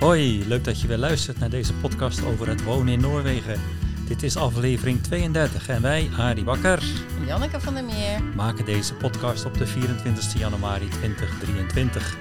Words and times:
Hoi, 0.00 0.44
leuk 0.48 0.64
dat 0.64 0.80
je 0.80 0.86
weer 0.86 0.98
luistert 0.98 1.38
naar 1.38 1.50
deze 1.50 1.74
podcast 1.74 2.24
over 2.24 2.48
het 2.48 2.62
wonen 2.64 2.92
in 2.92 3.00
Noorwegen. 3.00 3.60
Dit 4.06 4.22
is 4.22 4.36
aflevering 4.36 5.02
32 5.02 5.68
en 5.68 5.82
wij, 5.82 6.10
Arie 6.18 6.44
Bakker, 6.44 6.82
Janneke 7.26 7.60
van 7.60 7.74
der 7.74 7.84
Meer. 7.84 8.22
maken 8.36 8.64
deze 8.64 8.94
podcast 8.94 9.44
op 9.44 9.58
de 9.58 9.66
24 9.66 10.38
januari 10.38 10.88
2023. 10.88 12.16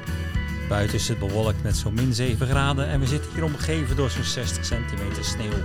Buiten 0.70 0.96
is 0.96 1.08
het 1.08 1.20
bewolkt 1.20 1.64
met 1.64 1.78
zo'n 1.78 1.94
min 1.94 2.14
7 2.14 2.48
graden 2.48 2.88
en 2.88 3.00
we 3.00 3.06
zitten 3.06 3.32
hier 3.34 3.44
omgeven 3.44 3.96
door 3.96 4.10
zo'n 4.10 4.24
60 4.24 4.66
centimeter 4.66 5.26
sneeuw. 5.26 5.64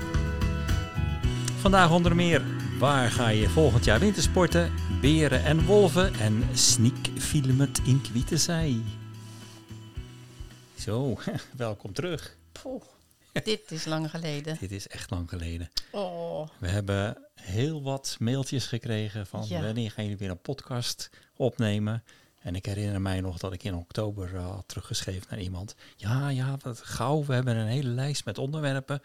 Vandaag 1.60 1.90
onder 1.90 2.14
meer, 2.14 2.42
waar 2.78 3.10
ga 3.10 3.28
je 3.28 3.48
volgend 3.48 3.84
jaar 3.84 4.00
wintersporten? 4.00 4.72
Beren 5.00 5.44
en 5.44 5.64
wolven 5.64 6.14
en 6.14 6.44
sneakfilmet 6.52 7.80
in 7.84 8.00
Kwietenzij. 8.00 8.82
Zo, 10.84 11.18
welkom 11.56 11.92
terug. 11.92 12.36
Dit 13.44 13.70
is 13.70 13.84
lang 13.84 14.10
geleden. 14.10 14.56
Dit 14.60 14.72
is 14.72 14.88
echt 14.88 15.10
lang 15.10 15.28
geleden. 15.28 15.70
Oh, 15.90 16.48
We 16.58 16.68
hebben 16.68 17.26
heel 17.34 17.82
wat 17.82 18.16
mailtjes 18.18 18.66
gekregen 18.66 19.26
van 19.26 19.44
Ja. 19.48 19.62
wanneer 19.62 19.90
gaan 19.90 20.04
jullie 20.04 20.18
weer 20.18 20.30
een 20.30 20.40
podcast 20.40 21.10
opnemen. 21.36 22.04
En 22.40 22.54
ik 22.54 22.66
herinner 22.66 23.00
mij 23.00 23.20
nog 23.20 23.38
dat 23.38 23.52
ik 23.52 23.64
in 23.64 23.74
oktober 23.74 24.34
eh, 24.34 24.50
had 24.50 24.68
teruggeschreven 24.68 25.26
naar 25.30 25.40
iemand. 25.40 25.74
Ja, 25.96 26.28
ja, 26.28 26.56
wat 26.62 26.80
gauw. 26.80 27.24
We 27.24 27.34
hebben 27.34 27.56
een 27.56 27.66
hele 27.66 27.88
lijst 27.88 28.24
met 28.24 28.38
onderwerpen. 28.38 29.02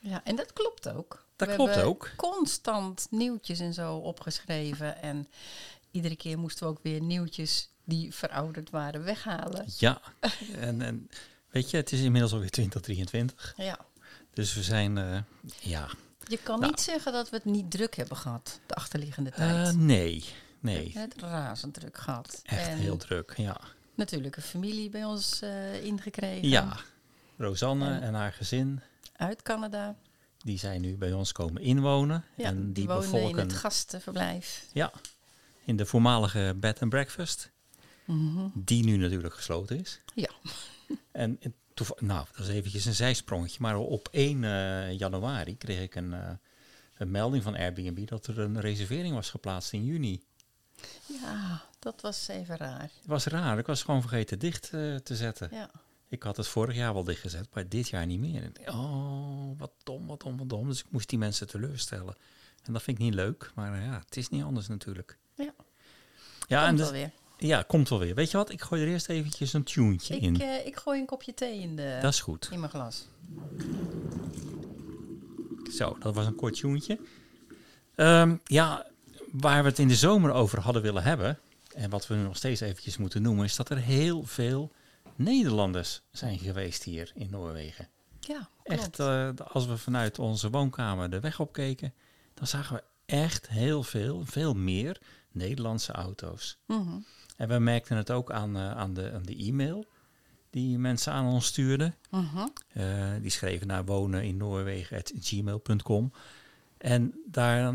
ja, 0.00 0.24
en 0.24 0.36
dat 0.36 0.52
klopt 0.52 0.88
ook. 0.88 1.26
Dat 1.36 1.48
We 1.48 1.54
klopt 1.54 1.70
hebben 1.74 1.90
ook. 1.90 2.12
Constant 2.16 3.06
nieuwtjes 3.10 3.60
en 3.60 3.74
zo 3.74 3.96
opgeschreven. 3.96 5.02
En 5.02 5.28
iedere 5.90 6.16
keer 6.16 6.38
moesten 6.38 6.66
we 6.66 6.72
ook 6.72 6.82
weer 6.82 7.00
nieuwtjes 7.00 7.73
die 7.84 8.14
verouderd 8.14 8.70
waren 8.70 9.04
weghalen. 9.04 9.64
Ja, 9.78 10.00
en, 10.56 10.82
en 10.82 11.08
weet 11.50 11.70
je, 11.70 11.76
het 11.76 11.92
is 11.92 12.00
inmiddels 12.00 12.32
alweer 12.32 12.50
2023. 12.50 13.54
Ja. 13.56 13.78
Dus 14.32 14.54
we 14.54 14.62
zijn, 14.62 14.98
eh, 14.98 15.18
ja, 15.60 15.88
Je 16.26 16.38
kan 16.42 16.58
Nou. 16.60 16.70
niet 16.70 16.80
zeggen 16.80 17.12
dat 17.12 17.30
we 17.30 17.36
het 17.36 17.44
niet 17.44 17.70
druk 17.70 17.94
hebben 17.96 18.16
gehad, 18.16 18.60
de 18.66 18.74
achterliggende 18.74 19.30
Eh, 19.30 19.36
tijd. 19.36 19.76
nee, 19.76 20.20
We 20.24 20.70
nee. 20.70 20.84
hebben 20.92 21.02
het 21.02 21.30
razend 21.30 21.74
druk 21.74 21.98
gehad. 21.98 22.40
Echt 22.44 22.68
en 22.68 22.76
heel 22.76 22.96
druk, 22.96 23.32
ja. 23.36 23.60
natuurlijk 23.94 24.36
een 24.36 24.42
familie 24.42 24.90
bij 24.90 25.04
ons 25.04 25.40
eh, 25.42 25.84
ingekregen. 25.84 26.48
Ja, 26.48 26.76
Rosanne 27.36 27.86
En- 27.90 28.02
en 28.02 28.14
haar 28.14 28.32
gezin, 28.32 28.80
Uit 29.16 29.42
Canada. 29.42 29.96
die 30.38 30.58
zijn 30.58 30.80
nu 30.80 30.96
bij 30.96 31.12
ons 31.12 31.32
komen 31.32 31.62
inwonen. 31.62 32.24
Ja, 32.36 32.44
en 32.44 32.64
die, 32.64 32.72
die, 32.72 32.86
wonen 32.86 33.04
in 33.04 33.10
bevolken 33.10 33.38
het 33.38 33.52
gastenverblijf. 33.52 34.66
Ja, 34.72 34.92
in 35.64 35.76
de 35.76 35.86
voormalige 35.86 36.54
bed 36.56 36.80
and 36.82 36.90
breakfast, 36.90 37.50
Mhm. 38.04 38.48
die 38.54 38.84
nu 38.84 38.96
natuurlijk 38.96 39.34
gesloten 39.34 39.80
is. 39.80 40.00
Ja. 40.14 40.30
En 41.12 41.38
nou, 41.98 42.26
dat 42.36 42.46
is 42.46 42.52
eventjes 42.52 42.84
een 42.84 42.94
zijsprongetje, 42.94 43.58
maar 43.60 43.78
op 43.78 44.08
1 44.10 44.44
eh, 44.44 44.98
januari 44.98 45.56
kreeg 45.56 45.80
ik 45.80 45.94
een, 45.94 46.12
eh, 46.12 46.30
een 46.96 47.10
melding 47.10 47.42
van 47.42 47.56
Airbnb 47.56 48.08
dat 48.08 48.26
er 48.26 48.38
een 48.38 48.60
reservering 48.60 49.14
was 49.14 49.30
geplaatst 49.30 49.72
in 49.72 49.84
juni. 49.84 50.22
Ja, 51.06 51.62
dat 51.78 52.00
was 52.00 52.28
even 52.28 52.56
raar. 52.56 52.80
Het 52.80 53.06
was 53.06 53.24
raar, 53.24 53.58
ik 53.58 53.66
was 53.66 53.82
gewoon 53.82 54.00
vergeten 54.00 54.38
dicht 54.38 54.70
eh, 54.72 54.94
te 54.94 55.16
zetten. 55.16 55.48
Ja. 55.52 55.70
Ik 56.08 56.22
had 56.22 56.36
het 56.36 56.48
vorig 56.48 56.76
jaar 56.76 56.94
wel 56.94 57.04
dichtgezet, 57.04 57.48
maar 57.52 57.68
dit 57.68 57.88
jaar 57.88 58.06
niet 58.06 58.20
meer. 58.20 58.42
En 58.42 58.74
oh, 58.74 59.58
wat 59.58 59.72
dom, 59.82 60.06
wat 60.06 60.20
dom, 60.20 60.36
wat 60.36 60.48
dom. 60.48 60.68
Dus 60.68 60.80
ik 60.80 60.90
moest 60.90 61.08
die 61.08 61.18
mensen 61.18 61.46
teleurstellen. 61.46 62.16
En 62.62 62.72
dat 62.72 62.82
vind 62.82 62.98
ik 62.98 63.04
niet 63.04 63.14
leuk, 63.14 63.50
maar 63.54 63.80
ja, 63.80 63.98
het 64.04 64.16
is 64.16 64.28
niet 64.28 64.42
anders 64.42 64.68
natuurlijk. 64.68 65.18
Ja. 65.34 65.54
Ja, 66.46 66.66
en 66.66 66.76
dus-. 66.76 67.08
Ja, 67.38 67.62
komt 67.62 67.88
wel 67.88 67.98
weer. 67.98 68.14
Weet 68.14 68.30
je 68.30 68.36
wat? 68.36 68.50
Ik 68.50 68.62
gooi 68.62 68.82
er 68.82 68.88
eerst 68.88 69.08
eventjes 69.08 69.52
een 69.52 69.64
tuentje 69.64 70.18
in. 70.18 70.34
Ik, 70.34 70.40
eh, 70.40 70.66
ik 70.66 70.76
gooi 70.76 71.00
een 71.00 71.06
kopje 71.06 71.34
thee 71.34 71.58
in, 71.60 71.76
de, 71.76 71.98
dat 72.00 72.12
is 72.12 72.20
goed. 72.20 72.48
in 72.52 72.58
mijn 72.60 72.70
glas. 72.70 73.06
Zo, 75.72 75.96
dat 75.98 76.14
was 76.14 76.26
een 76.26 76.34
kort 76.34 76.54
tuentje. 76.56 76.98
Ehm, 77.94 78.36
ja, 78.44 78.86
waar 79.32 79.62
we 79.62 79.68
het 79.68 79.78
in 79.78 79.88
de 79.88 79.94
zomer 79.94 80.32
over 80.32 80.60
hadden 80.60 80.82
willen 80.82 81.02
hebben... 81.02 81.38
en 81.74 81.90
wat 81.90 82.06
we 82.06 82.14
nu 82.14 82.22
nog 82.22 82.36
steeds 82.36 82.60
eventjes 82.60 82.96
moeten 82.96 83.22
noemen... 83.22 83.44
is 83.44 83.56
dat 83.56 83.70
er 83.70 83.76
heel 83.78 84.22
veel 84.22 84.72
Nederlanders 85.16 86.02
zijn 86.10 86.38
geweest 86.38 86.82
hier 86.82 87.12
in 87.14 87.30
Noorwegen. 87.30 87.88
Ja, 88.20 88.48
Echt, 88.62 88.90
klopt. 88.90 88.98
eh, 88.98 89.46
als 89.46 89.66
we 89.66 89.76
vanuit 89.76 90.18
onze 90.18 90.50
woonkamer 90.50 91.10
de 91.10 91.20
weg 91.20 91.40
opkeken... 91.40 91.94
dan 92.34 92.46
zagen 92.46 92.76
we 92.76 92.82
echt 93.06 93.48
heel 93.48 93.82
veel, 93.82 94.22
veel 94.24 94.54
meer 94.54 95.00
Nederlandse 95.32 95.92
auto's. 95.92 96.58
Mhm. 96.66 96.98
En 97.36 97.48
we 97.48 97.58
merkten 97.58 97.96
het 97.96 98.10
ook 98.10 98.30
aan, 98.30 98.56
eh, 98.56 98.70
aan, 98.70 98.94
de, 98.94 99.12
aan 99.12 99.22
de 99.22 99.36
e-mail... 99.36 99.84
die 100.50 100.78
mensen 100.78 101.12
aan 101.12 101.26
ons 101.26 101.46
stuurden... 101.46 101.94
Mhm. 102.10 102.46
Eh, 102.72 102.84
die 103.20 103.30
schreven 103.30 103.66
naar 103.66 103.84
wonen 103.84 104.24
in 104.24 104.36
Noorwegen.gmail.com. 104.36 106.12
En 106.78 107.14
daar, 107.26 107.74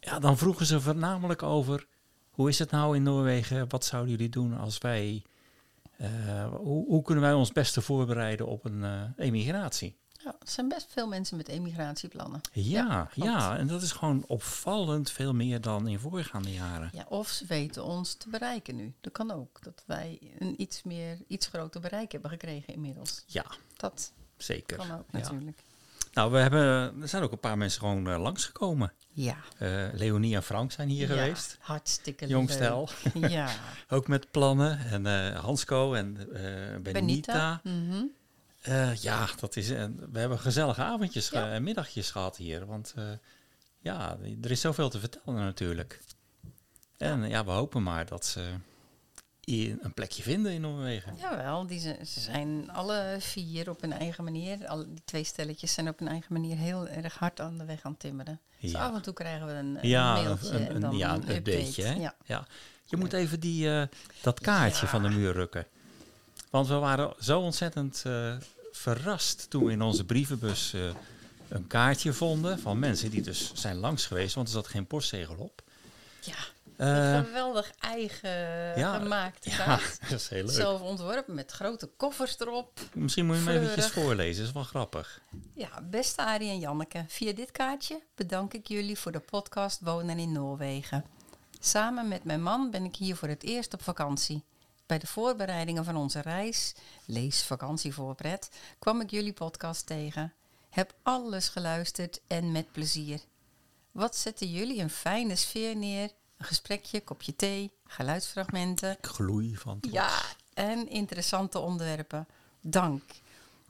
ja, 0.00 0.18
dan 0.18 0.38
vroegen 0.38 0.66
ze 0.66 0.80
voornamelijk 0.80 1.42
over... 1.42 1.86
hoe 2.30 2.48
is 2.48 2.58
het 2.58 2.70
nou 2.70 2.96
in 2.96 3.02
Noorwegen? 3.02 3.68
Wat 3.68 3.84
zouden 3.84 4.10
jullie 4.10 4.28
doen 4.28 4.56
als 4.58 4.78
wij... 4.78 5.22
eh, 5.96 6.54
hoe, 6.54 6.86
hoe 6.86 7.02
kunnen 7.02 7.24
wij 7.24 7.32
ons 7.32 7.52
beste 7.52 7.80
voorbereiden 7.80 8.46
op 8.46 8.64
een 8.64 8.84
eh, 8.84 9.02
emigratie? 9.16 9.96
Ja, 10.26 10.32
er 10.40 10.48
zijn 10.50 10.68
best 10.68 10.86
veel 10.90 11.06
mensen 11.08 11.36
met 11.36 11.48
emigratieplannen. 11.48 12.40
Ja, 12.52 13.08
ja, 13.14 13.56
en 13.56 13.66
dat 13.66 13.82
is 13.82 13.92
gewoon 13.92 14.24
opvallend 14.26 15.10
veel 15.10 15.34
meer 15.34 15.60
dan 15.60 15.88
in 15.88 15.98
voorgaande 15.98 16.52
jaren. 16.52 16.90
Ja, 16.92 17.06
of 17.08 17.28
ze 17.28 17.44
weten 17.46 17.84
ons 17.84 18.14
te 18.14 18.28
bereiken 18.28 18.76
nu. 18.76 18.94
Dat 19.00 19.12
kan 19.12 19.30
ook. 19.30 19.58
Dat 19.62 19.82
wij 19.86 20.18
een 20.38 20.60
iets 20.60 20.82
meer, 20.82 21.18
iets 21.26 21.46
groter 21.46 21.80
bereik 21.80 22.12
hebben 22.12 22.30
gekregen 22.30 22.72
inmiddels. 22.74 23.22
Ja, 23.26 23.44
Dat 23.76 24.12
zeker. 24.36 24.76
kan 24.76 24.90
ook 24.92 25.04
Ja. 25.10 25.18
natuurlijk. 25.18 25.58
Nou, 26.12 26.32
we 26.32 26.38
hebben, 26.38 26.62
er 27.02 27.08
zijn 27.08 27.22
ook 27.22 27.32
een 27.32 27.40
paar 27.40 27.58
mensen 27.58 27.80
gewoon 27.80 28.08
eh, 28.08 28.20
langsgekomen. 28.20 28.92
Ja. 29.12 29.36
Eh, 29.58 29.84
Leonie 29.92 30.34
en 30.34 30.42
Frank 30.42 30.72
zijn 30.72 30.88
hier 30.88 31.08
Ja, 31.08 31.14
geweest. 31.14 31.56
Hartstikke 31.60 32.26
Jong 32.26 32.48
leuk. 32.48 32.56
stel. 32.56 32.88
Ja. 33.28 33.48
Ook 33.88 34.08
met 34.08 34.30
plannen. 34.30 34.78
En 34.78 35.06
eh 35.06 35.38
Hansco 35.40 35.92
en 35.94 36.14
Benita. 36.14 36.80
Benita. 36.92 37.60
Mhm. 37.64 38.04
Eh, 38.66 38.94
ja, 38.94 39.28
dat 39.40 39.56
is, 39.56 39.70
en 39.70 40.08
we 40.12 40.18
hebben 40.18 40.38
gezellige 40.38 40.82
avondjes 40.82 41.28
Ja. 41.28 41.50
en 41.50 41.62
middagjes 41.62 42.10
gehad 42.10 42.36
hier. 42.36 42.66
Want 42.66 42.92
eh, 42.96 43.04
ja, 43.78 44.16
er 44.42 44.50
is 44.50 44.60
zoveel 44.60 44.88
te 44.88 44.98
vertellen 45.00 45.34
natuurlijk. 45.34 46.00
En 46.96 47.28
ja, 47.28 47.44
we 47.44 47.50
hopen 47.50 47.82
maar 47.82 48.06
dat 48.06 48.24
ze 48.24 48.52
een 49.46 49.92
plekje 49.94 50.22
vinden 50.22 50.52
in 50.52 50.60
Noorwegen. 50.60 51.16
Jawel, 51.16 51.66
die 51.66 51.78
ze, 51.80 51.96
ze 52.06 52.20
zijn 52.20 52.70
alle 52.70 53.16
vier 53.18 53.70
op 53.70 53.80
hun 53.80 53.92
eigen 53.92 54.24
manier. 54.24 54.66
Al 54.66 54.84
die 54.86 55.02
twee 55.04 55.24
stelletjes 55.24 55.72
zijn 55.72 55.88
op 55.88 55.98
hun 55.98 56.08
eigen 56.08 56.32
manier 56.32 56.56
heel 56.56 56.88
erg 56.88 57.14
hard 57.18 57.40
aan 57.40 57.58
de 57.58 57.64
weg 57.64 57.82
aan 57.82 57.90
het 57.90 58.00
timmeren. 58.00 58.40
Dus 58.60 58.74
af 58.74 58.94
en 58.94 59.02
toe 59.02 59.12
krijgen 59.12 59.46
we 59.46 59.52
een, 59.52 59.78
een 59.82 59.88
Ja, 59.88 60.14
mailtje 60.14 60.48
een, 60.56 60.68
en 60.68 60.80
dan 60.80 60.96
ja, 60.96 61.14
een 61.14 61.30
update. 61.30 61.82
Hè? 61.82 61.92
Ja. 61.94 62.14
Ja. 62.24 62.46
Je 62.84 62.96
moet 62.96 63.12
even 63.12 63.40
die, 63.40 63.70
eh, 63.70 63.82
dat 64.22 64.40
kaartje 64.40 64.86
van 64.86 65.02
de 65.02 65.08
muur 65.08 65.32
rukken. 65.32 65.66
Want 66.50 66.68
we 66.68 66.74
waren 66.74 67.14
zo 67.20 67.40
ontzettend 67.40 68.02
eh, 68.06 68.36
verrast 68.76 69.50
toen 69.50 69.64
we 69.64 69.72
in 69.72 69.82
onze 69.82 70.04
brievenbus 70.04 70.72
eh, 70.72 70.80
een 71.48 71.66
kaartje 71.66 72.12
vonden 72.12 72.58
van 72.58 72.78
mensen 72.78 73.10
die 73.10 73.22
dus 73.22 73.52
zijn 73.54 73.76
langs 73.76 74.06
geweest, 74.06 74.34
want 74.34 74.46
er 74.46 74.54
zat 74.54 74.66
geen 74.66 74.86
postzegel 74.86 75.36
op. 75.36 75.62
Ja, 76.20 76.34
een 76.76 77.24
geweldig 77.24 77.72
eigen 77.78 78.30
ja, 78.78 78.98
gemaakte 78.98 79.50
ja, 79.50 79.56
kaart. 79.56 79.98
dat 80.10 80.20
is 80.20 80.28
heel 80.28 80.44
leuk. 80.44 80.54
Zelf 80.54 80.80
ontworpen 80.80 81.34
met 81.34 81.52
grote 81.52 81.90
koffers 81.96 82.38
erop. 82.38 82.80
Misschien 82.94 83.26
moet 83.26 83.36
je 83.36 83.42
hem 83.42 83.50
eventjes 83.50 83.86
Fleurig. 83.86 84.08
voorlezen, 84.08 84.38
dat 84.38 84.46
is 84.46 84.52
wel 84.52 84.62
grappig. 84.62 85.20
Ja, 85.54 85.82
beste 85.90 86.22
Arie 86.22 86.50
en 86.50 86.58
Janneke, 86.58 87.04
via 87.08 87.32
dit 87.32 87.50
kaartje 87.52 88.00
bedank 88.14 88.54
ik 88.54 88.68
jullie 88.68 88.98
voor 88.98 89.12
de 89.12 89.20
podcast 89.20 89.80
Wonen 89.80 90.18
in 90.18 90.32
Noorwegen. 90.32 91.04
Samen 91.60 92.08
met 92.08 92.24
mijn 92.24 92.42
man 92.42 92.70
ben 92.70 92.84
ik 92.84 92.96
hier 92.96 93.16
voor 93.16 93.28
het 93.28 93.42
eerst 93.42 93.74
op 93.74 93.82
vakantie. 93.82 94.44
Bij 94.86 94.98
de 94.98 95.06
voorbereidingen 95.06 95.84
van 95.84 95.96
onze 95.96 96.20
reis, 96.20 96.74
lees 97.04 97.42
vakantievoorpret, 97.42 98.50
kwam 98.78 99.00
ik 99.00 99.10
jullie 99.10 99.32
podcast 99.32 99.86
tegen. 99.86 100.32
Heb 100.68 100.94
alles 101.02 101.48
geluisterd 101.48 102.20
en 102.26 102.52
met 102.52 102.72
plezier. 102.72 103.20
Wat 103.92 104.16
zetten 104.16 104.50
jullie 104.50 104.80
een 104.80 104.90
fijne 104.90 105.36
sfeer 105.36 105.76
neer? 105.76 106.10
Een 106.36 106.44
gesprekje, 106.44 107.00
kopje 107.00 107.36
thee, 107.36 107.72
geluidsfragmenten. 107.84 108.90
Ik 108.90 109.06
gloei 109.06 109.56
van 109.56 109.80
trots. 109.80 109.96
Ja, 109.96 110.22
en 110.54 110.88
interessante 110.88 111.58
onderwerpen. 111.58 112.26
Dank. 112.60 113.02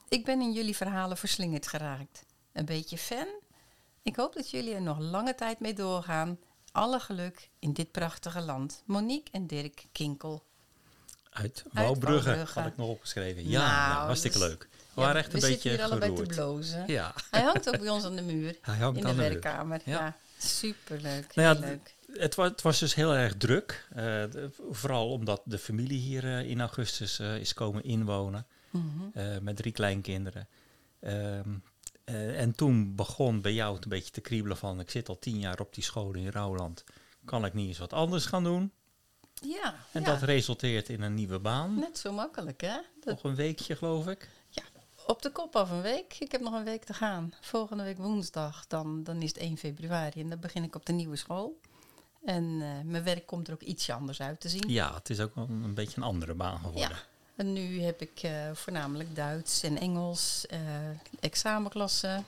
Ik 0.08 0.24
ben 0.24 0.40
in 0.40 0.52
jullie 0.52 0.76
verhalen 0.76 1.16
verslingerd 1.16 1.66
geraakt. 1.66 2.24
Een 2.52 2.64
beetje 2.64 2.98
fan? 2.98 3.28
Ik 4.02 4.16
hoop 4.16 4.34
dat 4.34 4.50
jullie 4.50 4.74
er 4.74 4.82
nog 4.82 4.98
lange 4.98 5.34
tijd 5.34 5.60
mee 5.60 5.74
doorgaan. 5.74 6.38
Alle 6.72 7.00
geluk 7.00 7.50
in 7.58 7.72
dit 7.72 7.90
prachtige 7.90 8.40
land. 8.40 8.82
Monique 8.84 9.32
en 9.32 9.46
Dirk 9.46 9.86
Kinkel. 9.92 10.44
Uit 11.36 11.64
Wouwbrugge 11.72 12.44
had 12.54 12.66
ik 12.66 12.76
nog 12.76 12.88
opgeschreven. 12.88 13.48
Ja, 13.48 13.60
Nou, 13.60 13.92
nou, 13.92 14.06
hartstikke 14.06 14.38
dus- 14.38 14.48
leuk. 14.48 14.68
We 14.94 15.02
Ja, 15.02 15.06
waren 15.06 15.16
echt 15.22 15.34
een 15.34 15.40
we 15.40 15.46
beetje 15.46 15.68
zitten 15.70 15.70
hier 15.70 15.82
allebei 15.82 16.14
te 16.14 16.34
blozen. 16.34 16.84
Ja. 16.86 17.14
Hij 17.30 17.42
hangt 17.42 17.68
ook 17.68 17.78
bij 17.78 17.88
ons 17.88 18.04
aan 18.04 18.16
de 18.16 18.22
muur. 18.22 18.56
Hij 18.62 18.76
hangt 18.76 18.96
in 18.96 19.02
de 19.02 19.08
aan 19.08 19.16
de 19.16 19.22
werkkamer. 19.22 19.80
Ja. 19.84 19.92
Ja, 19.98 20.16
superleuk. 20.38 21.34
Nou 21.34 21.54
ja, 21.56 21.60
leuk. 21.66 21.94
Het 22.12 22.34
was, 22.34 22.48
het 22.48 22.62
was 22.62 22.78
dus 22.78 22.94
heel 22.94 23.14
erg 23.14 23.36
druk. 23.36 23.88
eh, 23.94 24.24
vooral 24.70 25.10
omdat 25.10 25.40
de 25.44 25.58
familie 25.58 26.00
hier 26.00 26.24
eh, 26.24 26.48
in 26.50 26.60
augustus 26.60 27.18
eh, 27.18 27.36
is 27.36 27.54
komen 27.54 27.84
inwonen. 27.84 28.46
Mhm. 28.70 29.44
met 29.44 29.56
drie 29.56 29.72
kleinkinderen. 29.72 30.48
Ehm, 31.00 31.48
eh, 32.04 32.40
en 32.40 32.54
toen 32.54 32.94
begon 32.94 33.40
bij 33.40 33.52
jou 33.52 33.74
het 33.74 33.84
een 33.84 33.90
beetje 33.90 34.10
te 34.10 34.20
kriebelen 34.20 34.56
van... 34.56 34.80
ik 34.80 34.90
zit 34.90 35.08
al 35.08 35.18
tien 35.18 35.38
jaar 35.38 35.60
op 35.60 35.74
die 35.74 35.84
school 35.84 36.14
in 36.14 36.28
Rouwland. 36.28 36.84
Kan 37.24 37.44
ik 37.44 37.54
niet 37.54 37.68
eens 37.68 37.78
wat 37.78 37.92
anders 37.92 38.26
gaan 38.26 38.44
doen? 38.44 38.72
Ja, 39.42 39.74
En 39.92 40.00
ja. 40.00 40.06
dat 40.06 40.22
resulteert 40.22 40.88
in 40.88 41.02
een 41.02 41.14
nieuwe 41.14 41.38
baan. 41.38 41.78
net 41.78 41.98
zo 41.98 42.12
makkelijk, 42.12 42.60
hè? 42.60 42.76
Dat, 43.00 43.14
Nog 43.14 43.24
een 43.24 43.34
weekje, 43.34 43.76
geloof 43.76 44.06
ik. 44.06 44.28
op 45.06 45.22
de 45.22 45.30
kop 45.30 45.56
af 45.56 45.70
een 45.70 45.82
week. 45.82 46.16
Ik 46.18 46.32
heb 46.32 46.40
nog 46.40 46.52
een 46.54 46.64
week 46.64 46.84
te 46.84 46.94
gaan. 46.94 47.34
Volgende 47.40 47.82
week 47.82 47.98
woensdag, 47.98 48.66
dan, 48.66 49.02
dan 49.04 49.22
is 49.22 49.28
het 49.28 49.38
1 49.38 49.56
februari 49.56 50.20
en 50.20 50.28
dan 50.28 50.40
begin 50.40 50.64
ik 50.64 50.74
op 50.74 50.86
de 50.86 50.92
nieuwe 50.92 51.16
school. 51.16 51.60
En 52.24 52.58
eh, 52.60 52.68
mijn 52.84 53.02
werk 53.04 53.26
komt 53.26 53.48
er 53.48 53.54
ook 53.54 53.62
ietsje 53.62 53.92
anders 53.92 54.20
uit 54.20 54.40
te 54.40 54.48
zien. 54.48 54.64
Ja, 54.68 54.94
het 54.94 55.10
is 55.10 55.20
ook 55.20 55.34
wel 55.34 55.46
een 55.48 55.74
beetje 55.74 55.96
een 55.96 56.02
andere 56.02 56.34
baan 56.34 56.58
geworden. 56.58 56.88
Ja. 56.88 56.96
En 57.36 57.52
nu 57.52 57.80
heb 57.82 58.00
ik 58.00 58.20
eh, 58.22 58.50
voornamelijk 58.52 59.14
Duits 59.16 59.62
en 59.62 59.78
Engels, 59.78 60.46
eh, 60.46 60.58
examenklassen. 61.20 62.24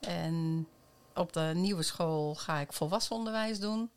En 0.00 0.66
op 1.14 1.32
de 1.32 1.52
nieuwe 1.54 1.82
school 1.82 2.34
ga 2.34 2.58
ik 2.58 2.72
volwassen 2.72 3.16
onderwijs 3.16 3.60
doen. 3.60 3.90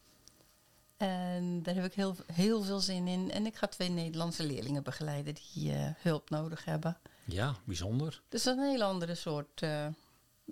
En 1.00 1.64
daar 1.64 1.76
heb 1.76 1.86
ik 1.86 1.94
heel, 1.94 2.16
heel 2.34 2.62
veel 2.64 2.80
zin 2.80 3.08
in. 3.08 3.32
En 3.32 3.46
ik 3.46 3.56
ga 3.56 3.68
twee 3.68 3.90
Nederlandse 3.90 4.44
leerlingen 4.46 4.84
begeleiden 4.84 5.36
die 5.54 5.74
eh, 5.74 5.90
hulp 5.98 6.30
nodig 6.30 6.66
hebben. 6.66 6.98
Ja, 7.26 7.56
bijzonder. 7.64 8.22
Dus 8.30 8.44
dat 8.44 8.56
is 8.58 8.62
een 8.64 8.70
hele 8.70 8.84
andere 8.84 9.16
soort 9.16 9.62
eh, 9.62 9.86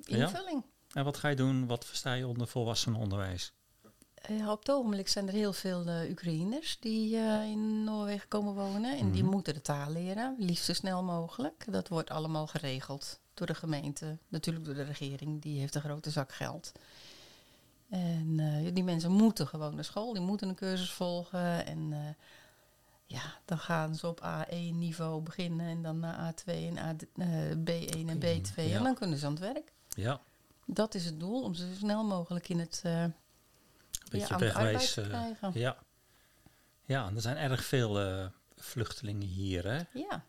invulling. 0.03 0.63
En 0.94 1.03
wat 1.03 1.17
ga 1.17 1.27
je 1.27 1.35
doen? 1.35 1.67
Wat 1.67 1.85
versta 1.85 2.13
je 2.13 2.27
onder 2.27 2.47
volwassenenonderwijs? 2.47 3.51
Eh, 4.13 4.49
op 4.49 4.59
het 4.59 4.71
ogenblik 4.71 5.07
zijn 5.07 5.27
er 5.27 5.33
heel 5.33 5.53
veel 5.53 5.85
eh, 5.85 6.09
Oekraïners 6.09 6.77
die 6.79 7.15
in 7.51 7.83
Noorwegen 7.83 8.27
komen 8.27 8.53
wonen. 8.53 8.97
En 8.97 9.11
die 9.11 9.23
Mhm. 9.23 9.31
moeten 9.31 9.53
de 9.53 9.61
taal 9.61 9.91
leren, 9.91 10.35
liefst 10.39 10.65
zo 10.65 10.73
snel 10.73 11.03
mogelijk. 11.03 11.65
Dat 11.69 11.88
wordt 11.88 12.09
allemaal 12.09 12.47
geregeld 12.47 13.19
door 13.33 13.47
de 13.47 13.55
gemeente, 13.55 14.17
natuurlijk 14.27 14.65
door 14.65 14.73
de 14.75 14.83
regering. 14.83 15.41
Die 15.41 15.59
heeft 15.59 15.75
een 15.75 15.81
grote 15.81 16.09
zak 16.09 16.31
geld. 16.33 16.71
En 17.89 18.39
eh, 18.39 18.73
die 18.73 18.83
mensen 18.83 19.11
moeten 19.11 19.47
gewoon 19.47 19.75
naar 19.75 19.83
school, 19.83 20.13
die 20.13 20.21
moeten 20.21 20.49
een 20.49 20.55
cursus 20.55 20.91
volgen. 20.91 21.65
En 21.65 21.93
eh, 21.93 21.99
ja, 23.05 23.21
dan 23.45 23.57
gaan 23.59 23.95
ze 23.95 24.07
op 24.07 24.21
A1-niveau 24.23 25.21
beginnen 25.23 25.67
en 25.67 25.81
dan 25.81 25.99
naar 25.99 26.33
A2 26.33 26.45
en 26.45 26.77
A, 26.77 26.95
eh, 27.15 27.51
B1 27.51 28.07
en 28.09 28.19
B2. 28.19 28.55
Ja. 28.55 28.77
En 28.77 28.83
dan 28.83 28.95
kunnen 28.95 29.17
ze 29.17 29.25
aan 29.25 29.31
het 29.31 29.41
werk. 29.41 29.73
Ja, 29.89 30.21
Dat 30.65 30.95
is 30.95 31.05
het 31.05 31.19
doel, 31.19 31.43
om 31.43 31.53
ze 31.53 31.67
zo 31.67 31.73
snel 31.77 32.03
mogelijk 32.03 32.49
in 32.49 32.59
het, 32.59 32.81
een 32.83 33.13
beetje 34.11 34.37
wegwijs. 34.37 34.93
te 34.93 35.01
krijgen. 35.01 35.51
ja. 35.53 35.77
ja, 36.85 37.07
en 37.07 37.15
er 37.15 37.21
zijn 37.21 37.37
erg 37.37 37.63
veel 37.63 38.29
vluchtelingen 38.55 39.27
hier, 39.27 39.63
hè? 39.67 39.81
Ja, 39.99 40.23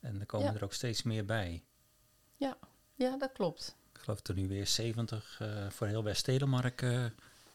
En 0.00 0.20
er 0.20 0.26
komen 0.26 0.46
Ja. 0.46 0.54
er 0.54 0.64
ook 0.64 0.72
steeds 0.72 1.02
meer 1.02 1.24
bij. 1.24 1.62
ja, 2.36 2.56
ja, 2.94 3.16
dat 3.16 3.32
klopt. 3.32 3.76
Ik 4.04 4.10
geloof 4.10 4.22
dat 4.24 4.36
er 4.36 4.42
nu 4.42 4.48
weer 4.48 4.66
70 4.66 5.36
eh, 5.40 5.70
voor 5.70 5.86
heel 5.86 6.02
West-Telemark 6.02 6.82
eh, 6.82 7.04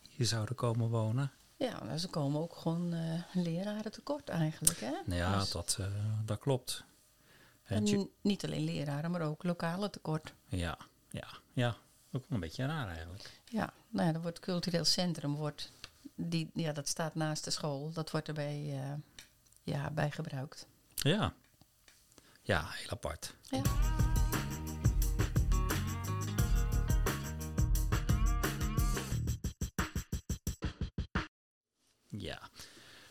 hier 0.09 0.25
zouden 0.25 0.55
komen 0.55 0.89
wonen. 0.89 1.31
Ja, 1.57 1.97
ze 1.97 2.07
komen 2.07 2.41
ook 2.41 2.55
gewoon 2.55 2.93
eh 2.93 3.21
leraren 3.33 3.91
tekort 3.91 4.29
eigenlijk. 4.29 4.79
Hè? 4.79 4.91
Nou 5.05 5.19
ja, 5.19 5.39
Dus- 5.39 5.51
dat, 5.51 5.79
dat 6.25 6.39
klopt. 6.39 6.83
en 7.63 8.09
niet 8.21 8.45
alleen 8.45 8.63
leraren, 8.63 9.11
maar 9.11 9.21
ook 9.21 9.43
lokale 9.43 9.89
tekort. 9.89 10.33
ja, 10.47 10.77
ja, 11.11 11.27
ja, 11.53 11.69
ook 12.11 12.11
wel 12.11 12.23
een 12.29 12.39
beetje 12.39 12.65
raar 12.65 12.87
eigenlijk. 12.87 13.41
Ja, 13.45 13.73
nou 13.89 14.07
ja, 14.07 14.13
er 14.13 14.21
wordt 14.21 14.39
cultureel 14.39 14.85
centrum, 14.85 15.35
wordt 15.35 15.71
die, 16.15 16.49
ja, 16.53 16.71
dat 16.71 16.87
staat 16.87 17.15
naast 17.15 17.43
de 17.43 17.51
school. 17.51 17.91
Dat 17.91 18.11
wordt 18.11 18.27
erbij 18.27 18.79
ja, 19.63 19.91
bij 19.91 20.11
gebruikt. 20.11 20.67
Ja, 20.95 21.33
ja 22.41 22.65
heel 22.69 22.89
apart. 22.89 23.33
Ja. 23.49 23.61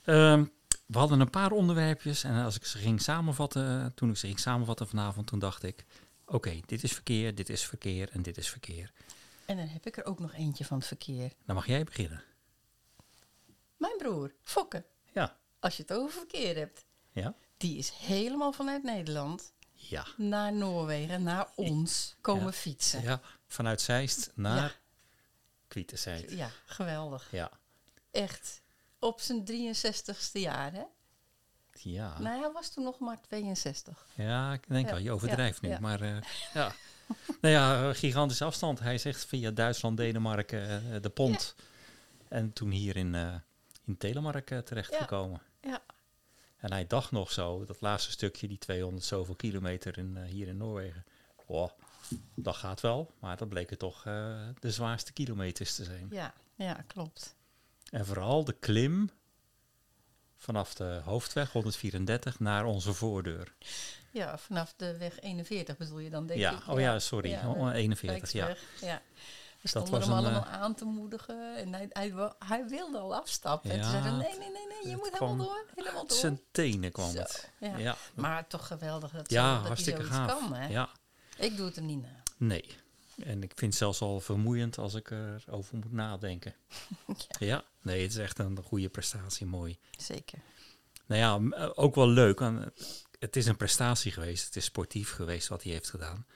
Ehm, 0.08 0.44
we 0.87 0.99
hadden 0.99 1.20
een 1.20 1.31
paar 1.31 1.50
onderwerpjes 1.50 2.25
en 2.25 2.44
als 2.44 2.56
ik 2.56 2.64
ze 2.64 2.78
ging 2.78 3.00
samenvatten, 3.02 3.94
toen 3.94 4.10
ik 4.10 4.16
ze 4.16 4.26
ging 4.26 4.38
samenvatten 4.38 4.88
vanavond, 4.88 5.26
toen 5.26 5.38
dacht 5.38 5.62
ik, 5.62 5.84
oké, 6.26 6.60
dit 6.66 6.82
is 6.82 6.93
verkeer, 6.93 7.34
dit 7.34 7.49
is 7.49 7.64
verkeer 7.64 8.10
en 8.10 8.22
dit 8.22 8.38
is 8.38 8.50
verkeer. 8.50 8.93
En 9.44 9.56
dan 9.56 9.66
heb 9.66 9.87
ik 9.87 9.96
er 9.96 10.05
ook 10.05 10.19
nog 10.19 10.32
eentje 10.34 10.64
van 10.64 10.78
het 10.78 10.87
verkeer. 10.87 11.32
Dan 11.46 11.55
mag 11.55 11.66
jij 11.66 11.84
beginnen. 11.84 12.22
Mijn 13.76 13.96
broer, 13.99 14.34
Fokke, 14.44 14.84
Ja. 15.12 15.37
als 15.60 15.76
je 15.76 15.82
het 15.82 15.93
over 15.93 16.19
verkeer 16.19 16.56
hebt, 16.56 16.84
Ja? 17.12 17.34
die 17.56 17.78
is 17.78 17.90
helemaal 17.90 18.52
vanuit 18.52 18.82
Nederland 18.82 19.52
Ja. 19.72 20.06
naar 20.16 20.52
Noorwegen, 20.52 21.22
naar 21.22 21.49
ons 21.55 22.16
komen 22.20 22.44
Ja. 22.44 22.52
fietsen. 22.52 23.02
Ja, 23.02 23.20
vanuit 23.46 23.81
Zeist 23.81 24.31
naar 24.34 24.81
Ja. 25.69 26.14
Ja, 26.28 26.50
geweldig. 26.66 27.28
Ja. 27.31 27.50
Echt. 28.10 28.62
Op 28.98 29.20
zijn 29.20 29.44
63ste 29.46 30.40
jaar, 30.40 30.72
hè? 30.72 30.82
Ja. 31.72 32.18
Nou, 32.18 32.40
hij 32.40 32.52
was 32.52 32.72
toen 32.72 32.84
nog 32.84 32.98
maar 32.98 33.20
62. 33.20 34.06
Ja, 34.14 34.52
ik 34.52 34.68
denk 34.68 34.86
Ja, 34.86 34.92
al, 34.92 34.98
je 34.98 35.12
overdrijft 35.12 35.60
ja, 35.60 35.66
nu. 35.68 35.74
ja. 35.74 35.80
Maar 35.80 36.00
eh, 36.00 36.16
ja. 36.54 36.72
nou 37.40 37.54
ja, 37.54 37.92
gigantische 37.92 38.44
afstand. 38.44 38.80
Hij 38.80 38.98
zegt 38.98 39.24
via 39.24 39.50
Duitsland, 39.50 39.96
Denemarken, 39.96 40.92
eh, 40.94 41.02
de 41.02 41.10
pont. 41.10 41.54
En 42.28 42.52
toen 42.52 42.70
hier 42.70 42.96
in, 42.96 43.14
eh 43.14 43.34
in 43.88 43.96
Telemark 43.96 44.50
eh, 44.50 44.58
terechtgekomen. 44.58 45.40
Ja. 45.60 45.82
En 46.56 46.72
hij 46.72 46.86
dacht 46.86 47.10
nog 47.10 47.32
zo, 47.32 47.64
dat 47.64 47.80
laatste 47.80 48.10
stukje, 48.10 48.48
die 48.48 48.58
200 48.58 49.04
zoveel 49.04 49.34
kilometer 49.34 49.98
in, 49.98 50.16
eh, 50.16 50.24
hier 50.24 50.48
in 50.48 50.56
Noorwegen. 50.56 51.04
Oh, 51.46 51.70
dat 52.34 52.56
gaat 52.56 52.80
wel, 52.80 53.14
maar 53.18 53.36
dat 53.36 53.48
bleken 53.48 53.78
toch 53.78 54.04
eh, 54.06 54.48
de 54.58 54.70
zwaarste 54.70 55.12
kilometers 55.12 55.74
te 55.74 55.84
zijn. 55.84 56.06
Ja, 56.10 56.34
ja, 56.54 56.84
klopt. 56.86 57.36
En 57.90 58.06
vooral 58.06 58.44
de 58.44 58.52
klim 58.52 59.11
vanaf 60.37 60.75
de 60.75 61.00
hoofdweg 61.05 61.52
134 61.52 62.38
naar 62.40 62.64
onze 62.64 62.93
voordeur. 62.94 63.55
Ja, 64.11 64.38
vanaf 64.38 64.75
de 64.76 64.96
weg 64.96 65.20
41 65.20 65.76
bedoel 65.76 65.99
je 65.99 66.11
dan, 66.11 66.26
denk 66.26 66.40
ja, 66.40 66.52
ik. 66.52 66.69
oh 66.69 66.81
ja, 66.81 66.99
sorry, 66.99 67.31
Ja, 67.31 67.49
oh, 67.50 67.73
41, 67.75 68.32
ja. 68.32 68.44
Rijksweg, 68.46 68.81
ja. 68.81 69.02
We 69.61 69.69
Dat 69.70 69.87
stonden 69.87 69.93
was 69.93 70.08
hem 70.08 70.19
een, 70.19 70.25
allemaal 70.25 70.52
eh, 70.55 70.61
aan 70.61 70.75
te 70.75 70.85
moedigen. 70.85 71.56
En 71.56 71.73
hij, 71.75 71.87
hij, 71.93 72.32
hij 72.38 72.67
wilde 72.69 72.98
al 72.98 73.15
afstappen. 73.15 73.70
en 73.70 73.77
Ja, 73.77 73.82
toen 73.82 73.91
zeiden 73.91 74.19
we, 74.19 74.24
nee, 74.24 74.39
nee, 74.39 74.51
nee, 74.51 74.67
nee, 74.82 74.91
je 74.91 74.96
moet 74.96 75.10
helemaal 75.19 75.36
door. 75.36 75.67
Helemaal 75.74 76.06
door. 76.06 76.17
Zijn 76.19 76.41
tenen 76.51 76.93
kwam 76.93 77.10
Zo, 77.10 77.19
het. 77.19 77.51
ja. 77.60 77.77
Ja, 77.79 77.96
Maar 78.15 78.46
toch 78.46 78.67
geweldig 78.67 79.10
dat, 79.12 79.29
zo, 79.31 79.34
ja 79.34 79.51
dat 79.51 79.58
hij 79.58 79.67
hartstikke 79.67 80.01
zoiets 80.01 80.17
gaaf. 80.17 80.39
kan. 80.41 80.55
Hè? 80.55 80.67
Ja, 80.69 80.89
Ik 81.36 81.56
doe 81.56 81.67
het 81.67 81.77
hem 81.77 81.86
niet 81.86 82.03
na. 82.03 82.22
nee. 82.36 82.77
En 83.22 83.43
ik 83.43 83.53
vind 83.55 83.70
het 83.72 83.75
zelfs 83.81 84.01
al 84.01 84.20
vermoeiend 84.20 84.79
als 84.79 84.94
ik 84.94 85.10
erover 85.10 85.77
moet 85.77 85.93
nadenken. 85.93 86.55
ja. 87.39 87.65
nee, 87.82 88.03
het 88.03 88.10
is 88.10 88.17
echt 88.19 88.39
een 88.39 88.63
goede 88.63 88.89
prestatie, 88.89 89.46
mooi. 89.46 89.79
Zeker. 89.98 90.39
Nou 91.06 91.20
ja, 91.51 91.56
eh, 91.56 91.70
ook 91.75 91.94
wel 91.94 92.08
leuk. 92.08 92.43
aan- 92.43 92.70
Het 93.19 93.37
is 93.37 93.46
een 93.46 93.56
prestatie 93.56 94.13
geweest. 94.13 94.44
Het 94.46 94.56
is 94.56 94.65
sportief 94.65 95.10
geweest 95.13 95.48
wat 95.48 95.63
hij 95.63 95.72
heeft 95.72 95.91
gedaan. 95.91 96.27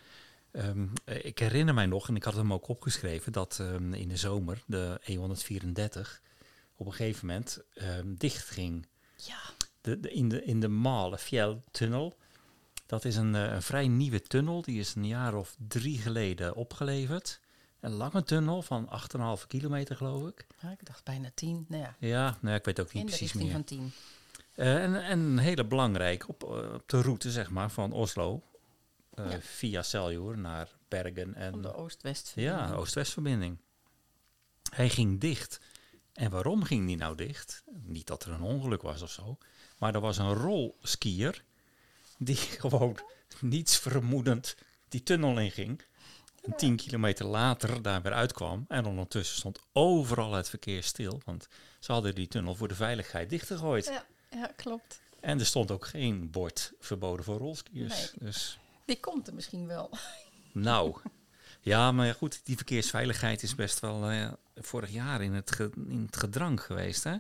Ehm, 0.51 0.87
eh, 1.05 1.25
ik 1.25 1.39
herinner 1.39 1.75
mij 1.75 1.87
nog, 1.87 2.09
en 2.09 2.17
ik 2.17 2.25
had 2.25 2.35
hem 2.35 2.53
ook 2.53 2.69
opgeschreven, 2.69 3.33
dat 3.33 3.59
ehm, 3.61 3.95
in 3.95 4.09
de 4.09 4.17
zomer 4.17 4.63
de 4.67 5.01
E134 5.05 6.21
op 6.77 6.87
een 6.87 6.93
gegeven 6.93 7.27
moment 7.27 7.59
ehm, 7.75 8.15
dicht 8.15 8.49
ging. 8.49 8.87
Ja, 9.17 9.39
De, 9.81 10.01
de- 10.01 10.13
in 10.13 10.29
de, 10.29 10.45
in 10.45 10.61
de 10.61 10.69
Male 10.69 11.19
Fjell-tunnel. 11.19 12.17
Dat 12.93 13.05
is 13.05 13.17
een, 13.17 13.35
eh, 13.35 13.53
een 13.53 13.63
vrij 13.63 13.89
nieuwe 13.89 14.23
tunnel. 14.23 14.63
Die 14.63 14.79
is 14.81 14.95
een 14.95 15.07
jaar 15.07 15.35
of 15.35 15.57
drie 15.69 15.99
geleden 15.99 16.55
opgeleverd. 16.55 17.41
Een 17.81 17.91
lange 17.93 18.23
tunnel 18.23 18.63
van 18.63 18.89
8,5 18.89 19.47
kilometer, 19.47 19.97
geloof 19.97 20.29
ik. 20.29 20.47
Ja, 20.61 20.71
ik 20.71 20.87
dacht 20.87 21.05
bijna 21.05 21.31
tien. 21.35 21.65
Nou 21.69 21.83
ja, 21.83 21.97
Ja, 21.99 22.39
nou, 22.41 22.57
ik 22.57 22.65
weet 22.65 22.81
ook 22.81 22.93
niet 22.93 22.95
in 22.95 23.01
de 23.11 23.17
precies 23.17 23.33
richting 23.33 23.43
meer. 23.45 23.53
van 23.53 23.65
tien. 23.65 23.93
Eh, 24.55 24.83
en, 24.83 25.05
en 25.05 25.19
een 25.19 25.39
hele 25.39 25.65
belangrijk 25.67 26.29
op, 26.29 26.43
eh, 26.43 26.49
op 26.75 26.83
de 26.89 27.01
route 27.03 27.31
zeg 27.31 27.51
maar, 27.51 27.71
van 27.71 27.93
Oslo 27.93 28.43
Ja. 29.15 29.41
via 29.41 29.83
Seljord 29.83 30.39
naar 30.39 30.69
Bergen. 30.89 31.35
En, 31.35 31.63
de 31.63 31.75
Oost-West. 31.75 32.33
ja, 32.35 32.67
de 32.67 32.75
Oost-West-verbinding. 32.75 33.59
Hij 34.75 34.89
ging 34.89 35.21
dicht. 35.21 35.61
En 36.13 36.31
waarom 36.31 36.63
ging 36.65 36.87
die 36.87 36.97
nou 36.97 37.17
dicht? 37.17 37.65
Niet 37.83 38.07
dat 38.07 38.25
er 38.25 38.33
een 38.33 38.43
ongeluk 38.43 38.83
was 38.83 39.03
of 39.03 39.11
zo. 39.11 39.39
Maar 39.79 39.95
er 39.95 40.01
was 40.01 40.19
een 40.19 40.33
rolskier 40.35 41.45
die 42.25 42.37
gewoon 42.65 42.99
niets 43.41 43.77
vermoedend 43.79 44.57
die 44.89 45.03
tunnel 45.03 45.39
inging. 45.39 45.83
En 46.43 46.57
tien 46.57 46.77
kilometer 46.77 47.27
later 47.27 47.83
daar 47.83 48.03
weer 48.03 48.13
uitkwam. 48.13 48.65
En 48.69 48.87
ondertussen 48.87 49.37
stond 49.37 49.59
overal 49.73 50.33
het 50.33 50.49
verkeer 50.49 50.83
stil. 50.83 51.21
Want 51.25 51.49
ze 51.81 51.93
hadden 51.93 52.15
die 52.15 52.29
tunnel 52.29 52.55
voor 52.55 52.69
de 52.69 52.75
veiligheid 52.75 53.31
dichtgegooid. 53.31 53.85
Ja, 53.85 54.05
ja, 54.31 54.47
klopt. 54.57 55.01
En 55.21 55.39
er 55.39 55.47
stond 55.47 55.71
ook 55.71 55.87
geen 55.87 56.31
bord 56.31 56.73
verboden 56.81 57.25
voor 57.25 57.39
rolskiers. 57.39 57.95
Nee. 57.97 58.29
Dus 58.29 58.59
Die 58.85 59.01
komt 59.01 59.27
er 59.27 59.35
misschien 59.35 59.67
wel. 59.67 59.91
nou, 60.53 60.97
ja, 61.61 61.93
maar 61.93 62.15
goed, 62.15 62.41
die 62.45 62.57
verkeersveiligheid 62.57 63.43
is 63.43 63.55
best 63.55 63.81
wel 63.81 64.11
eh, 64.11 64.33
vorig 64.55 64.91
jaar 64.91 65.23
in 65.23 65.33
het, 65.33 65.51
ge- 65.53 65.73
in 65.89 66.03
het 66.07 66.17
gedrang 66.17 66.63
geweest. 66.63 67.05
Hè? 67.05 67.17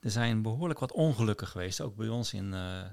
Er 0.00 0.10
zijn 0.10 0.42
behoorlijk 0.42 0.78
wat 0.80 0.92
ongelukken 0.92 1.46
geweest, 1.46 1.80
ook 1.80 1.96
bij 1.96 2.08
ons 2.08 2.32
in, 2.32 2.54
eh, 2.54 2.84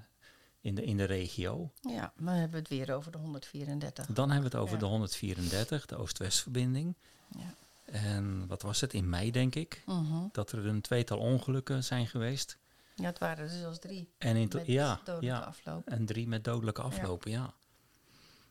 in 0.62 0.76
de, 0.76 0.84
in 0.84 0.98
de 0.98 1.04
regio. 1.04 1.72
Ja, 1.82 2.14
dan 2.18 2.28
hebben 2.34 2.52
we 2.52 2.58
het 2.58 2.68
weer 2.68 2.94
over 2.96 3.12
de 3.12 3.18
134. 3.18 4.06
Dan 4.06 4.32
hebben 4.32 4.50
we 4.52 4.56
het 4.58 4.66
over 4.66 4.74
Ja. 4.76 4.80
de 4.80 4.86
134, 4.90 5.86
de 5.86 5.96
Oost-West-verbinding. 5.98 6.96
Ja. 7.38 7.54
En 7.86 8.48
wat 8.48 8.62
was 8.62 8.82
het, 8.82 8.94
in 8.94 9.10
mei 9.10 9.32
denk 9.32 9.56
ik, 9.56 9.84
Mhm. 9.86 10.28
dat 10.32 10.52
er 10.52 10.66
een 10.66 10.82
tweetal 10.82 11.18
ongelukken 11.18 11.84
zijn 11.84 12.08
geweest. 12.08 12.58
ja, 12.96 13.06
het 13.06 13.20
waren 13.20 13.44
er 13.44 13.50
zelfs 13.50 13.80
drie. 13.80 14.10
En 14.18 14.36
in 14.36 14.50
Met 14.54 14.66
ja, 14.66 14.96
dodelijke 15.04 15.26
ja, 15.26 15.40
afloop. 15.40 15.88
en 15.88 16.06
drie 16.06 16.28
met 16.28 16.44
dodelijke 16.44 16.82
aflopen, 16.82 17.32
ja. 17.32 17.54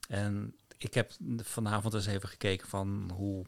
En 0.08 0.56
ik 0.78 0.94
heb 0.94 1.12
vanavond 1.36 1.94
eens 1.94 2.06
even 2.06 2.28
gekeken 2.28 2.68
van 2.68 3.10
hoe, 3.14 3.44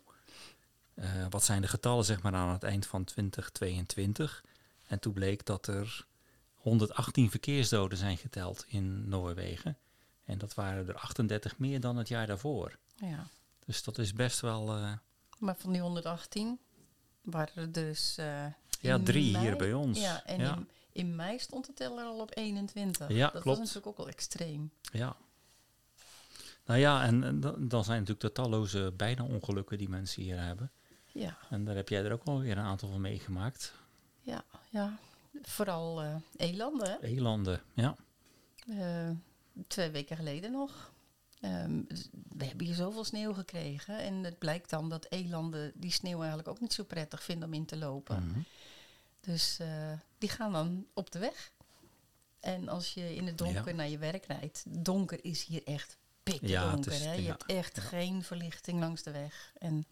eh, 0.94 1.26
wat 1.30 1.44
zijn 1.44 1.60
de 1.62 1.68
getallen 1.68 2.04
zeg 2.04 2.22
maar 2.22 2.34
aan 2.34 2.52
het 2.52 2.62
eind 2.62 2.86
van 2.86 3.04
2022. 3.04 4.44
En 4.86 4.98
toen 4.98 5.12
bleek 5.12 5.44
dat 5.46 5.66
er 5.66 6.06
118 6.60 7.30
verkeersdoden 7.30 7.98
zijn 7.98 8.16
geteld 8.16 8.64
in 8.68 9.08
Noorwegen. 9.08 9.78
En 10.24 10.38
dat 10.38 10.54
waren 10.54 10.88
er 10.88 10.94
38 10.94 11.58
meer 11.58 11.80
dan 11.80 11.96
het 11.96 12.08
jaar 12.08 12.26
daarvoor. 12.26 12.78
Ja. 12.94 13.26
Dus 13.66 13.82
dat 13.82 13.98
is 13.98 14.12
best 14.12 14.40
wel, 14.40 14.68
eh, 14.76 14.92
Maar 15.38 15.56
van 15.56 15.72
die 15.72 15.80
118 15.80 16.58
waren 17.22 17.54
er 17.56 17.72
dus... 17.72 18.16
eh, 18.18 18.46
ja, 18.80 18.98
drie 18.98 19.32
mei- 19.32 19.44
hier 19.44 19.56
bij 19.56 19.72
ons. 19.72 20.00
Ja, 20.00 20.24
en 20.24 20.38
ja, 20.40 20.54
In, 20.56 20.68
in 20.92 21.16
mei 21.16 21.38
stond 21.38 21.66
de 21.66 21.72
teller 21.74 22.04
al 22.04 22.20
op 22.20 22.36
21. 22.36 23.08
Ja, 23.08 23.20
dat 23.22 23.30
klopt. 23.30 23.44
was 23.46 23.58
natuurlijk 23.58 23.86
ook 23.86 23.96
wel 23.96 24.08
extreem. 24.08 24.70
ja. 24.92 25.16
Nou 26.64 26.80
ja, 26.82 27.02
en, 27.04 27.24
en 27.24 27.40
dan 27.68 27.84
zijn 27.84 27.98
natuurlijk 27.98 28.20
de 28.20 28.32
talloze 28.32 28.92
bijna 28.96 29.24
ongelukken 29.24 29.78
die 29.78 29.88
mensen 29.88 30.22
hier 30.22 30.40
hebben. 30.42 30.70
Ja, 31.06 31.36
En 31.50 31.64
daar 31.64 31.74
heb 31.76 31.88
jij 31.88 32.04
er 32.04 32.12
ook 32.12 32.24
wel 32.24 32.40
weer 32.40 32.58
een 32.58 32.64
aantal 32.64 32.88
van 32.90 33.00
meegemaakt. 33.00 33.74
ja, 34.20 34.44
ja. 34.68 34.98
Vooral 35.42 36.02
eh 36.02 36.14
elanden, 36.36 36.90
hè? 36.90 37.02
Elanden, 37.06 37.62
ja. 37.74 37.96
Eh, 38.78 39.10
twee 39.66 39.90
weken 39.90 40.16
geleden 40.16 40.52
nog. 40.52 40.92
Ehm, 41.40 41.82
we 42.28 42.44
hebben 42.44 42.66
hier 42.66 42.74
zoveel 42.74 43.04
sneeuw 43.04 43.32
gekregen. 43.32 43.98
En 43.98 44.14
het 44.24 44.38
blijkt 44.38 44.70
dan 44.70 44.88
dat 44.88 45.06
elanden 45.10 45.72
die 45.74 45.92
sneeuw 45.92 46.18
eigenlijk 46.18 46.48
ook 46.48 46.60
niet 46.60 46.72
zo 46.72 46.84
prettig 46.84 47.22
vinden 47.22 47.48
om 47.48 47.54
in 47.54 47.64
te 47.66 47.76
lopen. 47.76 48.26
Mhm. 48.26 48.40
Dus 49.20 49.58
eh, 49.58 49.92
die 50.18 50.28
gaan 50.28 50.52
dan 50.52 50.86
op 50.94 51.10
de 51.10 51.18
weg. 51.18 51.52
En 52.40 52.68
als 52.68 52.94
je 52.94 53.14
in 53.14 53.26
het 53.26 53.38
donker 53.38 53.68
Ja. 53.68 53.72
naar 53.74 53.88
je 53.88 53.98
werk 53.98 54.24
rijdt, 54.26 54.64
donker 54.68 55.24
is 55.24 55.44
hier 55.44 55.64
echt 55.64 55.98
Ja, 56.24 56.32
pikdonker. 56.38 56.92
is- 56.92 57.04
hè? 57.04 57.12
Je 57.12 57.22
ja, 57.22 57.28
hebt 57.30 57.46
echt 57.46 57.76
ja. 57.76 57.82
geen 57.82 58.22
verlichting 58.22 58.80
langs 58.80 59.02
de 59.02 59.10
weg. 59.10 59.52
En 59.58 59.86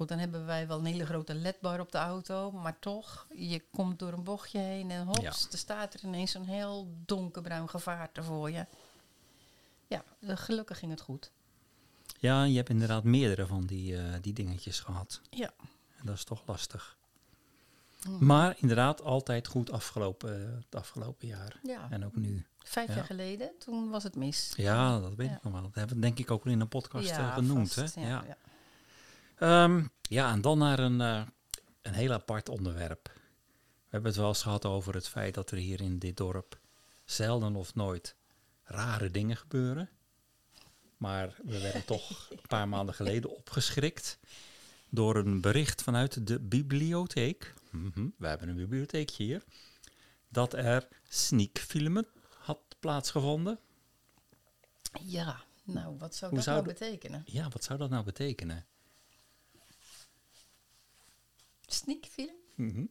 goed, 0.00 0.08
dan 0.08 0.18
hebben 0.18 0.46
wij 0.46 0.66
wel 0.66 0.78
een 0.78 0.84
hele 0.84 1.06
grote 1.06 1.34
ledbar 1.34 1.80
op 1.80 1.92
de 1.92 1.98
auto. 1.98 2.50
Maar 2.50 2.78
toch, 2.78 3.26
je 3.34 3.62
komt 3.70 3.98
door 3.98 4.12
een 4.12 4.24
bochtje 4.24 4.58
heen 4.58 4.90
en 4.90 5.06
hops, 5.06 5.48
er 5.52 5.58
staat 5.58 5.94
er 5.94 6.00
ineens 6.04 6.30
zo'n 6.30 6.44
heel 6.44 6.88
donkerbruin 7.04 7.68
gevaarte 7.68 8.22
voor 8.22 8.50
je. 8.50 8.66
Ja, 9.86 10.04
gelukkig 10.20 10.78
ging 10.78 10.90
het 10.90 11.00
goed. 11.00 11.30
Ja, 12.18 12.44
je 12.44 12.56
hebt 12.56 12.68
inderdaad 12.68 13.04
meerdere 13.04 13.46
van 13.46 13.66
die, 13.66 13.96
eh, 13.96 14.14
die 14.20 14.32
dingetjes 14.32 14.80
gehad. 14.80 15.20
Ja. 15.30 15.50
En 15.98 16.06
dat 16.06 16.14
is 16.14 16.24
toch 16.24 16.42
lastig. 16.46 16.96
Mhm. 18.08 18.24
Maar 18.26 18.56
inderdaad 18.58 19.02
altijd 19.02 19.46
goed 19.46 19.70
afgelopen 19.70 20.46
eh, 20.48 20.54
het 20.64 20.74
afgelopen 20.74 21.26
jaar. 21.26 21.60
Ja, 21.62 21.86
En 21.90 22.04
ook 22.04 22.16
nu. 22.16 22.46
vijf 22.58 22.88
ja. 22.88 22.94
jaar 22.94 23.04
geleden, 23.04 23.50
toen 23.58 23.90
was 23.90 24.02
het 24.02 24.16
mis. 24.16 24.52
Ja, 24.56 25.00
dat 25.00 25.14
weet 25.14 25.28
Ja. 25.28 25.36
ik 25.36 25.42
nog 25.42 25.52
wel. 25.52 25.62
Dat 25.62 25.74
hebben 25.74 25.94
we 25.96 26.02
denk 26.02 26.18
ik 26.18 26.30
ook 26.30 26.46
in 26.46 26.60
een 26.60 26.68
podcast 26.68 27.10
eh, 27.10 27.34
genoemd. 27.34 27.72
vast, 27.72 27.94
hè? 27.94 28.08
ja, 28.08 28.24
Ja. 29.40 29.64
Ehm, 29.64 29.84
ja, 30.02 30.32
en 30.32 30.40
dan 30.40 30.58
naar 30.58 30.78
een, 30.78 31.00
eh, 31.00 31.22
een 31.82 31.94
heel 31.94 32.12
apart 32.12 32.48
onderwerp. 32.48 33.10
We 33.54 33.96
hebben 33.96 34.10
het 34.10 34.20
wel 34.20 34.28
eens 34.28 34.42
gehad 34.42 34.64
over 34.64 34.94
het 34.94 35.08
feit 35.08 35.34
dat 35.34 35.50
er 35.50 35.56
hier 35.56 35.80
in 35.80 35.98
dit 35.98 36.16
dorp 36.16 36.58
zelden 37.04 37.56
of 37.56 37.74
nooit 37.74 38.14
rare 38.64 39.10
dingen 39.10 39.36
gebeuren. 39.36 39.88
Maar 40.96 41.34
we 41.44 41.60
werden 41.60 41.84
toch 41.84 42.30
een 42.30 42.46
paar 42.48 42.68
maanden 42.74 42.94
geleden 42.94 43.36
opgeschrikt 43.36 44.18
door 44.88 45.16
een 45.16 45.40
bericht 45.40 45.82
vanuit 45.82 46.26
de 46.26 46.40
bibliotheek. 46.40 47.54
Mhm, 47.70 48.08
we 48.18 48.26
hebben 48.26 48.48
een 48.48 48.56
bibliotheekje 48.56 49.24
hier. 49.24 49.44
Dat 50.28 50.52
er 50.52 50.88
sneakfilmen 51.08 52.06
had 52.38 52.60
plaatsgevonden. 52.80 53.58
Ja, 55.04 55.42
nou, 55.62 55.96
wat 55.98 56.14
zou 56.14 56.30
Hoe 56.30 56.38
dat 56.40 56.48
zou 56.48 56.62
nou 56.62 56.78
betekenen? 56.78 57.22
Ja, 57.24 57.48
wat 57.48 57.64
zou 57.64 57.78
dat 57.78 57.90
nou 57.90 58.04
betekenen? 58.04 58.66
Sneakfilm? 61.72 62.34
Mhm. 62.54 62.84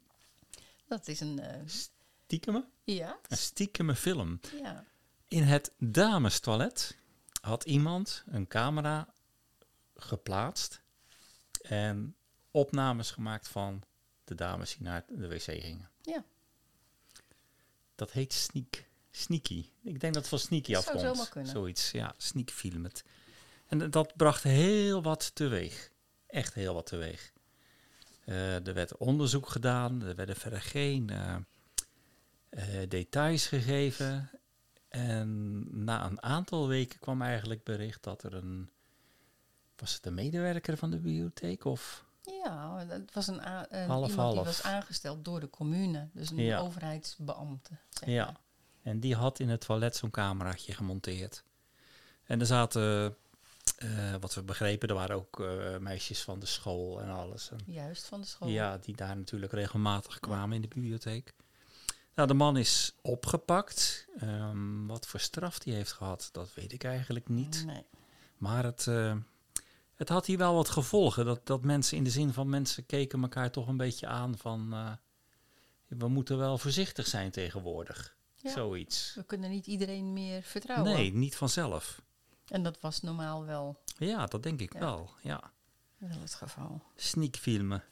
Dat 0.87 1.07
is 1.07 1.19
een... 1.19 1.39
eh, 1.39 1.61
Stiekeme? 1.67 2.65
ja, 2.83 3.19
Een 3.27 3.37
stiekeme 3.37 3.95
film. 3.95 4.39
ja. 4.61 4.85
In 5.27 5.43
het 5.43 5.71
damestoilet 5.77 6.97
had 7.41 7.63
iemand 7.63 8.23
een 8.27 8.47
camera 8.47 9.13
geplaatst 9.95 10.81
en 11.61 12.15
opnames 12.51 13.11
gemaakt 13.11 13.47
van 13.47 13.83
de 14.23 14.35
dames 14.35 14.73
die 14.77 14.81
naar 14.83 15.05
de 15.07 15.27
wc 15.27 15.41
gingen. 15.41 15.89
Ja. 16.01 16.23
Dat 17.95 18.11
heet 18.11 18.33
sneak, 18.33 18.85
sneaky. 19.11 19.69
Ik 19.83 19.99
denk 19.99 20.13
dat 20.13 20.15
het 20.21 20.27
van 20.27 20.39
sneaky 20.39 20.71
Dat 20.73 20.83
zou 20.83 20.95
afkomt. 20.95 21.15
zomaar 21.15 21.29
kunnen. 21.31 21.51
Zoiets, 21.51 21.91
ja, 21.91 22.13
sneak 22.17 22.49
film 22.49 22.83
het. 22.83 23.03
En 23.67 23.89
dat 23.91 24.15
bracht 24.15 24.43
heel 24.43 25.01
wat 25.01 25.35
teweeg. 25.35 25.91
Echt 26.27 26.53
heel 26.53 26.73
wat 26.73 26.85
teweeg. 26.85 27.33
Eh, 28.29 28.67
er 28.67 28.73
werd 28.73 28.97
onderzoek 28.97 29.49
gedaan, 29.49 30.01
er 30.03 30.15
werden 30.15 30.35
verder 30.35 30.61
geen 30.61 31.09
eh, 31.09 31.35
eh, 32.49 32.89
details 32.89 33.47
gegeven. 33.47 34.29
En 34.87 35.63
na 35.83 36.05
een 36.05 36.21
aantal 36.21 36.67
weken 36.67 36.99
kwam 36.99 37.21
eigenlijk 37.21 37.63
bericht 37.63 38.03
dat 38.03 38.23
er 38.23 38.33
een. 38.33 38.69
Was 39.75 39.93
het 39.93 40.05
een 40.05 40.13
medewerker 40.13 40.77
van 40.77 40.89
de 40.91 40.95
bibliotheek? 40.99 41.65
Of 41.65 42.05
Ja, 42.43 42.85
het 42.87 43.13
was 43.13 43.27
een, 43.27 43.39
Half, 43.39 43.71
iemand 43.71 44.05
die 44.07 44.15
half. 44.15 44.45
was 44.45 44.63
aangesteld 44.63 45.25
door 45.25 45.39
de 45.39 45.49
commune. 45.49 46.09
Dus 46.13 46.29
een 46.29 46.37
Ja. 46.37 46.59
overheidsbeambte. 46.59 47.71
Zeg 47.89 48.09
Ja. 48.09 48.25
maar. 48.25 48.39
En 48.81 48.99
die 48.99 49.15
had 49.15 49.39
in 49.39 49.49
het 49.49 49.61
toilet 49.61 49.95
zo'n 49.95 50.11
cameraatje 50.11 50.73
gemonteerd. 50.73 51.43
En 52.23 52.39
er 52.39 52.45
zaten, 52.45 53.15
eh, 53.79 54.15
wat 54.19 54.33
we 54.33 54.43
begrepen, 54.43 54.89
er 54.89 54.95
waren 54.95 55.15
ook 55.15 55.39
eh, 55.39 55.77
meisjes 55.77 56.21
van 56.21 56.39
de 56.39 56.45
school 56.45 57.01
en 57.01 57.09
alles. 57.09 57.51
En 57.51 57.59
Juist 57.65 58.05
van 58.05 58.21
de 58.21 58.27
school. 58.27 58.49
Ja, 58.49 58.77
die 58.77 58.95
daar 58.95 59.17
natuurlijk 59.17 59.51
regelmatig 59.51 60.19
kwamen 60.19 60.55
in 60.55 60.61
de 60.61 60.67
bibliotheek. 60.67 61.33
Nou, 62.15 62.27
de 62.27 62.33
man 62.33 62.57
is 62.57 62.95
opgepakt. 63.01 64.07
Ehm, 64.17 64.85
wat 64.85 65.07
voor 65.07 65.19
straf 65.19 65.59
die 65.59 65.73
heeft 65.73 65.91
gehad, 65.91 66.29
dat 66.31 66.53
weet 66.53 66.71
ik 66.71 66.83
eigenlijk 66.83 67.29
niet. 67.29 67.63
Nee. 67.65 67.85
Maar 68.37 68.63
het, 68.63 68.87
eh, 68.87 69.15
het 69.93 70.09
had 70.09 70.25
hier 70.25 70.37
wel 70.37 70.53
wat 70.53 70.69
gevolgen. 70.69 71.25
Dat, 71.25 71.47
dat 71.47 71.63
mensen, 71.63 71.97
in 71.97 72.03
de 72.03 72.09
zin 72.09 72.33
van 72.33 72.49
mensen 72.49 72.85
keken 72.85 73.21
elkaar 73.21 73.51
toch 73.51 73.67
een 73.67 73.77
beetje 73.77 74.07
aan 74.07 74.37
van... 74.37 74.69
we 75.87 76.07
moeten 76.07 76.37
wel 76.37 76.57
voorzichtig 76.57 77.07
zijn 77.07 77.31
tegenwoordig. 77.31 78.15
Ja. 78.35 78.51
Zoiets. 78.51 79.13
We 79.15 79.23
kunnen 79.23 79.49
niet 79.49 79.67
iedereen 79.67 80.13
meer 80.13 80.43
vertrouwen. 80.43 80.93
Nee, 80.93 81.13
niet 81.13 81.35
vanzelf. 81.35 82.01
En 82.49 82.63
dat 82.63 82.79
was 82.79 83.01
normaal 83.01 83.45
wel, 83.45 83.79
Ja, 83.97 84.25
dat 84.25 84.43
denk 84.43 84.59
ik 84.61 84.73
Ja. 84.73 84.79
wel. 84.79 85.09
Ja. 85.21 85.51
wel 85.97 86.19
het 86.19 86.33
geval. 86.35 86.81
Sneakfilmen. 86.95 87.83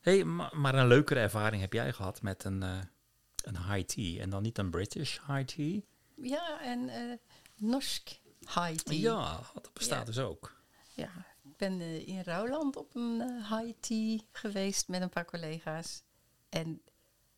hey, 0.00 0.24
ma- 0.24 0.50
maar 0.54 0.74
een 0.74 0.86
leukere 0.86 1.20
ervaring 1.20 1.60
heb 1.62 1.72
jij 1.72 1.92
gehad 1.92 2.22
met 2.22 2.44
een, 2.44 2.62
eh, 2.62 2.78
een 3.44 3.56
high 3.72 3.86
tea. 3.86 4.20
En 4.20 4.30
dan 4.30 4.42
niet 4.42 4.58
een 4.58 4.70
British 4.70 5.18
high 5.26 5.44
tea. 5.56 5.80
Ja, 6.16 6.60
en 6.62 6.88
eh 6.88 7.16
Norsk 7.56 8.08
high 8.40 8.74
tea. 8.74 8.94
Ja, 8.98 9.40
dat 9.54 9.72
bestaat 9.72 9.98
Ja. 9.98 10.04
dus 10.04 10.18
ook. 10.18 10.56
Ja, 10.94 11.10
ik 11.42 11.56
ben 11.56 11.80
eh, 11.80 12.08
in 12.08 12.20
Rouwland 12.22 12.76
op 12.76 12.94
een 12.94 13.20
high 13.48 13.72
tea 13.80 14.18
geweest 14.32 14.88
met 14.88 15.02
een 15.02 15.08
paar 15.08 15.24
collega's. 15.24 16.02
En 16.48 16.82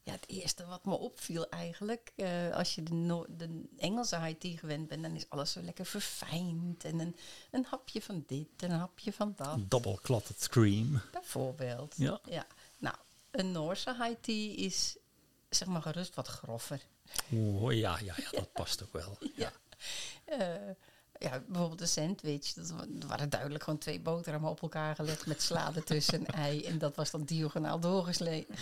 ja, 0.02 0.12
het 0.12 0.28
eerste 0.28 0.66
wat 0.66 0.84
me 0.84 0.94
opviel 0.94 1.48
eigenlijk, 1.48 2.12
eh, 2.16 2.50
als 2.54 2.74
je 2.74 2.82
de, 2.82 2.92
No- 2.94 3.26
de 3.28 3.64
Engelse 3.78 4.20
high 4.20 4.38
tea 4.38 4.56
gewend 4.56 4.88
bent, 4.88 5.02
dan 5.02 5.14
is 5.14 5.28
alles 5.28 5.52
zo 5.52 5.60
lekker 5.62 5.86
verfijnd. 5.86 6.84
En 6.84 6.98
een, 7.00 7.16
een 7.50 7.66
hapje 7.68 8.02
van 8.02 8.24
dit 8.26 8.48
en 8.56 8.70
een 8.70 8.78
hapje 8.78 9.12
van 9.12 9.32
dat, 9.36 9.70
Double 9.70 9.98
clotted 10.02 10.48
cream. 10.48 11.00
bijvoorbeeld. 11.12 11.94
Ja. 11.96 12.20
ja. 12.24 12.46
Nou, 12.78 12.96
een 13.30 13.52
Noorse 13.52 13.94
high 14.04 14.20
tea 14.20 14.54
is 14.56 14.96
zeg 15.48 15.68
maar 15.68 15.82
gerust 15.82 16.14
wat 16.14 16.26
groffer. 16.28 16.80
Oh, 17.32 17.72
ja, 17.72 17.98
ja, 17.98 18.14
ja, 18.16 18.30
dat 18.30 18.52
past 18.60 18.82
ook 18.82 18.92
wel. 18.92 19.18
Ja. 19.36 19.52
Eh, 20.24 20.70
ja, 21.20 21.42
bijvoorbeeld 21.46 21.80
een 21.80 21.88
sandwich. 21.88 22.52
Dat 22.52 22.70
wa- 22.70 23.06
waren 23.06 23.28
duidelijk 23.30 23.64
gewoon 23.64 23.78
twee 23.78 24.00
boterhammen 24.00 24.50
op 24.50 24.62
elkaar 24.62 24.94
gelegd 24.94 25.26
met 25.26 25.42
sla 25.42 25.74
ertussen 25.74 26.26
en 26.26 26.34
ei. 26.44 26.64
En 26.64 26.78
dat 26.78 26.96
was 26.96 27.10
dan 27.10 27.24
diagonaal 27.24 27.80
doorgesneden. 27.80 28.56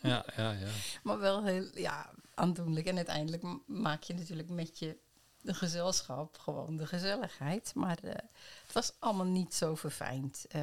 Ja, 0.00 0.24
ja, 0.36 0.50
ja. 0.50 0.68
Maar 1.02 1.18
wel 1.18 1.44
heel 1.44 1.66
ja, 1.74 2.10
aandoenlijk. 2.34 2.86
En 2.86 2.96
uiteindelijk 2.96 3.42
maak 3.66 4.02
je 4.02 4.14
natuurlijk 4.14 4.48
met 4.48 4.78
je 4.78 4.96
gezelschap 5.46 6.38
gewoon 6.38 6.76
de 6.76 6.86
gezelligheid. 6.86 7.72
Maar 7.74 7.98
eh, 8.02 8.10
het 8.64 8.72
was 8.72 8.92
allemaal 8.98 9.26
niet 9.26 9.54
zo 9.54 9.74
verfijnd. 9.74 10.44
Eh, 10.48 10.62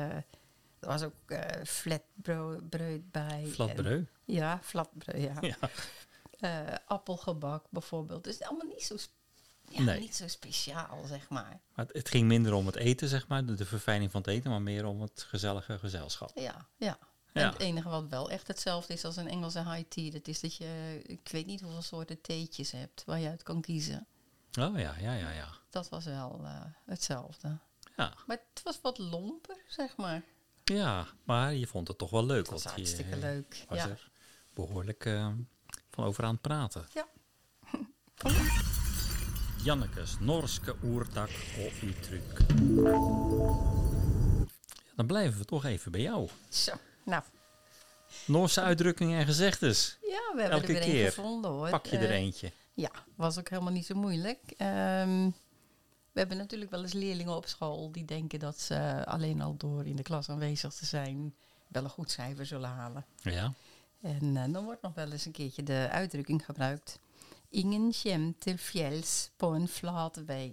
er 0.80 0.88
was 0.88 1.02
ook 1.04 1.14
eh 1.32 1.64
flatbreud 1.66 3.12
bij. 3.12 3.42
en- 3.44 3.52
Flatbreu. 3.52 4.06
ja, 4.26 4.60
flatbreud, 4.64 5.22
ja. 5.22 5.56
Ja. 6.40 6.82
appelgebak 6.86 7.66
bijvoorbeeld. 7.70 8.24
Dus 8.24 8.42
allemaal 8.42 8.68
niet 8.68 8.84
zo, 8.84 8.96
ja, 9.74 9.82
Nee. 9.82 10.00
niet 10.00 10.16
zo 10.16 10.28
speciaal, 10.28 11.06
zeg 11.08 11.30
maar. 11.30 11.60
Maar 11.76 11.86
het, 11.92 12.10
ging 12.10 12.28
minder 12.28 12.54
om 12.54 12.66
het 12.66 12.76
eten, 12.76 13.08
zeg 13.08 13.28
maar, 13.28 13.46
de, 13.46 13.54
de 13.54 13.66
verfijning 13.66 14.12
van 14.12 14.22
het 14.22 14.30
eten, 14.30 14.50
maar 14.50 14.62
meer 14.62 14.86
om 14.86 15.02
het 15.02 15.26
gezellige 15.28 15.80
gezelschap. 15.80 16.32
Ja, 16.36 16.68
ja. 16.78 16.98
Ja. 17.34 17.42
En 17.42 17.50
het 17.50 17.60
enige 17.60 17.90
wat 17.90 18.08
wel 18.08 18.30
echt 18.30 18.48
hetzelfde 18.48 18.94
is 18.94 19.06
als 19.06 19.16
een 19.16 19.28
Engelse 19.28 19.60
high 19.72 19.88
tea, 19.90 20.12
dat 20.12 20.28
is 20.28 20.40
dat 20.40 20.56
je, 20.56 21.02
ik 21.06 21.30
weet 21.32 21.46
niet 21.46 21.62
hoeveel 21.62 21.82
soorten 21.82 22.22
theetjes 22.22 22.72
hebt 22.72 23.04
waar 23.06 23.20
je 23.20 23.30
uit 23.30 23.44
kan 23.44 23.62
kiezen. 23.62 24.08
Oh 24.60 24.80
ja, 24.80 24.96
ja, 25.00 25.14
ja, 25.14 25.32
ja. 25.32 25.48
Dat 25.70 25.90
was 25.90 26.06
wel 26.06 26.40
eh, 26.44 26.62
hetzelfde. 26.86 27.58
Ja, 27.98 28.14
Maar 28.26 28.38
het 28.54 28.64
was 28.64 28.80
wat 28.82 28.98
lomper, 28.98 29.58
zeg 29.68 29.96
maar. 29.98 30.22
ja 30.64 31.08
maar 31.24 31.54
je 31.54 31.68
vond 31.68 31.88
het 31.88 31.98
toch 31.98 32.10
wel 32.10 32.26
leuk. 32.26 32.38
Het 32.38 32.50
was 32.50 32.64
je, 32.64 32.70
hartstikke 32.70 33.12
eh, 33.12 33.20
leuk. 33.20 33.66
was 33.70 33.78
Ja. 33.78 33.88
er 33.90 34.12
behoorlijk 34.54 35.06
eh, 35.06 35.28
van 35.90 36.04
over 36.06 36.24
aan 36.24 36.32
het 36.34 36.42
praten. 36.42 36.86
Ja. 36.94 37.08
Jannekes 39.64 40.18
Norske 40.20 40.76
oertak 40.84 41.30
of 41.68 41.82
uttryk. 41.82 42.48
Dan 44.96 45.06
blijven 45.06 45.40
we 45.40 45.46
toch 45.46 45.66
even 45.66 45.92
bij 45.92 46.02
jou. 46.02 46.30
Zo, 46.50 46.74
nou, 47.06 47.24
Noorse 48.26 48.62
uitdrukkingen 48.62 49.20
en 49.20 49.26
gezegdes. 49.26 49.98
ja, 50.02 50.08
we 50.36 50.42
hebben 50.42 50.60
Elke 50.60 50.68
er 50.68 50.74
weer 50.74 50.82
keer 50.82 51.06
een 51.06 51.12
gevonden 51.12 51.52
hoor. 51.52 51.70
Pak 51.70 51.86
je 51.86 51.98
er 51.98 52.10
Eh, 52.10 52.16
eentje. 52.16 52.52
Ja, 52.74 52.92
was 53.16 53.40
ook 53.40 53.50
helemaal 53.50 53.72
niet 53.72 53.86
zo 53.86 53.96
moeilijk. 53.96 54.40
Ehm, 54.58 55.30
we 56.12 56.20
hebben 56.20 56.38
natuurlijk 56.38 56.72
wel 56.72 56.82
eens 56.82 56.94
leerlingen 56.94 57.36
op 57.36 57.46
school 57.48 57.92
die 57.92 58.06
denken 58.06 58.40
dat 58.40 58.60
ze 58.60 59.02
alleen 59.06 59.42
al 59.42 59.56
door 59.58 59.86
in 59.86 59.96
de 59.96 60.04
klas 60.04 60.30
aanwezig 60.30 60.74
te 60.74 60.86
zijn 60.86 61.34
wel 61.68 61.84
een 61.84 61.90
goed 61.90 62.12
cijfer 62.12 62.46
zullen 62.46 62.70
halen. 62.70 63.06
Ja. 63.22 63.54
En 64.02 64.38
eh, 64.38 64.54
dan 64.54 64.64
wordt 64.64 64.82
nog 64.82 64.94
wel 64.94 65.12
eens 65.12 65.26
een 65.26 65.32
keertje 65.32 65.64
de 65.64 65.88
uitdrukking 65.92 66.46
gebruikt. 66.46 67.00
Ingen 67.52 67.90
kjem 67.92 68.30
til 68.40 68.58
fjells 68.58 69.30
på 69.38 69.54
en 69.56 69.68
flat 69.68 70.16
weg. 70.26 70.52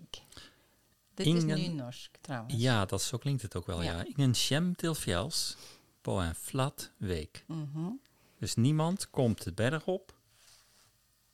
Dit 1.15 1.27
Ingen- 1.27 1.59
is 1.59 1.67
nu 1.69 1.75
norsk 1.75 2.17
trouwens. 2.21 2.55
ja, 2.55 2.85
dat, 2.85 3.03
zo 3.03 3.19
klinkt 3.19 3.43
het 3.43 3.57
ook 3.57 3.67
wel. 3.67 3.83
Ja. 3.83 3.97
Ja. 3.97 4.05
Ingen 4.05 4.35
sjem 4.35 4.75
til 4.77 4.95
fjels 4.95 5.57
på 6.01 6.21
en 6.21 6.35
flat 6.35 6.91
week. 6.97 7.45
Mhm. 7.47 7.91
Dus 8.39 8.55
niemand 8.55 9.11
komt 9.11 9.43
de 9.45 9.53
berg 9.53 9.87
op 9.87 10.15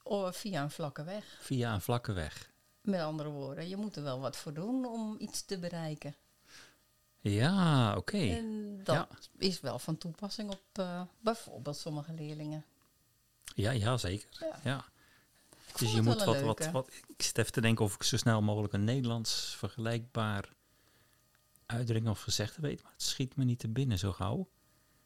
Of 0.02 0.36
via 0.36 0.62
een 0.62 0.70
vlakke 0.70 1.04
weg. 1.04 1.38
via 1.40 1.74
een 1.74 1.80
vlakke 1.80 2.12
weg. 2.12 2.50
Met 2.80 3.00
andere 3.00 3.28
woorden, 3.28 3.68
je 3.68 3.76
moet 3.76 3.96
er 3.96 4.02
wel 4.02 4.20
wat 4.20 4.36
voor 4.36 4.52
doen 4.54 4.84
om 4.86 5.16
iets 5.18 5.42
te 5.44 5.58
bereiken. 5.58 6.14
Ja, 7.20 7.96
oké. 7.96 8.18
En 8.18 8.80
dat 8.84 8.94
Ja. 8.96 9.08
is 9.38 9.60
wel 9.60 9.78
van 9.78 9.98
toepassing 9.98 10.50
op 10.50 10.62
eh, 10.72 11.02
bijvoorbeeld 11.20 11.76
sommige 11.76 12.12
leerlingen. 12.12 12.64
Ja, 13.54 13.70
ja, 13.70 13.96
zeker. 13.96 14.28
Ja. 14.40 14.58
Ja. 14.64 14.84
Dus 15.78 15.92
je 15.92 16.02
moet 16.02 16.24
wat, 16.24 16.40
wat, 16.40 16.70
wat. 16.70 16.90
Ik 17.06 17.22
zit 17.22 17.38
even 17.38 17.52
te 17.52 17.60
denken 17.60 17.84
of 17.84 17.94
ik 17.94 18.02
zo 18.02 18.16
snel 18.16 18.42
mogelijk 18.42 18.72
een 18.72 18.84
Nederlands 18.84 19.54
vergelijkbaar 19.58 20.48
uitdrukking 21.66 22.08
of 22.08 22.20
gezegde 22.20 22.60
weet. 22.60 22.82
Maar 22.82 22.92
het 22.92 23.02
schiet 23.02 23.36
me 23.36 23.44
niet 23.44 23.58
te 23.58 23.68
binnen 23.68 23.98
zo 23.98 24.12
gauw. 24.12 24.48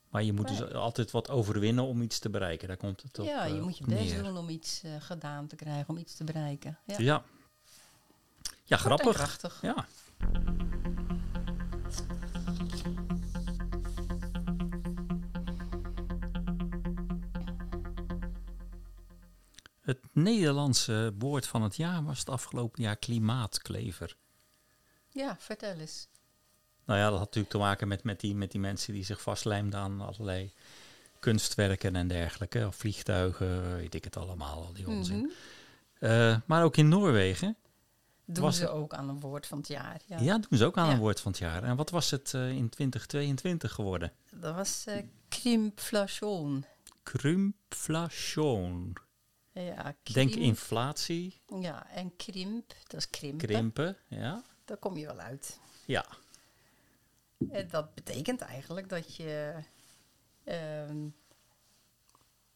Maar 0.09 0.23
je 0.23 0.33
moet 0.33 0.49
dus 0.49 0.73
altijd 0.73 1.11
wat 1.11 1.31
overwinnen 1.31 1.85
om 1.85 2.03
iets 2.03 2.19
te 2.19 2.31
bereiken. 2.31 2.69
Daar 2.69 2.77
komt 2.77 3.03
het 3.03 3.19
op. 3.19 3.27
ja, 3.27 3.45
je 3.45 3.55
eh, 3.55 3.63
moet 3.63 3.79
je 3.79 3.85
best 3.85 4.01
neer. 4.01 4.23
doen 4.23 4.37
om 4.37 4.49
iets 4.49 4.83
eh, 4.83 4.93
gedaan 4.99 5.47
te 5.47 5.57
krijgen, 5.57 5.89
om 5.89 5.97
iets 5.97 6.15
te 6.15 6.25
bereiken. 6.25 6.79
Ja, 6.87 6.99
Ja. 6.99 7.25
Ja, 8.65 8.77
grappig. 8.77 9.61
Ja. 9.63 9.87
Het 19.89 19.99
Nederlandse 20.13 21.15
woord 21.19 21.47
van 21.47 21.63
het 21.63 21.77
jaar 21.77 22.05
was 22.05 22.19
het 22.19 22.29
afgelopen 22.29 22.83
jaar 22.83 22.97
klimaatklever. 22.97 24.17
Ja, 25.11 25.37
vertel 25.39 25.75
eens. 25.79 26.09
Nou 26.85 26.99
ja, 26.99 27.05
dat 27.05 27.13
had 27.19 27.25
natuurlijk 27.27 27.53
te 27.53 27.59
maken 27.59 27.89
met, 27.89 28.03
met, 28.05 28.21
die, 28.21 28.35
met 28.35 28.51
die 28.51 28.61
mensen 28.61 28.93
die 28.93 29.05
zich 29.05 29.23
vastlijmden 29.23 29.81
aan 29.81 30.01
allerlei 30.01 30.53
kunstwerken 31.21 31.97
en 31.97 32.09
dergelijke. 32.09 32.67
Of 32.67 32.77
vliegtuigen, 32.77 33.77
weet 33.77 33.95
ik 33.95 34.05
het 34.05 34.17
allemaal, 34.17 34.65
al 34.65 34.73
die 34.73 34.89
onzin. 34.89 35.19
Mhm. 35.19 35.31
Eh, 36.13 36.37
maar 36.47 36.65
ook 36.65 36.77
in 36.77 36.89
Noorwegen, 36.89 37.57
Doen 38.25 38.43
Was 38.45 38.57
ze 38.57 38.63
het- 38.63 38.71
ook 38.71 38.95
aan 38.95 39.09
een 39.09 39.21
woord 39.21 39.47
van 39.47 39.59
het 39.59 39.69
jaar. 39.69 40.01
Ja. 40.07 40.19
ja, 40.21 40.39
doen 40.39 40.59
ze 40.59 40.65
ook 40.65 40.77
aan 40.77 40.87
Ja. 40.87 40.93
een 40.93 40.99
woord 40.99 41.21
van 41.21 41.31
het 41.33 41.41
jaar. 41.41 41.63
En 41.63 41.77
wat 41.77 41.91
was 41.91 42.11
het 42.11 42.35
eh, 42.35 42.49
in 42.51 42.69
2022 42.69 43.73
geworden? 43.73 44.13
Dat 44.35 44.55
was 44.55 44.85
eh 44.87 45.03
krimpflation. 45.29 46.65
Krumpflation. 47.03 48.93
Ja, 49.65 49.95
Denk 50.03 50.35
inflatie, 50.35 51.41
Ja, 51.61 51.91
en 51.91 52.17
krimp, 52.17 52.75
dat 52.87 53.01
is 53.01 53.11
krimpen. 53.11 53.49
krimpen. 53.49 53.97
Ja. 54.09 54.43
Daar 54.65 54.77
kom 54.77 54.97
je 54.97 55.07
wel 55.07 55.19
uit. 55.19 55.59
ja. 55.87 56.07
En 57.51 57.69
dat 57.69 57.95
betekent 57.95 58.41
eigenlijk 58.41 58.89
dat 58.89 59.17
je 59.17 59.55
ehm, 60.45 61.09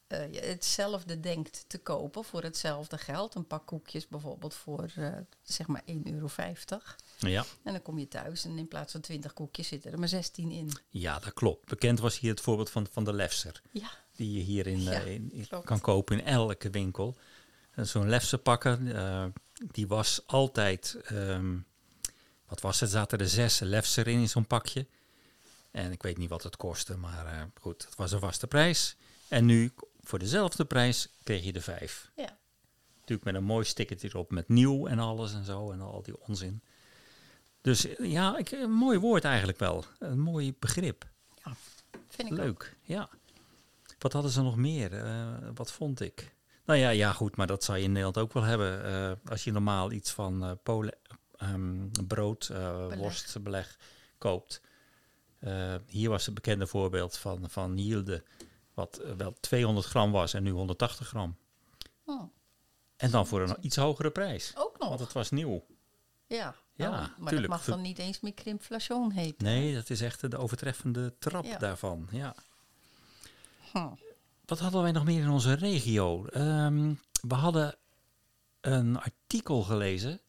eh, 0.06 0.32
je 0.32 0.40
hetzelfde 0.40 1.20
denkt 1.20 1.64
te 1.66 1.78
kopen 1.78 2.24
voor 2.24 2.42
hetzelfde 2.42 2.98
geld. 2.98 3.34
Een 3.34 3.46
pak 3.46 3.66
koekjes 3.66 4.08
bijvoorbeeld 4.08 4.54
voor 4.54 4.92
eh, 4.96 5.12
zeg 5.42 5.66
maar 5.66 5.82
1,50 5.86 5.92
euro. 6.04 6.28
Ja. 7.28 7.44
En 7.62 7.72
dan 7.72 7.82
kom 7.82 7.98
je 7.98 8.08
thuis 8.08 8.44
en 8.44 8.58
in 8.58 8.68
plaats 8.68 8.92
van 8.92 9.00
20 9.00 9.32
koekjes 9.32 9.68
zitten 9.68 9.92
er 9.92 9.98
maar 9.98 10.08
16 10.08 10.50
in. 10.50 10.70
ja, 10.90 11.18
dat 11.18 11.32
klopt. 11.32 11.68
Bekend 11.68 12.00
was 12.00 12.18
hier 12.18 12.30
het 12.30 12.40
voorbeeld 12.40 12.70
van, 12.70 12.86
van 12.90 13.04
de 13.04 13.12
Lefser. 13.12 13.62
Ja, 13.70 13.90
Die 14.16 14.32
je 14.32 14.40
hier 14.40 14.66
in, 14.66 14.82
Ja, 14.82 14.90
eh, 14.92 15.14
in- 15.14 15.46
kan 15.64 15.80
kopen 15.80 16.18
in 16.18 16.24
elke 16.26 16.70
winkel. 16.70 17.16
Zo'n 17.76 18.08
Lefse 18.08 18.38
pakken, 18.38 18.94
eh, 18.96 19.24
die 19.70 19.86
was 19.86 20.22
altijd, 20.26 20.96
ehm, 21.04 21.56
wat 22.46 22.60
was 22.60 22.80
het, 22.80 22.90
zaten 22.90 23.18
er 23.18 23.28
zes 23.28 23.58
Lefser 23.60 24.08
in 24.08 24.18
in 24.20 24.28
zo'n 24.28 24.46
pakje. 24.46 24.86
En 25.70 25.92
ik 25.92 26.02
weet 26.02 26.18
niet 26.18 26.28
wat 26.28 26.42
het 26.42 26.56
kostte, 26.56 26.96
maar 26.96 27.26
eh, 27.26 27.42
goed, 27.60 27.84
het 27.84 27.96
was 27.96 28.12
een 28.12 28.20
vaste 28.20 28.46
prijs. 28.46 28.96
En 29.28 29.44
nu, 29.44 29.72
voor 30.00 30.18
dezelfde 30.18 30.64
prijs, 30.64 31.08
kreeg 31.22 31.44
je 31.44 31.52
er 31.52 31.62
vijf. 31.62 32.10
ja. 32.16 32.40
Natuurlijk 33.00 33.32
met 33.32 33.42
een 33.42 33.48
mooi 33.48 33.64
stickertje 33.64 34.08
erop 34.08 34.30
met 34.30 34.48
nieuw 34.48 34.86
en 34.86 34.98
alles 34.98 35.32
en 35.32 35.44
zo 35.44 35.70
en 35.72 35.80
al 35.80 36.02
die 36.02 36.20
onzin. 36.26 36.62
Dus 37.62 37.86
ja, 37.98 38.36
ik, 38.38 38.50
een 38.50 38.72
mooi 38.72 38.98
woord 38.98 39.24
eigenlijk 39.24 39.58
wel. 39.58 39.84
Een 39.98 40.20
mooi 40.20 40.54
begrip. 40.58 41.04
vind 42.08 42.32
ik 42.32 42.32
ook. 42.32 42.38
Leuk, 42.38 42.76
ja. 42.82 43.08
Wat 43.98 44.12
hadden 44.12 44.30
ze 44.30 44.42
nog 44.42 44.56
meer? 44.56 45.04
Eh, 45.04 45.28
wat 45.54 45.72
vond 45.72 46.00
ik? 46.00 46.34
Nou 46.64 46.78
ja, 46.78 46.88
ja, 46.90 47.12
goed, 47.12 47.36
maar 47.36 47.46
dat 47.46 47.64
zou 47.64 47.78
je 47.78 47.84
in 47.84 47.90
Nederland 47.90 48.18
ook 48.18 48.32
wel 48.32 48.42
hebben. 48.42 48.84
Eh, 48.84 49.30
als 49.30 49.44
je 49.44 49.52
normaal 49.52 49.92
iets 49.92 50.10
van 50.10 50.58
Polen, 50.62 50.98
ehm, 51.36 51.88
brood, 52.06 52.48
Beleg. 52.48 52.98
worstbeleg 52.98 53.78
koopt. 54.18 54.60
Eh, 55.38 55.74
hier 55.86 56.10
was 56.10 56.24
het 56.26 56.34
bekende 56.34 56.66
voorbeeld 56.66 57.16
van, 57.16 57.50
van 57.50 57.78
Yielde, 57.78 58.22
wat 58.74 59.02
wel 59.16 59.34
200 59.40 59.86
gram 59.86 60.12
was 60.12 60.34
en 60.34 60.42
nu 60.42 60.50
180 60.50 61.08
gram. 61.08 61.36
Oh, 62.04 62.32
En 62.96 63.10
dan 63.10 63.26
voor 63.26 63.40
een 63.40 63.56
iets 63.60 63.76
hogere 63.76 64.10
prijs, 64.10 64.52
ook 64.56 64.78
nog. 64.78 64.88
want 64.88 65.00
het 65.00 65.12
was 65.12 65.30
nieuw. 65.30 65.64
ja, 66.26 66.54
Ja, 66.74 66.88
Oh, 66.88 66.92
maar 66.94 67.08
tuurlijk. 67.16 67.40
dat 67.40 67.48
mag 67.48 67.64
dan 67.64 67.80
niet 67.80 67.98
eens 67.98 68.20
meer 68.20 68.34
krimpflation 68.34 69.10
heten. 69.12 69.44
Nee, 69.44 69.74
dat 69.74 69.90
is 69.90 70.00
echt 70.00 70.30
de 70.30 70.36
overtreffende 70.36 71.14
trap 71.18 71.44
Ja. 71.44 71.58
daarvan. 71.58 72.08
Ja. 72.10 72.34
Hm. 73.72 73.88
Wat 74.44 74.58
hadden 74.58 74.82
wij 74.82 74.92
nog 74.92 75.04
meer 75.04 75.22
in 75.22 75.28
onze 75.30 75.52
regio? 75.52 76.26
Ehm, 76.26 76.94
we 77.28 77.34
hadden 77.34 77.74
een 78.60 79.00
artikel 79.00 79.62
gelezen, 79.62 80.20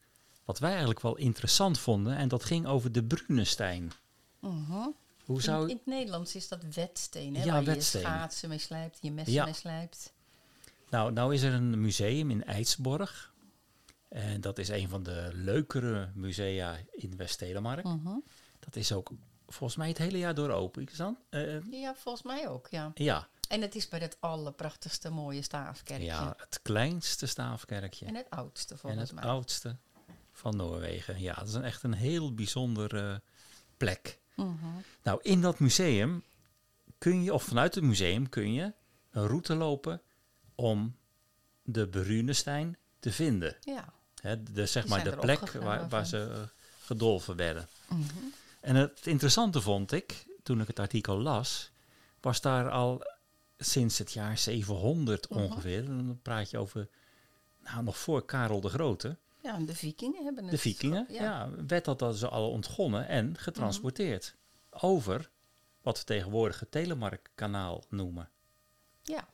wat 0.46 0.60
wij 0.60 0.70
eigenlijk 0.70 1.02
wel 1.02 1.16
interessant 1.18 1.80
vonden, 1.80 2.16
en 2.18 2.28
dat 2.28 2.44
ging 2.44 2.66
over 2.66 2.92
de 2.92 3.04
Brunestein. 3.04 3.92
Mhm. 4.40 4.88
Hoe 5.26 5.36
In, 5.36 5.42
zou 5.42 5.70
in 5.70 5.76
het 5.76 5.86
Nederlands 5.86 6.36
is 6.36 6.48
dat 6.48 6.64
wetsteen, 6.76 7.36
hè, 7.36 7.44
Ja, 7.44 7.52
waar 7.52 7.64
wetsteen. 7.64 8.02
je 8.02 8.08
schaatsen 8.08 8.50
mee 8.50 8.58
slijpt, 8.58 8.98
je 9.02 9.12
messen 9.12 9.34
Ja. 9.34 9.44
mee 9.44 9.54
slijpt. 9.54 10.14
nou, 10.90 11.12
nou 11.12 11.34
is 11.34 11.42
er 11.42 11.54
een 11.54 11.82
museum 11.82 12.32
in 12.32 12.44
Eidsborg. 12.44 13.33
En 14.14 14.42
dat 14.42 14.58
is 14.58 14.70
een 14.70 14.90
van 14.90 15.04
de 15.04 15.30
leukere 15.34 16.10
musea 16.14 16.78
in 16.92 17.16
West-Telemark. 17.18 17.84
Mhm. 17.84 18.18
Dat 18.60 18.76
is 18.76 18.92
ook 18.92 19.12
volgens 19.48 19.76
mij 19.76 19.88
het 19.88 19.98
hele 19.98 20.18
jaar 20.18 20.36
door 20.36 20.50
open. 20.50 20.86
Is 20.88 20.98
dat? 20.98 21.16
Eh, 21.30 21.72
Ja, 21.72 21.96
volgens 21.96 22.24
mij 22.24 22.48
ook, 22.50 22.68
ja. 22.68 22.92
ja, 22.94 23.28
En 23.48 23.62
het 23.62 23.76
is 23.76 23.90
bij 23.90 24.00
het 24.00 24.18
allerprachtigste 24.20 25.10
mooie 25.10 25.42
staafkerkje. 25.42 26.06
ja, 26.06 26.34
het 26.38 26.60
kleinste 26.62 27.26
staafkerkje. 27.26 28.06
En 28.06 28.16
het 28.16 28.30
oudste, 28.30 28.74
En 28.74 28.80
volgens 28.80 29.10
het 29.10 29.20
mij. 29.20 29.24
oudste 29.30 29.76
van 30.32 30.56
Noorwegen. 30.56 31.20
Ja, 31.22 31.34
dat 31.34 31.48
is 31.48 31.54
een, 31.54 31.64
echt 31.64 31.84
een 31.84 31.94
heel 31.94 32.34
bijzondere 32.34 33.22
plek. 33.78 34.20
Mhm. 34.36 34.66
Nou, 35.04 35.20
in 35.22 35.42
dat 35.42 35.60
museum 35.60 36.24
kun 36.98 37.24
je, 37.24 37.34
of 37.34 37.44
vanuit 37.44 37.76
het 37.76 37.84
museum 37.84 38.30
kun 38.30 38.54
je 38.54 38.74
een 39.12 39.28
route 39.28 39.56
lopen 39.56 40.02
om 40.56 40.96
de 41.64 41.88
Berunestein 41.88 42.78
te 43.00 43.12
vinden. 43.12 43.56
Ja. 43.60 43.94
Hè, 44.24 44.44
de, 44.44 44.66
zeg 44.66 44.88
maar 44.88 45.04
de 45.04 45.16
plek 45.18 45.52
waar, 45.52 45.90
waar 45.90 46.06
ze 46.06 46.30
eh, 46.32 46.42
gedolven 46.86 47.36
werden. 47.36 47.68
Mhm. 47.88 48.02
En 48.62 48.76
het 48.76 49.08
interessante 49.08 49.62
vond 49.62 49.92
ik, 49.92 50.26
toen 50.44 50.62
ik 50.62 50.68
het 50.68 50.80
artikel 50.80 51.20
las, 51.22 51.72
was 52.22 52.42
daar 52.42 52.70
al 52.70 53.04
sinds 53.58 53.98
het 53.98 54.12
jaar 54.14 54.38
700 54.38 55.30
Mhm. 55.30 55.40
ongeveer. 55.40 55.86
Dan 55.86 56.20
praat 56.22 56.50
je 56.50 56.58
over, 56.58 56.88
nou, 57.64 57.84
nog 57.84 57.98
voor 57.98 58.26
Karel 58.26 58.62
de 58.62 58.70
Grote. 58.70 59.18
Ja, 59.42 59.58
de 59.58 59.76
vikingen 59.76 60.24
hebben 60.24 60.44
het. 60.44 60.52
De 60.52 60.58
vikingen, 60.58 61.06
ge- 61.08 61.14
ja. 61.14 61.50
werd 61.68 61.86
dat 61.86 62.00
dan 62.00 62.14
zo 62.14 62.28
al 62.28 62.50
ontgonnen 62.52 63.08
en 63.08 63.38
getransporteerd. 63.38 64.36
Over 64.70 65.30
wat 65.82 65.98
we 65.98 66.04
tegenwoordig 66.04 66.60
het 66.60 66.72
Telemarkkanaal 66.72 67.84
noemen. 67.90 68.30
Ja. 69.02 69.28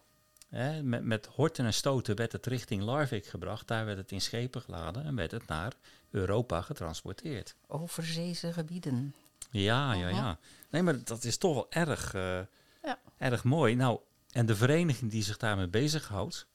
Hè, 0.49 0.83
met, 0.83 1.03
met 1.03 1.25
horten 1.25 1.65
en 1.65 1.73
stoten 1.73 2.15
werd 2.15 2.31
het 2.31 2.45
richting 2.45 2.81
Larvik 2.81 3.25
gebracht. 3.25 3.67
Daar 3.67 3.85
werd 3.85 3.97
het 3.97 4.11
in 4.11 4.21
schepen 4.21 4.61
geladen 4.61 5.03
en 5.05 5.15
werd 5.15 5.31
het 5.31 5.47
naar 5.47 5.73
Europa 6.09 6.61
getransporteerd. 6.61 7.55
Overzeese 7.67 8.53
gebieden. 8.53 9.15
Ja, 9.51 9.93
ja, 9.93 10.07
ja. 10.07 10.37
Nee, 10.69 10.81
maar 10.81 11.03
dat 11.03 11.23
is 11.23 11.37
toch 11.37 11.53
wel 11.53 11.67
erg, 11.69 12.13
eh, 12.13 12.39
Ja. 12.83 12.99
erg 13.17 13.43
mooi. 13.43 13.75
Nou, 13.75 13.99
en 14.31 14.45
de 14.45 14.55
vereniging 14.55 15.11
die 15.11 15.23
zich 15.23 15.37
daarmee 15.37 15.67
bezighoudt, 15.67 16.47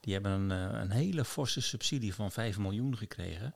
die 0.00 0.12
hebben 0.12 0.32
een, 0.32 0.50
eh, 0.50 0.80
een 0.80 0.90
hele 0.90 1.24
forse 1.24 1.60
subsidie 1.60 2.14
van 2.14 2.32
5 2.32 2.58
miljoen 2.58 2.96
gekregen. 2.96 3.54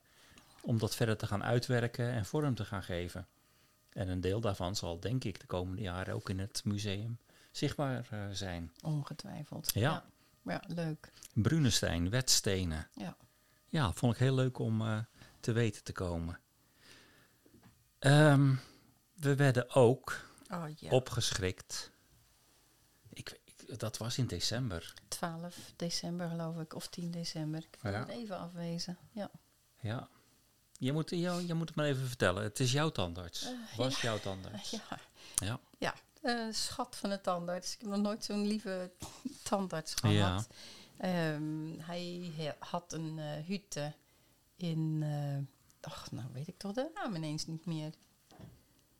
Om 0.60 0.78
dat 0.78 0.94
verder 0.94 1.16
te 1.16 1.26
gaan 1.26 1.44
uitwerken 1.44 2.10
en 2.10 2.24
vorm 2.24 2.54
te 2.54 2.64
gaan 2.64 2.82
geven. 2.82 3.26
En 3.92 4.08
een 4.08 4.20
deel 4.20 4.40
daarvan 4.40 4.76
zal, 4.76 5.00
denk 5.00 5.24
ik, 5.24 5.40
de 5.40 5.46
komende 5.46 5.82
jaren 5.82 6.14
ook 6.14 6.30
in 6.30 6.38
het 6.38 6.62
museum 6.64 7.18
zichtbaar 7.56 8.06
eh, 8.10 8.20
zijn. 8.30 8.72
Ongetwijfeld. 8.82 9.70
Ja. 9.74 9.80
ja. 9.80 10.04
Ja, 10.52 10.62
leuk. 10.66 11.12
Brunestein, 11.34 12.10
wetstenen. 12.10 12.88
Ja. 12.94 13.16
Ja, 13.68 13.92
vond 13.92 14.12
ik 14.12 14.18
heel 14.18 14.34
leuk 14.34 14.58
om 14.58 14.80
eh, 14.82 14.98
te 15.40 15.52
weten 15.52 15.84
te 15.84 15.92
komen. 15.92 16.40
Ehm, 17.98 18.54
we 19.14 19.34
werden 19.36 19.74
ook 19.74 20.24
Oh 20.50 20.64
ja. 20.76 20.90
opgeschrikt. 20.90 21.90
Ik, 23.12 23.40
ik- 23.44 23.78
dat 23.78 23.96
was 23.96 24.18
in 24.18 24.26
december. 24.26 24.94
12 25.08 25.72
december 25.76 26.28
geloof 26.28 26.58
ik, 26.58 26.74
of 26.74 26.86
10 26.88 27.10
december. 27.10 27.58
Ik 27.60 27.78
wil 27.82 27.92
het 27.92 28.08
even 28.08 28.38
afwezen. 28.38 28.98
Ja. 29.12 29.30
Ja. 29.80 30.08
Je 30.78 30.92
moet, 30.92 31.10
je, 31.10 31.16
je 31.46 31.54
moet 31.54 31.66
het 31.68 31.76
maar 31.76 31.86
even 31.86 32.06
vertellen. 32.06 32.42
Het 32.42 32.60
is 32.60 32.72
jouw 32.72 32.90
tandarts. 32.90 33.42
Eh, 33.44 33.76
was 33.76 34.00
jouw 34.00 34.18
tandarts. 34.18 34.70
Ja. 34.88 34.98
Ja. 35.36 35.60
Ja, 35.78 35.94
eh, 36.26 36.52
schat 36.52 36.96
van 36.96 37.10
de 37.10 37.20
tandarts. 37.20 37.74
Ik 37.74 37.80
heb 37.80 37.90
nog 37.90 38.00
nooit 38.00 38.24
zo'n 38.24 38.46
lieve 38.46 38.90
tandarts 39.48 39.94
gehad. 39.94 40.48
Ja. 40.48 41.34
Ehm, 41.34 41.78
hij 41.78 42.32
had 42.58 42.92
een 42.92 43.18
eh 43.18 43.44
hute 43.46 43.94
in... 44.56 45.02
eh 45.02 45.90
ach, 45.92 46.10
nou 46.10 46.26
weet 46.32 46.48
ik 46.48 46.58
toch 46.58 46.72
de 46.72 46.90
naam 46.94 47.14
ineens 47.14 47.46
niet 47.46 47.66
meer. 47.66 47.92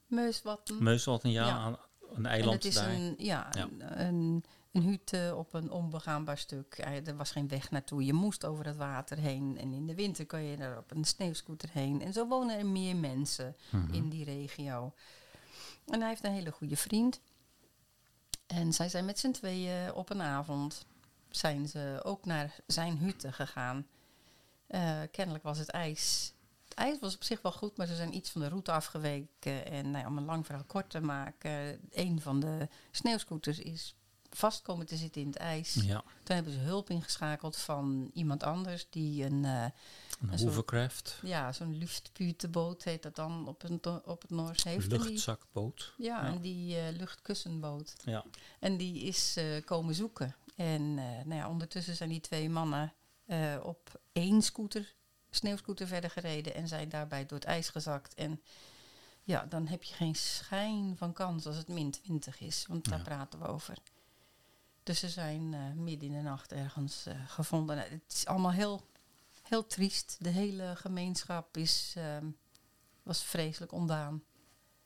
Meuswatten. 0.06 0.82
Meuswald, 0.82 1.22
ja, 1.22 1.30
Ja. 1.46 1.56
aan 1.56 1.76
een 2.10 2.16
en 2.16 2.26
eiland 2.26 2.54
het 2.54 2.64
is 2.64 2.74
daar. 2.74 2.88
een, 2.94 3.14
ja, 3.18 3.48
Ja. 3.52 3.62
Een, 3.62 4.04
een, 4.06 4.44
een 4.72 4.82
hute 4.82 5.34
op 5.36 5.54
een 5.54 5.70
onbegaanbaar 5.70 6.38
stuk. 6.38 6.74
Eh, 6.78 7.06
er 7.06 7.16
was 7.16 7.30
geen 7.30 7.48
weg 7.48 7.70
naartoe. 7.70 8.04
Je 8.04 8.12
moest 8.12 8.44
over 8.44 8.66
het 8.66 8.76
water 8.76 9.18
heen. 9.18 9.58
En 9.58 9.72
in 9.72 9.86
de 9.86 9.94
winter 9.94 10.26
kon 10.26 10.42
je 10.42 10.56
er 10.56 10.78
op 10.78 10.90
een 10.90 11.04
sneeuwscooter 11.04 11.68
heen. 11.72 12.02
En 12.02 12.12
zo 12.12 12.26
wonen 12.26 12.58
er 12.58 12.66
meer 12.66 12.96
mensen 12.96 13.56
Mhm. 13.70 13.94
in 13.94 14.08
die 14.08 14.24
regio. 14.24 14.92
En 15.86 16.00
hij 16.00 16.08
heeft 16.08 16.24
een 16.24 16.32
hele 16.32 16.50
goede 16.50 16.76
vriend. 16.76 17.20
En 18.46 18.72
zij 18.72 18.88
zijn 18.88 19.04
met 19.04 19.18
z'n 19.18 19.30
tweeën 19.30 19.92
op 19.92 20.10
een 20.10 20.22
avond 20.22 20.86
zijn 21.30 21.68
ze 21.68 22.00
ook 22.02 22.24
naar 22.24 22.56
zijn 22.66 22.98
hutte 22.98 23.32
gegaan. 23.32 23.86
Eh, 24.66 25.00
kennelijk 25.10 25.44
was 25.44 25.58
het 25.58 25.68
ijs. 25.68 26.32
Het 26.64 26.74
ijs 26.74 26.98
was 26.98 27.14
op 27.14 27.24
zich 27.24 27.42
wel 27.42 27.52
goed, 27.52 27.76
maar 27.76 27.86
ze 27.86 27.94
zijn 27.94 28.14
iets 28.14 28.30
van 28.30 28.40
de 28.40 28.48
route 28.48 28.72
afgeweken. 28.72 29.66
En 29.66 29.90
nou 29.90 30.04
ja, 30.04 30.10
om 30.10 30.16
een 30.16 30.24
lang 30.24 30.46
verhaal 30.46 30.64
kort 30.64 30.90
te 30.90 31.00
maken, 31.00 31.80
een 31.90 32.20
van 32.20 32.40
de 32.40 32.68
sneeuwscooters 32.90 33.58
is 33.58 33.94
vast 34.30 34.62
komen 34.62 34.86
te 34.86 34.96
zitten 34.96 35.20
in 35.20 35.26
het 35.26 35.36
ijs. 35.36 35.74
Ja, 35.74 36.04
Toen 36.22 36.34
hebben 36.34 36.52
ze 36.52 36.58
hulp 36.58 36.90
ingeschakeld 36.90 37.56
van 37.56 38.10
iemand 38.14 38.42
anders 38.42 38.86
die 38.90 39.24
een, 39.24 39.44
eh, 39.44 39.64
een 40.20 40.32
een 40.32 40.38
hovercraft. 40.46 41.18
ja, 41.22 41.52
zo'n 41.52 41.78
luchtputenboot 41.78 42.82
heet 42.84 43.02
dat 43.02 43.16
dan 43.16 43.48
op 43.48 43.62
het, 43.62 43.86
op 44.04 44.22
het 44.22 44.30
Noors 44.30 44.64
heeft. 44.64 44.92
En 44.92 44.98
die- 45.00 45.08
Luchtzakboot. 45.10 45.94
ja, 45.96 46.22
Ja. 46.26 46.32
en 46.32 46.40
die 46.40 46.76
eh, 46.78 46.96
luchtkussenboot. 46.96 47.94
Ja. 48.04 48.24
En 48.60 48.76
die 48.76 49.02
is 49.02 49.36
eh, 49.36 49.64
komen 49.64 49.94
zoeken. 49.94 50.34
En 50.56 50.80
eh, 50.98 51.04
nou 51.24 51.34
ja, 51.34 51.48
ondertussen 51.48 51.96
zijn 51.96 52.08
die 52.08 52.20
twee 52.20 52.50
mannen 52.50 52.92
op 53.62 54.00
één 54.12 54.42
scooter, 54.42 54.94
sneeuwscooter 55.30 55.86
verder 55.86 56.10
gereden 56.10 56.54
en 56.54 56.68
zijn 56.68 56.88
daarbij 56.88 57.26
door 57.26 57.38
het 57.38 57.46
ijs 57.46 57.68
gezakt. 57.68 58.14
En 58.14 58.42
ja, 59.22 59.46
dan 59.48 59.66
heb 59.66 59.82
je 59.82 59.94
geen 59.94 60.14
schijn 60.14 60.96
van 60.96 61.12
kans 61.12 61.46
als 61.46 61.56
het 61.56 61.68
min 61.68 61.90
20 61.90 62.40
is, 62.40 62.64
want 62.68 62.88
daar 62.88 62.98
Ja. 62.98 63.04
praten 63.04 63.38
we 63.38 63.46
over. 63.46 63.76
Dus 64.82 64.98
ze 64.98 65.08
zijn 65.08 65.48
midden 65.82 66.08
in 66.08 66.14
de 66.14 66.20
nacht 66.22 66.52
ergens 66.52 67.06
gevonden. 67.26 67.76
Nou, 67.76 67.88
het 67.90 68.12
is 68.12 68.26
allemaal 68.26 68.52
heel, 68.52 68.86
heel 69.48 69.66
triest. 69.66 70.16
De 70.20 70.28
hele 70.28 70.72
gemeenschap 70.76 71.56
is, 71.56 71.94
ehm, 71.96 72.26
was 73.02 73.22
vreselijk 73.22 73.72
ondaan. 73.72 74.22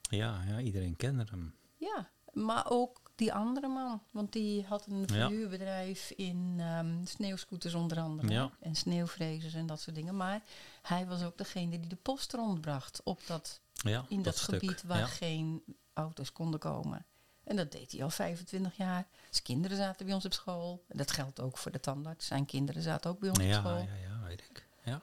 Ja, 0.00 0.42
ja, 0.48 0.58
iedereen 0.60 0.96
kende 0.96 1.26
hem. 1.30 1.54
Ja, 1.76 2.10
maar 2.32 2.66
ook 2.70 3.00
die 3.14 3.32
andere 3.32 3.68
man. 3.68 4.02
Want 4.12 4.32
die 4.32 4.64
had 4.66 4.86
een 4.86 5.06
verhuurbedrijf 5.08 6.10
in 6.10 6.54
ehm, 6.58 7.04
sneeuwscooters 7.04 7.74
onder 7.74 8.00
andere. 8.00 8.28
Ja. 8.32 8.50
En 8.60 8.74
sneeuwvrezers 8.74 9.54
en 9.54 9.66
dat 9.66 9.80
soort 9.80 9.96
dingen. 9.96 10.16
Maar 10.16 10.42
hij 10.82 11.06
was 11.06 11.22
ook 11.22 11.38
degene 11.38 11.78
die 11.80 11.88
de 11.88 11.96
post 11.96 12.32
rondbracht 12.32 13.00
op 13.04 13.20
dat, 13.26 13.60
Ja, 13.72 14.04
in 14.08 14.22
dat, 14.22 14.40
gebied 14.40 14.82
waar 14.82 14.98
Ja. 14.98 15.06
geen 15.06 15.62
auto's 15.92 16.32
konden 16.32 16.60
komen. 16.60 17.04
En 17.44 17.56
dat 17.56 17.72
deed 17.72 17.92
hij 17.92 18.02
al 18.02 18.10
25 18.10 18.76
jaar. 18.76 19.06
Zijn 19.30 19.42
kinderen 19.44 19.76
zaten 19.76 20.06
bij 20.06 20.14
ons 20.14 20.24
op 20.24 20.32
school. 20.32 20.84
En 20.88 20.96
dat 20.96 21.10
geldt 21.10 21.40
ook 21.40 21.58
voor 21.58 21.72
de 21.72 21.80
tandarts. 21.80 22.26
Zijn 22.26 22.46
kinderen 22.46 22.82
zaten 22.82 23.10
ook 23.10 23.18
bij 23.18 23.28
ons 23.28 23.38
op 23.38 23.44
Ja, 23.44 23.58
school. 23.58 23.76
ja, 23.76 23.94
ja, 24.02 24.19
weet 24.30 24.44
ik. 24.50 24.66
Ja. 24.84 25.02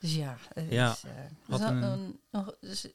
Dus 0.00 0.14
ja, 0.14 0.36
Ja, 0.68 0.90
is, 0.92 1.02
eh, 1.04 1.10
wat 1.46 1.58
dus 1.60 1.68
een- 1.68 1.82
een- 1.82 2.20
een- 2.30 2.54
dus 2.60 2.86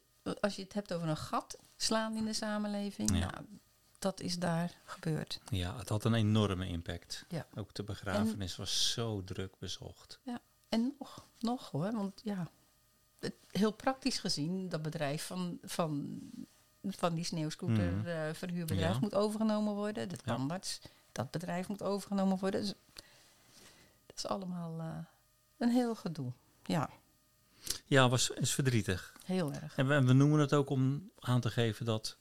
als 0.42 0.56
je 0.56 0.62
het 0.64 0.74
hebt 0.74 0.94
over 0.94 1.08
een 1.08 1.18
gat 1.18 1.58
slaan 1.78 2.16
in 2.16 2.26
de 2.26 2.34
samenleving, 2.34 3.10
Ja. 3.18 3.18
nou, 3.30 3.46
dat 4.00 4.20
is 4.20 4.40
daar 4.40 4.72
gebeurd. 4.86 5.40
ja, 5.50 5.78
het 5.78 5.90
had 5.90 6.06
een 6.06 6.14
enorme 6.14 6.68
impact. 6.68 7.26
Ja. 7.28 7.46
Ook 7.56 7.74
de 7.74 7.84
begrafenis 7.84 8.56
was 8.56 8.92
zo 8.92 9.24
druk 9.24 9.54
bezocht. 9.60 10.20
En 10.70 10.96
nog, 11.00 11.26
nog 11.40 11.72
hoor, 11.72 11.92
want 11.92 12.22
ja, 12.24 12.48
het, 13.20 13.34
heel 13.52 13.72
praktisch 13.72 14.20
gezien, 14.20 14.70
dat 14.70 14.82
bedrijf 14.82 15.26
van, 15.26 15.60
van, 15.64 16.20
van 16.84 17.14
die 17.16 17.24
sneeuwscooter 17.24 17.92
Mhm. 17.94 18.08
eh, 18.08 18.34
verhuurbedrijf 18.34 18.94
Ja. 18.94 19.00
moet 19.00 19.16
overgenomen 19.16 19.74
worden. 19.74 20.10
De 20.10 20.18
Ja. 20.26 20.36
tandarts, 20.36 20.80
dat 21.12 21.32
bedrijf 21.32 21.68
moet 21.68 21.84
overgenomen 21.84 22.38
worden. 22.38 22.62
Dus, 22.62 22.74
dat 24.06 24.16
is 24.18 24.26
allemaal 24.26 24.80
eh, 24.80 24.98
een 25.64 25.70
heel 25.70 25.96
gedoe. 25.96 26.32
Ja, 26.66 26.90
Ja, 27.86 28.10
was 28.10 28.30
is 28.30 28.54
verdrietig. 28.54 29.14
heel 29.26 29.54
erg. 29.54 29.76
En 29.78 29.88
we, 29.88 30.04
we 30.04 30.14
noemen 30.14 30.40
het 30.40 30.54
ook 30.54 30.70
om 30.70 31.12
aan 31.20 31.42
te 31.42 31.50
geven 31.50 31.86
dat 31.86 32.18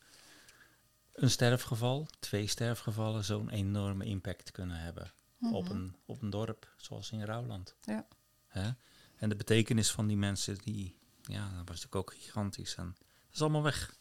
een 1.12 1.31
sterfgeval, 1.31 2.09
twee 2.20 2.46
sterfgevallen, 2.46 3.24
zo'n 3.24 3.50
enorme 3.50 4.05
impact 4.05 4.50
kunnen 4.50 4.76
hebben 4.76 5.12
op, 5.52 5.64
Mhm. 5.64 5.72
een, 5.72 5.96
op 6.07 6.22
een 6.22 6.31
dorp, 6.31 6.74
zoals 6.76 7.11
in 7.11 7.24
Rouwland. 7.24 7.74
Ja. 7.83 8.07
Hè? 8.46 8.70
En 9.16 9.28
de 9.28 9.37
betekenis 9.37 9.90
van 9.90 10.07
die 10.07 10.16
mensen, 10.16 10.59
die, 10.59 10.96
ja, 11.22 11.42
dat 11.42 11.68
was 11.68 11.83
natuurlijk 11.83 11.94
ook 11.94 12.14
gigantisch. 12.14 12.74
En 12.74 12.94
dat 12.98 13.35
is 13.35 13.40
allemaal 13.40 13.62
weg. 13.62 13.94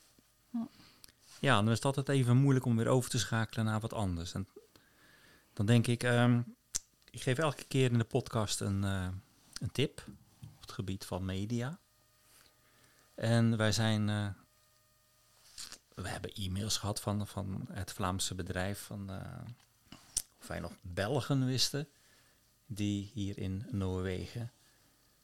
Ja, 1.40 1.56
dan 1.56 1.70
is 1.70 1.76
het 1.76 1.86
altijd 1.86 2.10
even 2.10 2.38
moeilijk 2.38 2.66
om 2.66 2.76
weer 2.78 2.88
over 2.88 3.10
te 3.10 3.20
schakelen 3.20 3.66
naar 3.66 3.80
wat 3.80 3.94
anders. 3.94 4.34
En 4.34 4.48
dan 5.54 5.66
denk 5.66 5.88
ik, 5.88 6.04
ehm, 6.04 6.42
ik 7.10 7.22
geef 7.22 7.38
elke 7.38 7.64
keer 7.64 7.92
in 7.92 7.98
de 7.98 8.04
podcast 8.04 8.60
een, 8.60 8.84
eh, 8.84 9.08
een 9.62 9.72
tip 9.72 10.04
op 10.56 10.62
het 10.62 10.72
gebied 10.72 11.06
van 11.06 11.26
media. 11.26 11.80
En 13.16 13.58
wij 13.58 13.72
zijn, 13.72 14.10
eh, 14.10 14.28
we 15.96 16.08
hebben 16.10 16.34
e-mails 16.34 16.78
gehad 16.78 17.02
van, 17.02 17.28
van 17.28 17.66
het 17.72 17.94
Vlaamse 17.94 18.36
bedrijf, 18.36 18.80
van, 18.80 19.10
eh, 19.10 19.98
of 20.40 20.48
wij 20.48 20.60
nog 20.60 20.72
Belgen 20.82 21.46
wisten, 21.46 21.88
die 22.66 23.12
hier 23.14 23.38
in 23.38 23.66
Noorwegen 23.72 24.52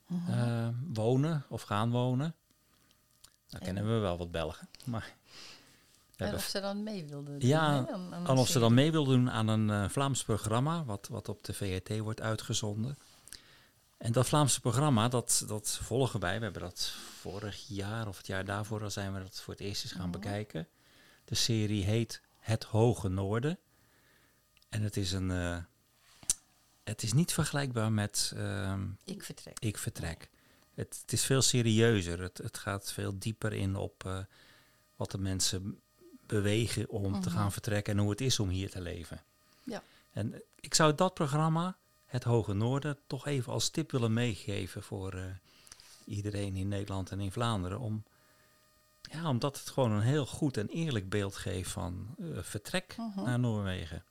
Mhm. 0.08 0.32
eh, 0.32 0.68
wonen 0.94 1.46
of 1.50 1.62
gaan 1.62 1.90
wonen. 1.92 2.36
En- 3.50 3.60
kennen 3.60 3.86
we 3.94 4.00
wel 4.00 4.18
wat 4.18 4.32
Belgen, 4.32 4.70
maar 4.86 5.16
En 6.16 6.34
of 6.34 6.44
ze 6.44 6.60
dan 6.60 6.84
mee 6.84 7.06
wilden 7.06 7.40
doen. 7.40 7.50
Ja, 7.50 7.72
hè, 7.86 7.92
aan- 7.92 8.14
en 8.14 8.38
of 8.38 8.48
ze 8.48 8.60
dan 8.60 8.74
mee 8.74 8.92
wil 8.92 9.06
doen 9.06 9.32
aan 9.32 9.48
een 9.48 9.90
Vlaams 9.90 10.24
programma, 10.24 10.84
wat, 10.86 11.08
wat 11.08 11.30
op 11.30 11.44
de 11.44 11.54
VRT 11.54 12.00
wordt 12.00 12.22
uitgezonden. 12.22 12.98
En 13.98 14.12
dat 14.12 14.28
Vlaamse 14.28 14.60
programma, 14.60 15.08
dat, 15.08 15.44
dat 15.48 15.80
volgen 15.82 16.20
wij. 16.20 16.38
We 16.38 16.44
hebben 16.44 16.62
dat 16.62 16.92
vorig 17.20 17.64
jaar 17.68 18.08
of 18.08 18.18
het 18.18 18.28
jaar 18.28 18.46
daarvoor 18.46 18.84
al 18.84 18.90
zijn 18.92 19.14
we 19.14 19.20
dat 19.20 19.42
voor 19.42 19.54
het 19.54 19.64
eerst 19.64 19.84
eens 19.84 19.92
gaan 19.94 20.10
Mhm. 20.10 20.20
bekijken. 20.20 20.68
De 21.26 21.36
serie 21.36 21.84
heet 21.84 22.22
Het 22.38 22.64
Hoge 22.64 23.10
Noorden. 23.10 23.60
En 24.70 24.82
het 24.82 24.98
is 24.98 25.12
een. 25.12 25.32
eh, 25.32 25.58
het 26.84 27.04
is 27.04 27.14
niet 27.14 27.34
vergelijkbaar 27.34 27.92
met 27.92 28.32
ehm, 28.36 28.88
Ik 29.06 29.24
vertrek. 29.24 29.60
Ik 29.60 29.78
Vertrek. 29.78 30.30
Het, 30.74 30.98
het 31.02 31.14
is 31.14 31.24
veel 31.24 31.42
serieuzer. 31.42 32.22
Het, 32.22 32.38
het 32.38 32.58
gaat 32.58 32.92
veel 32.92 33.20
dieper 33.20 33.54
in 33.54 33.76
op 33.76 34.06
eh, 34.06 34.20
wat 34.96 35.12
de 35.12 35.18
mensen 35.18 35.82
bewegen 36.26 36.90
om 36.90 37.22
te 37.22 37.30
Mhm. 37.30 37.38
gaan 37.38 37.52
vertrekken 37.52 37.94
en 37.94 38.00
hoe 38.00 38.10
het 38.10 38.22
is 38.22 38.40
om 38.40 38.50
hier 38.50 38.70
te 38.70 38.82
leven. 38.82 39.22
Ja. 39.64 39.84
En 40.12 40.42
ik 40.60 40.74
zou 40.74 40.96
dat 40.96 41.14
programma, 41.14 41.78
Het 42.08 42.24
Hoge 42.24 42.54
Noorden, 42.54 42.98
toch 43.08 43.26
even 43.26 43.54
als 43.54 43.70
tip 43.70 43.92
willen 43.92 44.14
meegeven 44.14 44.84
voor 44.84 45.14
eh, 45.14 45.24
iedereen 46.06 46.56
in 46.56 46.68
Nederland 46.68 47.12
en 47.12 47.20
in 47.20 47.32
Vlaanderen. 47.32 47.80
Om, 47.80 48.04
ja, 49.02 49.30
omdat 49.30 49.60
het 49.60 49.70
gewoon 49.70 49.92
een 49.92 50.02
heel 50.02 50.26
goed 50.26 50.58
en 50.58 50.68
eerlijk 50.68 51.10
beeld 51.10 51.36
geeft 51.36 51.70
van 51.72 52.16
eh, 52.20 52.26
vertrek 52.42 52.96
Mhm. 52.98 53.24
naar 53.24 53.40
Noorwegen. 53.40 54.04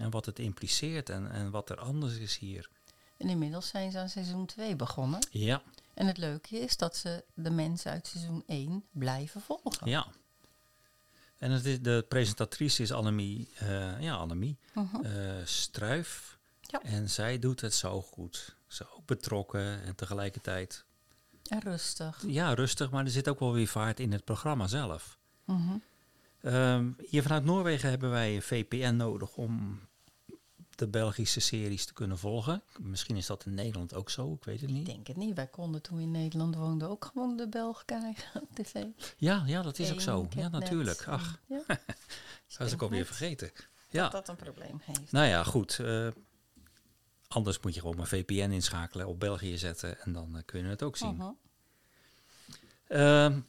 En 0.00 0.10
wat 0.10 0.26
het 0.26 0.38
impliceert 0.38 1.08
en, 1.10 1.30
en 1.30 1.50
wat 1.50 1.70
er 1.70 1.78
anders 1.80 2.16
is 2.16 2.38
hier. 2.38 2.68
En 3.16 3.28
inmiddels 3.28 3.68
zijn 3.68 3.90
ze 3.90 3.98
aan 3.98 4.08
seizoen 4.08 4.46
2 4.46 4.76
begonnen. 4.76 5.26
Ja, 5.30 5.62
En 5.94 6.06
het 6.06 6.16
leuke 6.18 6.58
is 6.58 6.76
dat 6.76 6.96
ze 6.96 7.24
de 7.34 7.50
mensen 7.50 7.90
uit 7.90 8.06
seizoen 8.06 8.42
1 8.46 8.84
blijven 8.90 9.40
volgen. 9.40 9.88
ja. 9.90 10.06
En 11.36 11.50
het 11.50 11.64
is, 11.64 11.80
de 11.82 12.04
presentatrice 12.08 12.82
is 12.82 12.92
Annemie, 12.92 13.48
eh, 13.54 14.00
ja, 14.00 14.14
Annemie 14.14 14.58
eh, 15.02 15.34
Struif. 15.44 16.35
Ja. 16.66 16.82
En 16.82 17.10
zij 17.10 17.38
doet 17.38 17.60
het 17.60 17.74
zo 17.74 18.02
goed. 18.02 18.56
Zo 18.66 18.84
betrokken 19.06 19.82
en 19.82 19.94
tegelijkertijd 19.94 20.84
En 21.48 21.60
rustig. 21.60 22.22
ja, 22.26 22.54
rustig, 22.54 22.90
maar 22.90 23.04
er 23.04 23.10
zit 23.10 23.28
ook 23.28 23.40
wel 23.40 23.52
weer 23.52 23.66
vaart 23.68 24.00
in 24.00 24.12
het 24.12 24.24
programma 24.24 24.66
zelf. 24.66 25.18
Mhm. 25.44 25.76
Ehm, 26.40 26.90
hier 27.08 27.22
vanuit 27.22 27.44
Noorwegen 27.44 27.88
hebben 27.90 28.10
wij 28.10 28.34
een 28.34 28.42
VPN 28.42 28.94
nodig 28.96 29.36
om 29.36 29.80
de 30.74 30.88
Belgische 30.88 31.40
series 31.40 31.86
te 31.86 31.92
kunnen 31.92 32.18
volgen. 32.18 32.62
Misschien 32.78 33.16
is 33.16 33.26
dat 33.26 33.44
in 33.46 33.54
Nederland 33.54 33.94
ook 33.94 34.10
zo, 34.10 34.32
ik 34.32 34.44
weet 34.44 34.60
het 34.60 34.70
Ik 34.70 34.76
niet. 34.76 34.86
denk 34.86 35.06
het 35.06 35.16
niet. 35.16 35.34
Wij 35.34 35.46
konden 35.46 35.82
toen 35.82 35.96
we 35.96 36.02
in 36.02 36.10
Nederland 36.10 36.54
woonden 36.56 36.88
ook 36.88 37.04
gewoon 37.12 37.36
de 37.36 37.48
Belg 37.48 37.84
krijgen 37.84 38.42
op 38.42 38.48
tv. 38.54 38.84
Ja, 39.16 39.42
ja, 39.46 39.62
dat 39.62 39.78
is 39.78 39.92
ook 39.92 40.00
zo. 40.00 40.28
Ja, 40.36 40.48
natuurlijk. 40.48 41.04
Ach, 41.08 41.38
Ja, 41.46 41.62
dat 41.66 42.58
was 42.58 42.72
ik 42.72 42.82
alweer 42.82 43.06
vergeten. 43.06 43.50
Dat 43.54 43.64
Ja, 43.88 44.08
dat 44.08 44.28
een 44.28 44.36
probleem 44.36 44.80
heeft. 44.82 45.12
nou 45.12 45.26
ja, 45.26 45.44
goed. 45.44 45.78
eh, 45.78 46.08
anders 47.28 47.60
moet 47.60 47.74
je 47.74 47.80
gewoon 47.80 47.96
maar 47.96 48.06
VPN 48.06 48.50
inschakelen, 48.50 49.06
op 49.06 49.20
België 49.20 49.58
zetten 49.58 50.00
en 50.00 50.12
dan 50.12 50.36
eh, 50.36 50.42
kun 50.44 50.60
je 50.60 50.66
het 50.66 50.82
ook 50.82 50.96
zien. 50.96 51.36
Ehm, 52.86 53.40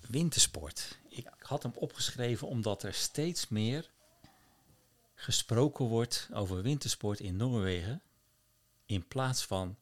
wintersport. 0.00 0.98
Ik 1.08 1.28
had 1.38 1.62
hem 1.62 1.72
opgeschreven 1.74 2.48
omdat 2.48 2.82
er 2.82 2.94
steeds 2.94 3.48
meer 3.48 3.90
gesproken 5.14 5.84
wordt 5.84 6.28
over 6.32 6.62
wintersport 6.62 7.20
in 7.20 7.36
Noorwegen. 7.36 8.02
In 8.86 9.06
plaats 9.08 9.44
van 9.44 9.76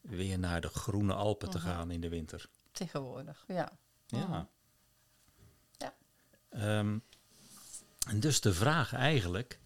weer 0.00 0.38
naar 0.38 0.60
de 0.60 0.68
groene 0.68 1.14
Alpen 1.14 1.50
te 1.50 1.58
gaan 1.58 1.90
in 1.90 2.00
de 2.00 2.08
winter. 2.08 2.48
Tegenwoordig, 2.72 3.44
ja. 3.46 3.72
Ja. 4.06 4.48
Ja. 5.72 5.94
Ehm, 6.48 6.98
en 8.06 8.20
dus 8.20 8.40
de 8.40 8.54
vraag 8.54 8.92
eigenlijk: 8.92 9.58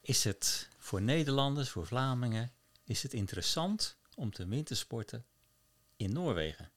is 0.00 0.24
het 0.24 0.68
voor 0.78 1.02
Nederlanders, 1.02 1.70
voor 1.70 1.86
Vlamingen, 1.86 2.52
is 2.84 3.02
het 3.02 3.12
interessant 3.12 3.96
om 4.16 4.32
te 4.32 4.46
wintersporten 4.46 5.24
in 5.96 6.12
Noorwegen? 6.12 6.70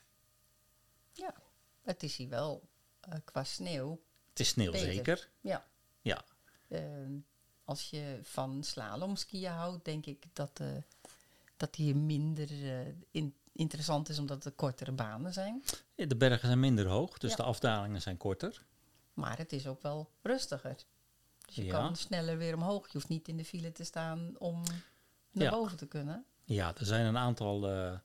ja. 1.13 1.33
Het 1.81 2.03
is 2.03 2.15
hier 2.15 2.29
wel 2.29 2.67
eh, 2.99 3.13
qua 3.25 3.43
sneeuw. 3.43 4.01
Het 4.29 4.39
is 4.39 4.47
sneeuw 4.47 4.71
Beter. 4.71 4.93
zeker. 4.93 5.29
Ja. 5.41 5.65
Ja. 6.01 6.25
Ehm, 6.67 7.13
als 7.63 7.89
je 7.89 8.19
van 8.23 8.63
slalomskiën 8.63 9.51
houdt, 9.51 9.85
denk 9.85 10.05
ik 10.05 10.23
dat, 10.33 10.59
eh 10.59 10.67
dat 11.57 11.75
hier 11.75 11.95
minder 11.95 12.49
eh, 12.51 12.87
in- 13.11 13.35
interessant 13.51 14.09
is 14.09 14.19
omdat 14.19 14.43
het 14.43 14.55
kortere 14.55 14.91
banen 14.91 15.33
zijn. 15.33 15.63
Ja, 15.95 16.05
De 16.05 16.15
bergen 16.15 16.47
zijn 16.47 16.59
minder 16.59 16.87
hoog, 16.87 17.17
dus 17.17 17.29
Ja. 17.29 17.35
de 17.35 17.43
afdalingen 17.43 18.01
zijn 18.01 18.17
korter. 18.17 18.65
Maar 19.13 19.37
het 19.37 19.53
is 19.53 19.67
ook 19.67 19.81
wel 19.81 20.09
rustiger. 20.21 20.75
Dus 21.45 21.55
je 21.55 21.63
Ja. 21.63 21.71
kan 21.71 21.95
sneller 21.95 22.37
weer 22.37 22.55
omhoog. 22.55 22.85
Je 22.85 22.91
hoeft 22.93 23.07
niet 23.09 23.27
in 23.27 23.37
de 23.37 23.45
file 23.45 23.71
te 23.71 23.83
staan 23.83 24.35
om 24.37 24.63
naar 25.31 25.43
Ja. 25.43 25.49
boven 25.49 25.77
te 25.77 25.85
kunnen. 25.87 26.25
Ja, 26.43 26.75
er 26.77 26.85
zijn 26.85 27.05
een 27.05 27.17
aantal 27.17 27.69
eh, 27.69 27.97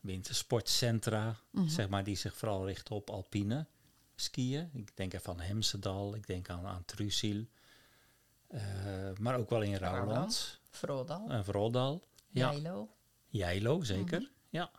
wintersportcentra, 0.00 1.36
Mhm. 1.50 1.68
zeg 1.68 1.88
maar, 1.88 2.04
die 2.04 2.16
zich 2.16 2.36
vooral 2.36 2.66
richten 2.66 2.94
op 2.94 3.10
alpine 3.10 3.66
skiën. 4.14 4.70
Ik 4.72 4.96
denk 4.96 5.12
even 5.14 5.32
aan 5.32 5.40
Hemsedal, 5.40 6.14
ik 6.14 6.26
denk 6.26 6.48
aan, 6.50 6.66
aan. 6.66 6.84
Eh, 8.46 8.60
maar 9.20 9.36
ook 9.36 9.50
wel 9.50 9.62
in. 9.62 9.74
Rouwland 9.76 10.60
Vooral 10.70 11.28
en 11.28 11.44
Vroldal. 11.44 12.02
Ja, 12.28 12.50
Jijlo. 12.52 12.88
Jijlo 13.26 13.82
zeker. 13.82 14.20
Mhm. 14.20 14.30
Ja. 14.48 14.70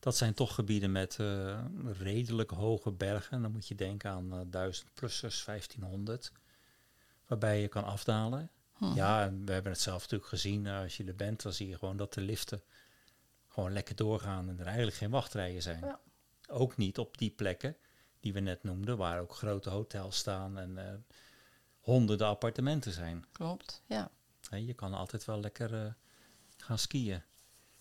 Dat 0.00 0.16
zijn 0.16 0.34
toch 0.34 0.54
gebieden 0.54 0.92
met 0.92 1.18
eh, 1.18 1.64
redelijk 1.84 2.50
hoge 2.50 2.90
bergen. 2.92 3.42
Dan 3.42 3.52
moet 3.52 3.68
je 3.68 3.74
denken 3.74 4.10
aan 4.10 4.32
eh 4.32 4.40
1000-plussers, 4.50 5.44
1500. 5.44 6.32
Waarbij 7.26 7.60
je 7.60 7.68
kan 7.68 7.84
afdalen. 7.84 8.50
Mhm. 8.78 8.94
Ja, 8.94 9.32
we 9.44 9.52
hebben 9.52 9.72
het 9.72 9.80
zelf 9.80 10.00
natuurlijk 10.00 10.28
gezien. 10.28 10.66
eh, 10.66 10.80
als 10.80 10.96
je 10.96 11.04
er 11.04 11.16
bent, 11.16 11.42
dan 11.42 11.52
zie 11.52 11.68
je 11.68 11.78
gewoon 11.78 11.96
dat 11.96 12.14
de 12.14 12.20
liften 12.20 12.62
gewoon 13.48 13.72
lekker 13.72 13.96
doorgaan 13.96 14.48
en 14.48 14.58
er 14.58 14.66
eigenlijk 14.66 14.96
geen 14.96 15.10
wachtrijen 15.10 15.62
zijn. 15.62 15.80
Ja. 15.84 16.00
Ook 16.48 16.76
niet 16.76 16.98
op 16.98 17.18
die 17.18 17.30
plekken 17.30 17.76
die 18.20 18.32
we 18.32 18.40
net 18.40 18.62
noemden, 18.62 18.96
waar 18.96 19.20
ook 19.20 19.34
grote 19.34 19.70
hotels 19.70 20.16
staan 20.16 20.58
en 20.58 20.78
eh, 20.88 20.94
honderden 21.80 22.26
appartementen 22.26 22.92
zijn. 22.92 23.24
Klopt, 23.32 23.82
ja. 23.86 24.10
Je 24.50 24.74
kan 24.74 24.94
altijd 24.94 25.24
wel 25.24 25.40
lekker 25.40 25.84
eh, 25.84 25.92
gaan 26.56 26.78
skiën. 26.78 27.22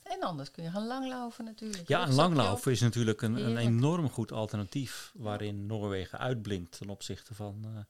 En 0.03 0.21
anders 0.21 0.51
kun 0.51 0.63
je 0.63 0.69
gaan 0.69 0.87
langlopen 0.87 1.45
natuurlijk. 1.45 1.87
Ja, 1.87 2.07
een 2.07 2.13
langlopen 2.13 2.71
is 2.71 2.81
natuurlijk 2.81 3.21
een, 3.21 3.35
een 3.45 3.57
enorm 3.57 4.09
goed 4.09 4.31
alternatief 4.31 5.11
waarin 5.15 5.65
Noorwegen 5.65 6.19
uitblinkt 6.19 6.77
ten 6.77 6.89
opzichte 6.89 7.33
van 7.35 7.85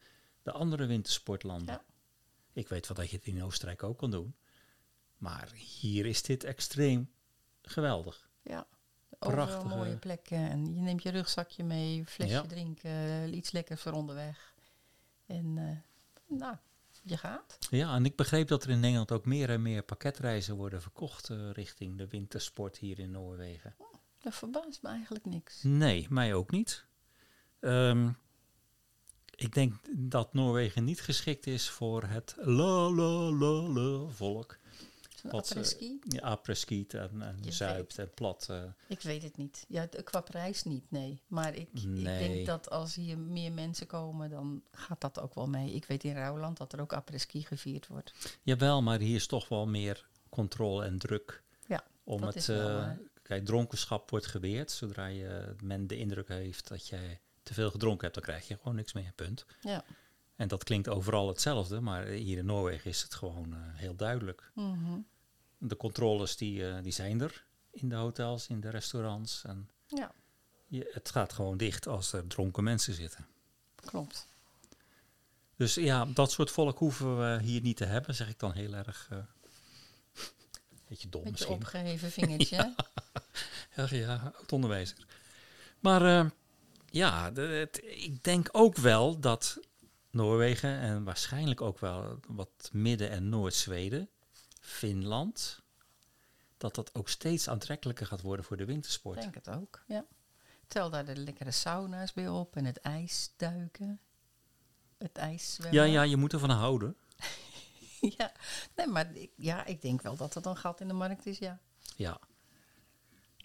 de 0.45 0.51
andere 0.51 0.85
wintersportlanden. 0.85 1.73
Ja. 1.73 1.83
Ik 2.53 2.67
weet 2.67 2.87
wel 2.87 2.97
dat 2.97 3.09
je 3.09 3.15
het 3.15 3.25
in 3.25 3.43
Oostenrijk 3.43 3.83
ook 3.83 3.97
kan 3.97 4.11
doen, 4.11 4.35
maar 5.17 5.51
hier 5.53 6.05
is 6.05 6.21
dit 6.23 6.43
extreem 6.43 7.11
geweldig. 7.61 8.29
Ja. 8.43 8.67
Overal 9.19 9.45
Prachtige- 9.47 9.75
mooie 9.75 9.97
plekken. 9.97 10.37
En 10.49 10.73
je 10.73 10.81
neemt 10.81 11.03
je 11.03 11.09
rugzakje 11.09 11.63
mee, 11.63 12.05
flesje 12.05 12.33
Ja. 12.33 12.41
drinken, 12.41 13.33
iets 13.35 13.51
lekkers 13.51 13.81
voor 13.81 13.91
onderweg. 13.91 14.53
En 15.25 15.57
eh, 15.57 16.37
nou, 16.37 16.55
je 17.03 17.17
gaat. 17.17 17.57
Ja, 17.69 17.95
en 17.95 18.05
ik 18.05 18.15
begreep 18.15 18.47
dat 18.47 18.63
er 18.63 18.69
in 18.69 18.79
Nederland 18.79 19.11
ook 19.11 19.25
meer 19.25 19.49
en 19.49 19.61
meer 19.61 19.83
pakketreizen 19.83 20.55
worden 20.55 20.81
verkocht 20.81 21.29
eh, 21.29 21.51
richting 21.51 21.97
de 21.97 22.07
wintersport 22.07 22.77
hier 22.77 22.99
in 22.99 23.11
Noorwegen. 23.11 23.75
Dat 24.19 24.35
verbaast 24.35 24.81
me 24.81 24.89
eigenlijk 24.89 25.25
niks. 25.25 25.63
Nee, 25.63 26.07
mij 26.09 26.33
ook 26.33 26.51
niet. 26.51 26.85
Ehm, 27.59 28.11
ik 29.35 29.53
denk 29.53 29.73
dat 29.91 30.33
Noorwegen 30.33 30.83
niet 30.83 31.01
geschikt 31.01 31.47
is 31.47 31.69
voor 31.69 32.03
het 32.03 32.35
la 32.37 32.89
la 32.89 33.31
la 33.31 33.61
la 33.61 34.07
volk. 34.09 34.57
Wat, 35.31 35.51
eh? 35.51 35.89
Ja, 36.07 36.21
apreskiet 36.21 36.93
en, 36.93 37.21
en 37.21 37.37
Je 37.41 37.51
zuipt 37.51 37.97
en 37.97 38.13
plat. 38.13 38.47
eh. 38.49 38.63
Ik 38.87 39.01
weet 39.01 39.23
het 39.23 39.37
niet. 39.37 39.65
Ja, 39.67 39.87
qua 40.03 40.21
prijs 40.21 40.63
niet, 40.63 40.91
nee. 40.91 41.21
Maar 41.27 41.55
ik, 41.55 41.69
ik 41.73 42.03
denk 42.03 42.45
dat 42.45 42.69
als 42.69 42.95
hier 42.95 43.17
meer 43.17 43.51
mensen 43.51 43.87
komen, 43.87 44.29
dan 44.29 44.63
gaat 44.71 45.01
dat 45.01 45.19
ook 45.19 45.33
wel 45.35 45.47
mee. 45.47 45.71
Ik 45.71 45.85
weet 45.85 46.03
in 46.03 46.13
Rouwland 46.15 46.57
dat 46.57 46.73
er 46.73 46.81
ook 46.81 46.93
apres-ski 46.93 47.41
gevierd 47.43 47.87
wordt. 47.87 48.13
Jawel, 48.43 48.81
maar 48.81 48.99
hier 48.99 49.15
is 49.15 49.27
toch 49.27 49.47
wel 49.47 49.67
meer 49.67 50.05
controle 50.29 50.85
en 50.85 50.97
druk. 50.97 51.43
Ja, 51.67 51.83
Om 52.03 52.19
dat 52.19 52.27
het, 52.27 52.37
is 52.37 52.47
wel 52.47 52.79
eh, 52.79 52.89
kijk, 53.21 53.45
dronkenschap 53.45 54.09
wordt 54.09 54.25
geweerd. 54.25 54.71
Zodra 54.71 55.05
je, 55.05 55.55
men 55.63 55.87
de 55.87 55.97
indruk 55.97 56.27
heeft 56.27 56.67
dat 56.67 56.87
jij 56.87 57.19
te 57.45 57.53
veel 57.53 57.71
gedronken 57.71 58.01
hebt, 58.01 58.13
dan 58.13 58.23
krijg 58.23 58.47
je 58.47 58.57
gewoon 58.57 58.75
niks 58.75 58.93
meer, 58.93 59.11
punt. 59.15 59.45
Ja. 59.61 59.83
En 60.35 60.47
dat 60.47 60.63
klinkt 60.63 60.87
overal 60.87 61.27
hetzelfde, 61.27 61.79
maar 61.79 62.05
hier 62.05 62.37
in 62.37 62.45
Noorwegen 62.45 62.89
is 62.89 63.01
het 63.01 63.15
gewoon 63.15 63.53
eh, 63.53 63.59
heel 63.73 63.95
duidelijk. 63.95 64.51
Mhm. 64.53 64.99
De 65.57 65.77
controles 65.77 66.37
die, 66.37 66.69
eh, 66.69 66.83
die 66.83 66.91
zijn 66.91 67.21
er 67.21 67.45
in 67.71 67.89
de 67.89 67.95
hotels, 67.95 68.47
in 68.47 68.59
de 68.59 68.69
restaurants. 68.69 69.43
En 69.45 69.69
ja, 69.87 70.11
je, 70.67 70.89
het 70.93 71.11
gaat 71.11 71.33
gewoon 71.33 71.57
dicht 71.57 71.87
als 71.87 72.13
er 72.13 72.27
dronken 72.27 72.63
mensen 72.63 72.93
zitten. 72.93 73.27
klopt. 73.75 74.27
Dus 75.55 75.73
ja, 75.73 76.05
dat 76.05 76.31
soort 76.31 76.51
volk 76.51 76.77
hoeven 76.77 77.17
we 77.19 77.43
hier 77.43 77.61
niet 77.61 77.77
te 77.77 77.85
hebben, 77.85 78.15
zeg 78.15 78.29
ik 78.29 78.39
dan 78.39 78.51
heel 78.53 78.73
erg. 78.73 79.07
eh 79.11 79.17
beetje 80.87 81.09
dom 81.09 81.23
Met 81.23 81.31
misschien. 81.31 81.55
opgeheven 81.55 82.11
vingertje. 82.11 82.73
Ja, 83.75 83.87
ja, 83.89 84.33
oud 84.37 84.51
onderwijzer. 84.51 84.97
Maar 85.79 86.19
eh, 86.19 86.29
ja, 86.95 87.31
de- 87.31 87.41
het- 87.41 87.81
ik 87.83 88.23
denk 88.23 88.49
ook 88.51 88.75
wel 88.75 89.19
dat 89.19 89.59
Noorwegen 90.09 90.79
en 90.79 91.03
waarschijnlijk 91.03 91.61
ook 91.61 91.79
wel 91.79 92.19
wat 92.27 92.69
Midden- 92.71 93.09
en 93.09 93.29
Noord-Zweden, 93.29 94.09
Finland, 94.61 95.61
dat 96.57 96.75
dat 96.75 96.95
ook 96.95 97.09
steeds 97.09 97.49
aantrekkelijker 97.49 98.05
gaat 98.05 98.21
worden 98.21 98.45
voor 98.45 98.57
de 98.57 98.63
Ik 98.63 98.69
wintersport. 98.69 99.21
denk 99.21 99.35
het 99.35 99.49
ook, 99.49 99.83
ja. 99.87 100.05
Tel 100.67 100.89
daar 100.89 101.05
de 101.05 101.15
lekkere 101.15 101.51
sauna's 101.51 102.13
bij 102.13 102.27
op 102.27 102.55
en 102.55 102.65
het 102.65 102.77
ijsduiken. 102.79 103.99
Het 104.97 105.17
ijs 105.17 105.57
Ja, 105.71 105.83
ja, 105.83 106.01
je 106.01 106.17
moet 106.17 106.33
ervan 106.33 106.49
houden. 106.49 106.95
ja. 108.17 108.31
Nee, 108.75 108.87
maar 108.87 109.15
ik, 109.15 109.31
ja, 109.35 109.65
ik 109.65 109.81
denk 109.81 110.01
wel 110.01 110.15
dat 110.15 110.33
het 110.33 110.45
een 110.45 110.57
gat 110.57 110.81
in 110.81 110.87
de 110.87 110.93
markt 110.93 111.25
is, 111.25 111.37
ja. 111.37 111.59
Ja. 111.95 112.19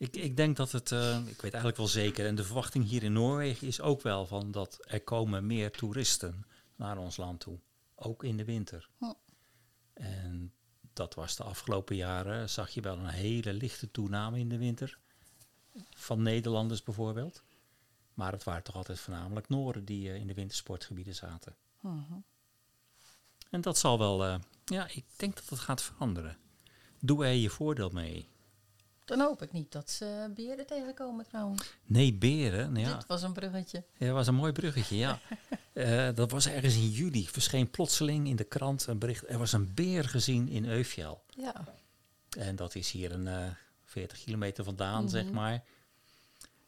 Ik, 0.01 0.17
ik 0.17 0.37
denk 0.37 0.57
dat 0.57 0.73
het, 0.73 0.93
eh, 0.93 1.19
ik 1.19 1.41
weet 1.41 1.43
eigenlijk 1.43 1.77
wel 1.77 1.87
zeker, 1.87 2.27
en 2.27 2.35
de 2.35 2.45
verwachting 2.45 2.89
hier 2.89 3.03
in 3.03 3.13
Noorwegen 3.13 3.67
is 3.67 3.81
ook 3.81 4.03
wel 4.03 4.27
van 4.27 4.51
dat 4.51 4.79
er 4.81 5.01
komen 5.01 5.47
meer 5.47 5.71
toeristen 5.71 6.47
naar 6.77 6.99
ons 6.99 7.17
land 7.17 7.41
toe. 7.41 7.61
Ook 7.95 8.25
in 8.25 8.37
de 8.37 8.45
winter. 8.45 8.91
En 9.93 10.53
dat 10.93 11.15
was 11.15 11.37
de 11.37 11.43
afgelopen 11.43 11.97
jaren, 11.97 12.51
zag 12.51 12.71
je 12.71 12.81
wel 12.81 12.99
een 12.99 13.07
hele 13.07 13.53
lichte 13.53 13.91
toename 13.91 14.39
in 14.39 14.49
de 14.49 14.59
winter. 14.59 14.99
Van 15.91 16.23
Nederlanders 16.23 16.83
bijvoorbeeld. 16.83 17.43
Maar 18.15 18.33
het 18.33 18.45
waren 18.45 18.63
toch 18.63 18.75
altijd 18.75 19.01
voornamelijk 19.01 19.49
Noren 19.49 19.85
die 19.85 20.11
eh, 20.11 20.17
in 20.17 20.27
de 20.27 20.35
wintersportgebieden 20.35 21.15
zaten. 21.15 21.57
Mhm. 21.81 22.19
En 23.51 23.61
dat 23.61 23.79
zal 23.79 23.99
wel, 23.99 24.25
eh, 24.25 24.39
ja, 24.65 24.89
ik 24.89 25.05
denk 25.17 25.35
dat 25.35 25.49
het 25.49 25.59
gaat 25.59 25.83
veranderen. 25.83 26.39
Doe 27.01 27.25
er 27.25 27.33
je 27.33 27.51
voordeel 27.51 27.91
mee. 27.91 28.29
Dan 29.11 29.20
hoop 29.20 29.42
ik 29.42 29.53
niet 29.53 29.73
dat 29.73 29.90
ze 29.90 30.31
beren 30.35 30.66
tegenkomen 30.66 31.25
trouwens. 31.27 31.75
Nee, 31.85 32.14
beren. 32.14 32.73
nou 32.73 32.87
Ja, 32.87 32.94
Dit 32.96 33.07
was 33.07 33.23
een 33.23 33.33
bruggetje. 33.33 33.85
Ja, 33.96 34.07
dat 34.07 34.14
was 34.14 34.27
een 34.27 34.35
mooi 34.35 34.53
bruggetje, 34.53 34.96
ja. 34.96 35.18
Eh, 35.73 36.09
dat 36.14 36.31
was 36.31 36.46
ergens 36.46 36.75
in 36.75 36.88
juli. 36.90 37.29
Verscheen 37.29 37.70
plotseling 37.70 38.29
in 38.29 38.37
de 38.37 38.44
krant 38.44 38.87
een 38.87 38.99
bericht. 38.99 39.29
Er 39.29 39.38
was 39.38 39.53
een 39.53 39.75
beer 39.75 40.05
gezien 40.09 40.49
in 40.49 40.64
Eufjell. 40.68 41.18
Ja. 41.29 41.64
En 42.38 42.57
dat 42.57 42.75
is 42.75 42.90
hier 42.90 43.12
een 43.12 43.27
eh 43.29 43.51
40 43.85 44.25
kilometer 44.25 44.64
vandaan, 44.64 45.09
zeg 45.09 45.25
Mhm. 45.25 45.35
maar. 45.35 45.62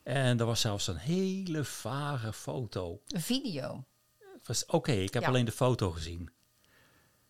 En 0.03 0.41
er 0.41 0.47
was 0.47 0.61
zelfs 0.61 0.87
een 0.87 0.97
hele 0.97 1.65
vage 1.65 2.33
foto. 2.33 3.01
Een 3.09 3.21
video. 3.21 3.85
Oké, 4.67 4.93
ik 4.93 5.13
heb 5.15 5.23
Ja. 5.23 5.29
alleen 5.29 5.45
de 5.45 5.53
foto 5.53 5.91
gezien. 5.91 6.31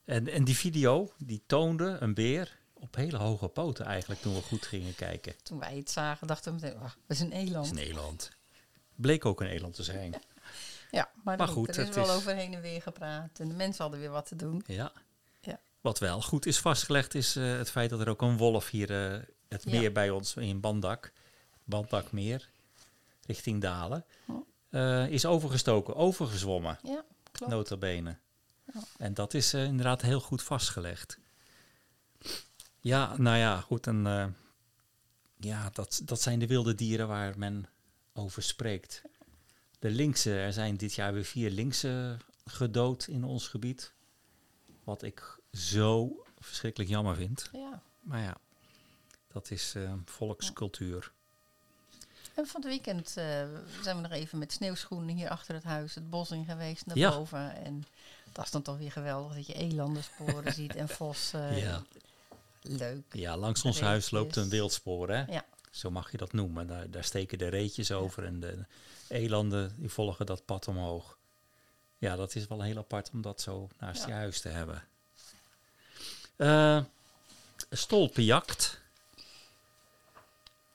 En, 0.04 0.28
en 0.28 0.44
die 0.44 0.56
video, 0.56 1.12
die 1.18 1.42
toonde 1.46 1.96
een 2.00 2.14
beer 2.14 2.58
op 2.82 2.94
hele 2.94 3.16
hoge 3.16 3.48
poten 3.48 3.84
eigenlijk 3.86 4.20
toen 4.20 4.34
we 4.34 4.42
goed 4.42 4.66
gingen 4.66 4.94
kijken. 4.94 5.34
Toen 5.42 5.58
wij 5.58 5.76
het 5.76 5.90
zagen, 5.90 6.26
dachten 6.26 6.54
we 6.54 6.60
meteen, 6.60 6.76
oh, 6.78 6.82
dat 6.82 6.92
is 7.06 7.20
een 7.20 7.30
Dat 7.30 7.38
eland. 7.38 7.64
is 7.66 7.70
een 7.72 7.78
eland. 7.78 8.30
Bleek 8.94 9.24
ook 9.24 9.40
een 9.40 9.46
eland 9.46 9.74
te 9.74 9.82
zijn. 9.82 10.14
Ja, 10.90 11.10
maar, 11.24 11.36
Maar 11.36 11.48
goed, 11.48 11.76
er 11.76 11.88
is 11.88 11.94
wel 11.94 12.04
is- 12.04 12.10
overheen 12.10 12.54
en 12.54 12.60
weer 12.60 12.82
gepraat. 12.82 13.38
En 13.40 13.48
de 13.48 13.54
mensen 13.54 13.82
hadden 13.82 14.00
weer 14.00 14.10
wat 14.10 14.26
te 14.26 14.36
doen. 14.36 14.62
Ja. 14.66 14.92
Ja. 15.40 15.60
Wat 15.80 15.98
wel 15.98 16.22
goed 16.22 16.46
is 16.46 16.58
vastgelegd 16.58 17.14
is 17.14 17.36
eh, 17.36 17.56
het 17.56 17.70
feit 17.70 17.90
dat 17.90 18.00
er 18.00 18.08
ook 18.08 18.22
een 18.22 18.36
wolf 18.36 18.68
hier 18.68 19.12
eh, 19.12 19.20
het 19.48 19.62
Ja. 19.64 19.70
meer 19.80 19.92
bij 19.92 20.10
ons 20.10 20.36
in 20.36 20.60
Bandak, 20.60 21.12
Bandakmeer, 21.64 22.50
richting 23.26 23.60
Dalen, 23.60 24.04
Hm. 24.24 24.32
eh, 24.70 25.06
is 25.08 25.26
overgestoken, 25.26 25.96
overgezwommen, 25.96 26.78
Ja, 26.82 27.04
klopt. 27.32 27.52
nota 27.52 27.76
bene. 27.76 28.16
Ja. 28.74 28.80
En 28.96 29.14
dat 29.14 29.34
is 29.34 29.54
inderdaad 29.54 30.02
heel 30.02 30.20
goed 30.20 30.42
vastgelegd. 30.42 31.18
Ja, 32.82 33.16
nou 33.16 33.36
ja, 33.36 33.60
goed. 33.60 33.86
En, 33.86 34.06
eh, 34.06 34.26
ja, 35.36 35.70
dat, 35.72 36.00
dat 36.04 36.20
zijn 36.20 36.38
de 36.38 36.46
wilde 36.46 36.74
dieren 36.74 37.08
waar 37.08 37.38
men 37.38 37.66
over 38.12 38.42
spreekt. 38.42 39.02
De 39.78 39.90
linkse, 39.90 40.38
er 40.38 40.52
zijn 40.52 40.76
dit 40.76 40.94
jaar 40.94 41.12
weer 41.12 41.24
vier 41.24 41.50
linkse 41.50 42.16
gedood 42.44 43.06
in 43.06 43.24
ons 43.24 43.48
gebied. 43.48 43.92
Wat 44.84 45.02
ik 45.02 45.38
zo 45.52 46.22
verschrikkelijk 46.38 46.90
jammer 46.90 47.16
vind. 47.16 47.48
Ja. 47.52 47.82
Maar 48.00 48.20
ja, 48.22 48.36
dat 49.32 49.50
is 49.50 49.74
eh, 49.74 49.92
volkscultuur. 50.04 51.12
En 52.34 52.46
van 52.46 52.60
het 52.60 52.70
weekend 52.70 53.06
eh, 53.16 53.24
zijn 53.82 53.96
we 53.96 54.02
nog 54.02 54.10
even 54.12 54.38
met 54.38 54.52
sneeuwschoenen 54.52 55.16
hier 55.16 55.28
achter 55.28 55.54
het 55.54 55.64
huis 55.64 55.94
het 55.94 56.10
bos 56.10 56.30
in 56.30 56.44
geweest, 56.44 56.86
naar 56.86 56.96
Ja. 56.96 57.10
boven. 57.10 57.54
En 57.64 57.84
dat 58.32 58.44
is 58.44 58.50
dan 58.50 58.62
toch 58.62 58.78
weer 58.78 58.92
geweldig 58.92 59.34
dat 59.36 59.46
je 59.46 59.54
elandensporen 59.54 60.52
ziet 60.62 60.74
en 60.74 60.88
vossen. 60.88 61.56
Ja. 61.56 61.82
Leuk. 62.62 63.04
Ja, 63.14 63.36
langs 63.36 63.62
ons 63.62 63.80
huis 63.80 64.10
loopt 64.10 64.36
een 64.36 64.48
wildspoor, 64.48 65.08
hè? 65.10 65.24
Ja. 65.32 65.44
Zo 65.70 65.90
mag 65.90 66.10
je 66.10 66.16
dat 66.16 66.32
noemen. 66.32 66.66
Daar, 66.66 66.90
daar 66.90 67.04
steken 67.04 67.38
de 67.38 67.48
reetjes 67.48 67.92
over 67.92 68.24
en 68.24 68.40
de 68.40 68.64
elanden 69.08 69.74
die 69.76 69.88
volgen 69.88 70.26
dat 70.26 70.44
pad 70.44 70.68
omhoog. 70.68 71.18
Ja, 71.98 72.16
dat 72.16 72.34
is 72.34 72.46
wel 72.46 72.62
heel 72.62 72.76
apart 72.76 73.10
om 73.12 73.22
dat 73.22 73.40
zo 73.40 73.68
naast 73.78 74.00
Ja. 74.00 74.06
je 74.06 74.12
huis 74.12 74.40
te 74.40 74.48
hebben. 74.48 74.84
Eh 76.36 76.80
stolpenjacht. 77.70 78.80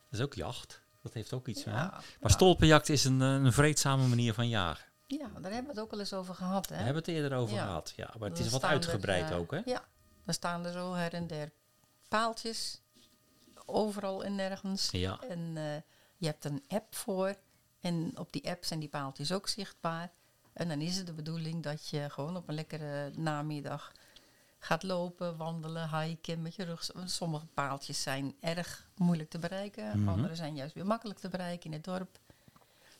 Dat 0.09 0.19
is 0.19 0.21
ook 0.21 0.33
jacht. 0.33 0.81
Dat 1.03 1.13
heeft 1.13 1.33
ook 1.33 1.47
iets. 1.47 1.63
hè? 1.63 1.71
Ja, 1.71 1.77
Maar 1.87 2.03
ja. 2.21 2.27
stolpenjacht 2.27 2.89
is 2.89 3.03
een, 3.03 3.19
een 3.19 3.53
vreedzame 3.53 4.07
manier 4.07 4.33
van 4.33 4.49
jagen. 4.49 4.85
Ja, 5.07 5.27
daar 5.41 5.51
hebben 5.51 5.63
we 5.63 5.69
het 5.69 5.79
ook 5.79 5.91
al 5.91 5.99
eens 5.99 6.13
over 6.13 6.35
gehad. 6.35 6.69
Hè? 6.69 6.75
Daar 6.75 6.85
hebben 6.85 7.03
we 7.03 7.11
het 7.11 7.19
eerder 7.21 7.37
over 7.37 7.55
Ja. 7.55 7.65
gehad. 7.65 7.93
Ja, 7.95 8.13
maar 8.19 8.27
het 8.29 8.37
Dan 8.37 8.45
is 8.45 8.51
wat 8.51 8.63
er, 8.63 8.69
uitgebreid 8.69 9.29
eh, 9.31 9.37
ook, 9.37 9.51
hè? 9.51 9.61
Ja, 9.65 9.85
dan 10.25 10.33
staan 10.33 10.65
er 10.65 10.71
zo 10.71 10.93
her 10.93 11.13
en 11.13 11.27
der 11.27 11.51
paaltjes. 12.07 12.81
Overal 13.65 14.23
en 14.23 14.35
nergens. 14.35 14.89
Ja. 14.91 15.19
En 15.29 15.51
eh, 15.55 15.75
je 16.17 16.25
hebt 16.25 16.45
een 16.45 16.63
app 16.67 16.95
voor. 16.95 17.35
En 17.79 18.17
op 18.17 18.31
die 18.31 18.49
app 18.49 18.65
zijn 18.65 18.79
die 18.79 18.89
paaltjes 18.89 19.31
ook 19.31 19.47
zichtbaar. 19.47 20.11
En 20.53 20.67
dan 20.67 20.81
is 20.81 20.97
het 20.97 21.05
de 21.05 21.13
bedoeling 21.13 21.63
dat 21.63 21.89
je 21.89 22.09
gewoon 22.09 22.35
op 22.35 22.47
een 22.47 22.55
lekkere 22.55 23.11
namiddag 23.15 23.91
gaat 24.59 24.83
lopen, 24.83 25.37
wandelen, 25.37 25.99
hiken 25.99 26.41
met 26.41 26.55
je 26.55 26.63
rug. 26.63 26.89
Sommige 27.05 27.45
paaltjes 27.45 28.01
zijn 28.01 28.35
erg 28.39 28.87
moeilijk 28.95 29.29
te 29.29 29.39
bereiken. 29.39 29.99
Mhm. 29.99 30.09
Andere 30.09 30.35
zijn 30.35 30.55
juist 30.55 30.73
weer 30.73 30.85
makkelijk 30.85 31.19
te 31.19 31.29
bereiken 31.29 31.65
in 31.65 31.73
het 31.73 31.83
dorp. 31.83 32.19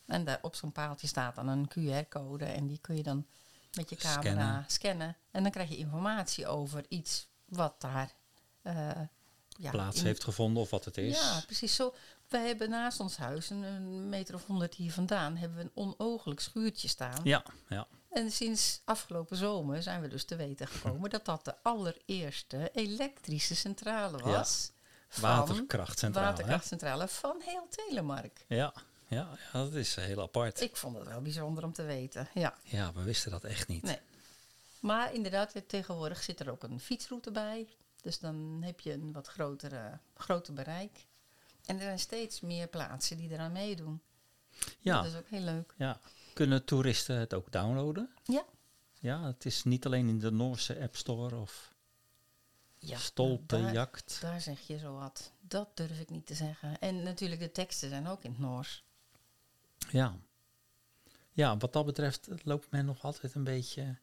En 0.06 0.24
daar 0.24 0.38
op 0.42 0.54
zo'n 0.54 0.72
paaltje 0.72 1.06
staat 1.06 1.34
dan 1.34 1.48
een 1.48 1.68
QR-code. 1.68 2.44
En 2.44 2.66
die 2.66 2.78
kun 2.80 2.96
je 2.96 3.02
dan 3.02 3.26
met 3.76 3.90
je 3.90 3.96
camera 3.96 4.22
Scannen. 4.22 4.64
scannen. 4.66 5.16
En 5.30 5.42
dan 5.42 5.52
krijg 5.52 5.68
je 5.68 5.76
informatie 5.76 6.46
over 6.46 6.84
iets 6.88 7.28
wat 7.44 7.80
daar 7.80 8.14
ja, 9.58 9.70
Plaats 9.70 9.98
in- 9.98 10.04
heeft 10.06 10.24
gevonden 10.24 10.62
of 10.62 10.70
wat 10.70 10.84
het 10.84 10.98
is. 10.98 11.18
ja, 11.20 11.42
precies 11.46 11.74
zo. 11.74 11.94
We 12.28 12.38
hebben 12.38 12.70
naast 12.70 13.00
ons 13.00 13.16
huis, 13.16 13.50
een, 13.50 13.62
een 13.62 14.08
meter 14.08 14.34
of 14.34 14.46
honderd 14.46 14.74
hier 14.74 14.92
vandaan, 14.92 15.36
hebben 15.36 15.58
we 15.58 15.64
een 15.64 15.94
onooglijk 15.98 16.40
schuurtje 16.40 16.88
staan. 16.88 17.20
ja, 17.24 17.42
ja. 17.68 17.86
En 18.10 18.30
sinds 18.30 18.80
afgelopen 18.84 19.36
zomer 19.36 19.82
zijn 19.82 20.00
we 20.00 20.08
dus 20.08 20.24
te 20.24 20.36
weten 20.36 20.66
gekomen 20.68 21.10
dat 21.10 21.24
dat 21.24 21.44
de 21.44 21.54
allereerste 21.62 22.70
elektrische 22.74 23.54
centrale 23.56 24.18
was. 24.18 24.70
van 25.08 25.22
Waterkrachtcentrale. 25.30 26.26
hè? 26.26 26.32
Waterkrachtcentrale 26.32 27.08
van 27.08 27.40
heel 27.44 27.66
Telemark. 27.70 28.44
Ja, 28.48 28.72
ja, 29.08 29.28
ja, 29.52 29.62
dat 29.62 29.74
is 29.74 29.94
heel 29.94 30.22
apart. 30.22 30.60
Ik 30.60 30.76
vond 30.76 30.98
het 30.98 31.08
wel 31.08 31.20
bijzonder 31.22 31.64
om 31.64 31.72
te 31.72 31.82
weten. 31.82 32.28
Ja. 32.34 32.54
Ja, 32.62 32.92
we 32.92 33.02
wisten 33.02 33.30
dat 33.30 33.44
echt 33.44 33.68
niet. 33.68 33.82
Nee. 33.82 33.98
Maar 34.80 35.14
inderdaad, 35.14 35.52
eh, 35.52 35.62
tegenwoordig 35.66 36.22
zit 36.22 36.40
er 36.40 36.50
ook 36.50 36.62
een 36.62 36.80
fietsroute 36.80 37.30
bij. 37.30 37.68
Dus 38.02 38.18
dan 38.18 38.58
heb 38.64 38.80
je 38.80 38.92
een 38.92 39.12
wat 39.12 39.26
grotere, 39.26 39.98
groter 40.14 40.54
bereik. 40.54 41.06
En 41.64 41.76
er 41.76 41.82
zijn 41.82 41.98
steeds 41.98 42.40
meer 42.40 42.68
plaatsen 42.68 43.16
die 43.16 43.30
eraan 43.30 43.52
meedoen. 43.52 44.00
Ja, 44.78 45.02
Dat 45.02 45.12
is 45.12 45.16
ook 45.18 45.28
heel 45.28 45.40
leuk. 45.40 45.74
ja. 45.76 46.00
Kunnen 46.34 46.64
toeristen 46.64 47.16
het 47.18 47.34
ook 47.34 47.52
downloaden? 47.52 48.10
Ja. 48.24 48.44
Ja, 49.00 49.24
het 49.24 49.44
is 49.44 49.64
niet 49.64 49.86
alleen 49.86 50.08
in 50.08 50.18
de 50.18 50.30
Noorse 50.30 50.80
App 50.80 50.96
Store 50.96 51.36
of 51.36 51.74
ja 52.78 52.98
daar, 53.46 54.02
daar 54.20 54.40
zeg 54.40 54.60
je 54.60 54.78
zo 54.78 54.98
wat. 54.98 55.32
Dat 55.40 55.76
durf 55.76 56.00
ik 56.00 56.10
niet 56.10 56.26
te 56.26 56.34
zeggen. 56.34 56.78
En 56.78 57.02
natuurlijk, 57.02 57.40
de 57.40 57.52
teksten 57.52 57.88
zijn 57.88 58.06
ook 58.06 58.22
in 58.24 58.30
het 58.30 58.40
Noors. 58.40 58.84
Ja. 59.90 60.16
Ja, 61.32 61.56
wat 61.56 61.72
dat 61.72 61.86
betreft 61.86 62.28
loopt 62.44 62.70
men 62.70 62.84
nog 62.84 63.02
altijd 63.02 63.34
een 63.34 63.44
beetje 63.44 63.98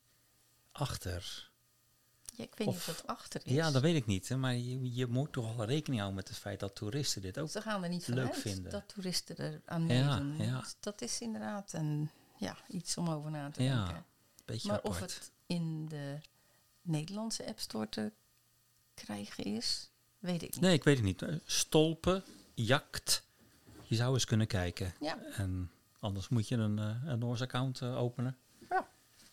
achter. 0.72 1.52
Ja, 2.38 2.44
ik 2.44 2.56
weet 2.56 2.68
Of- 2.68 2.74
niet 2.74 2.88
of 2.88 3.02
dat 3.02 3.08
achter 3.08 3.42
is. 3.44 3.52
Ja, 3.52 3.72
dat 3.72 3.82
weet 3.82 3.96
ik 3.96 4.06
niet. 4.06 4.28
Hè, 4.30 4.38
maar 4.38 4.56
je, 4.56 4.94
je 4.94 5.08
moet 5.08 5.32
toch 5.32 5.56
wel 5.56 5.66
rekening 5.66 6.02
houden 6.02 6.16
met 6.16 6.28
het 6.28 6.38
feit 6.38 6.60
dat 6.60 6.76
toeristen 6.76 7.22
dit 7.22 7.38
ook... 7.40 7.50
Ze 7.50 7.62
gaan 7.62 7.84
er 7.84 7.90
niet 7.90 8.08
leuk 8.08 8.36
vinden. 8.36 8.72
dat 8.72 8.88
toeristen 8.88 9.38
er 9.38 9.62
aan 9.66 9.88
Ja, 9.88 10.20
meedoen. 10.20 10.46
ja. 10.48 10.60
Dus 10.60 10.76
dat 10.80 11.02
is 11.02 11.22
inderdaad 11.22 11.74
een, 11.74 12.10
ja, 12.38 12.58
iets 12.68 12.98
om 12.98 13.10
over 13.10 13.32
na 13.32 13.52
te 13.52 13.64
Ja, 13.64 13.76
denken. 13.76 13.96
een 13.96 14.04
beetje 14.46 14.68
Maar 14.68 14.78
apart. 14.78 14.94
of 14.94 15.00
het 15.02 15.32
in 15.46 15.86
de 15.88 16.18
Nederlandse 16.82 17.48
App 17.48 17.60
Store 17.60 17.90
te 17.90 18.12
krijgen 18.94 19.44
is, 19.44 19.90
weet 20.20 20.42
ik 20.44 20.52
niet. 20.54 20.62
Nee, 20.62 20.74
ik 20.74 20.84
weet 20.84 20.96
het 20.96 21.06
niet. 21.06 21.22
Eh, 21.22 21.36
Stolpenjakt. 21.46 23.24
Je 23.84 23.96
zou 23.96 24.14
eens 24.14 24.26
kunnen 24.26 24.48
kijken. 24.48 24.94
Ja. 25.00 25.18
En 25.38 25.72
anders 26.00 26.30
moet 26.30 26.48
je 26.48 26.56
een, 26.56 26.80
eh, 26.80 27.02
een 27.06 27.20
Noors 27.20 27.42
account 27.42 27.82
eh, 27.82 27.98
openen. 27.98 28.38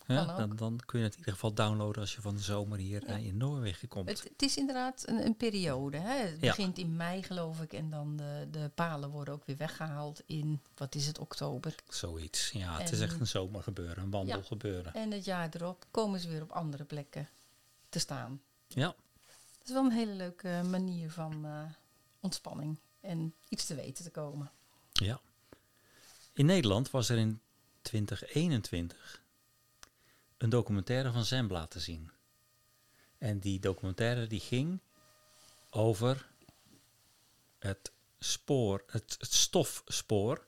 Ja, 0.07 0.14
Ja, 0.14 0.30
ook. 0.30 0.36
dan, 0.36 0.57
dan 0.57 0.80
kun 0.86 0.98
je 0.98 1.05
het 1.05 1.12
in 1.12 1.18
ieder 1.18 1.34
geval 1.34 1.53
downloaden 1.55 2.00
als 2.00 2.14
je 2.14 2.20
van 2.20 2.34
de 2.34 2.40
zomer 2.42 2.78
hier 2.78 3.00
Ja. 3.07 3.14
eh, 3.14 3.26
in 3.26 3.36
Noorwegen 3.36 3.88
komt. 3.88 4.09
Het, 4.09 4.22
het 4.22 4.42
is 4.42 4.57
inderdaad 4.57 5.09
een, 5.09 5.24
een 5.26 5.36
periode. 5.36 5.96
Hè. 5.96 6.14
Het 6.26 6.40
Ja. 6.40 6.48
begint 6.48 6.78
in 6.78 6.96
mei, 6.96 7.22
geloof 7.22 7.61
ik. 7.61 7.72
En 7.72 7.90
dan 7.90 8.16
de, 8.16 8.48
de 8.50 8.70
palen 8.74 9.11
worden 9.11 9.34
ook 9.34 9.44
weer 9.46 9.57
weggehaald 9.57 10.22
in, 10.26 10.62
wat 10.74 10.94
is 10.94 11.07
het, 11.07 11.18
oktober. 11.18 11.74
Zoiets. 11.88 12.50
Ja, 12.50 12.78
het 12.78 12.92
is 12.92 13.00
echt 13.00 13.20
een 13.20 13.26
zomergebeuren, 13.26 14.03
een 14.03 14.11
wandelgebeuren. 14.11 14.94
En 14.94 15.11
het 15.11 15.24
jaar 15.24 15.48
erop 15.55 15.86
komen 15.90 16.20
ze 16.20 16.28
weer 16.28 16.42
op 16.42 16.53
andere 16.53 16.84
plekken 16.84 17.28
te 17.88 17.98
staan. 17.98 18.42
Ja. 18.68 18.86
Dat 19.59 19.66
is 19.70 19.72
wel 19.72 19.84
een 19.84 19.92
hele 19.92 20.12
leuke 20.14 20.62
manier 20.70 21.11
van 21.11 21.44
eh, 21.44 21.62
ontspanning. 22.20 22.78
En 23.00 23.34
iets 23.48 23.66
te 23.66 23.74
weten 23.74 24.05
te 24.05 24.11
komen. 24.11 24.50
ja. 24.92 25.20
In 26.34 26.46
Nederland 26.46 26.90
was 26.90 27.09
er 27.09 27.18
in 27.18 27.40
2021 27.82 29.21
een 30.43 30.51
documentaire 30.51 31.12
van 31.12 31.24
Zembla 31.24 31.66
te 31.66 31.80
zien. 31.80 32.11
En 33.18 33.38
die 33.38 33.61
documentaire 33.61 34.26
die 34.26 34.40
ging 34.40 34.80
over 35.70 36.28
het 37.59 37.93
spoor, 38.18 38.84
het, 38.86 39.16
het 39.18 39.32
stofspoor. 39.32 40.47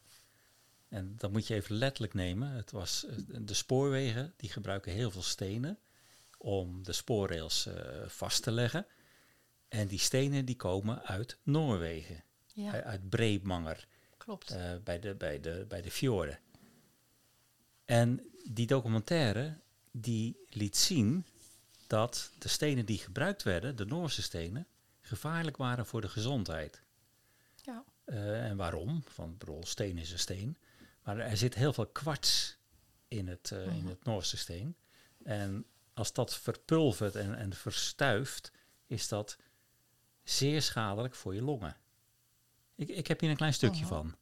En 0.89 1.15
dat 1.17 1.31
moet 1.33 1.47
je 1.47 1.55
even 1.55 1.77
letterlijk 1.77 2.15
nemen. 2.15 2.51
Het 2.51 2.71
was, 2.71 3.05
eh, 3.07 3.17
de 3.41 3.55
spoorwegen 3.55 4.35
die 4.37 4.51
gebruiken 4.51 4.93
heel 4.93 5.11
veel 5.11 5.23
stenen 5.23 5.79
om 6.39 6.83
de 6.83 6.93
spoorrails 6.93 7.67
eh, 7.67 8.09
vast 8.09 8.43
te 8.43 8.51
leggen. 8.51 8.87
En 9.69 9.87
die 9.87 9.99
stenen 9.99 10.45
die 10.45 10.57
komen 10.57 11.03
uit 11.03 11.39
Noorwegen, 11.43 12.25
Ja, 12.55 12.83
uit- 12.83 13.09
Bremanger, 13.09 13.87
klopt. 14.17 14.51
eh, 14.51 14.73
bij, 14.85 14.99
de, 14.99 15.15
bij, 15.15 15.41
de, 15.41 15.65
bij 15.69 15.83
de 15.83 15.91
fjorden. 15.91 16.39
En 17.85 18.31
die 18.51 18.67
documentaire 18.67 19.63
die 19.97 20.37
liet 20.49 20.77
zien 20.77 21.27
dat 21.87 22.31
de 22.39 22.49
stenen 22.49 22.87
die 22.87 22.99
gebruikt 22.99 23.43
werden, 23.43 23.77
de 23.77 23.87
Noorse 23.87 24.23
stenen, 24.23 24.67
gevaarlijk 25.01 25.57
waren 25.57 25.87
voor 25.87 26.01
de 26.01 26.09
gezondheid. 26.09 26.83
ja. 27.63 27.85
Eh, 28.05 28.45
en 28.45 28.57
waarom? 28.57 29.03
Van 29.07 29.37
bedoel, 29.39 29.67
steen 29.67 29.99
is 29.99 30.13
een 30.13 30.19
steen. 30.19 30.57
Maar 31.03 31.19
er 31.19 31.37
zit 31.37 31.55
heel 31.55 31.73
veel 31.73 31.87
kwarts 31.87 32.57
in 33.09 33.29
het, 33.29 33.51
eh, 33.51 33.77
in 33.77 33.87
het 33.87 34.05
Noorse 34.05 34.37
steen. 34.37 34.77
En 35.23 35.67
als 35.93 36.13
dat 36.13 36.35
verpulvert 36.35 37.15
en, 37.15 37.37
en 37.37 37.53
verstuift, 37.53 38.53
is 38.87 39.09
dat 39.09 39.37
zeer 40.23 40.63
schadelijk 40.63 41.15
voor 41.15 41.35
je 41.35 41.43
longen. 41.43 41.77
Ik, 42.77 42.89
ik 42.89 43.07
heb 43.07 43.21
hier 43.21 43.31
een 43.31 43.37
klein 43.37 43.53
stukje 43.53 43.85
uh-huh. 43.85 43.99
van. 43.99 44.15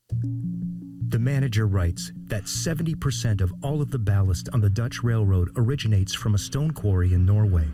The 1.08 1.18
manager 1.18 1.70
writes 1.70 2.12
that 2.28 2.42
70% 2.42 3.42
of 3.42 3.52
all 3.60 3.80
of 3.80 3.90
the 3.90 3.98
ballast 3.98 4.50
on 4.50 4.60
the 4.60 4.72
Dutch 4.72 5.02
Railroad 5.02 5.50
originates 5.56 6.16
from 6.16 6.34
a 6.34 6.38
stone 6.38 6.72
quarry 6.72 7.12
in 7.12 7.24
Norway. 7.24 7.66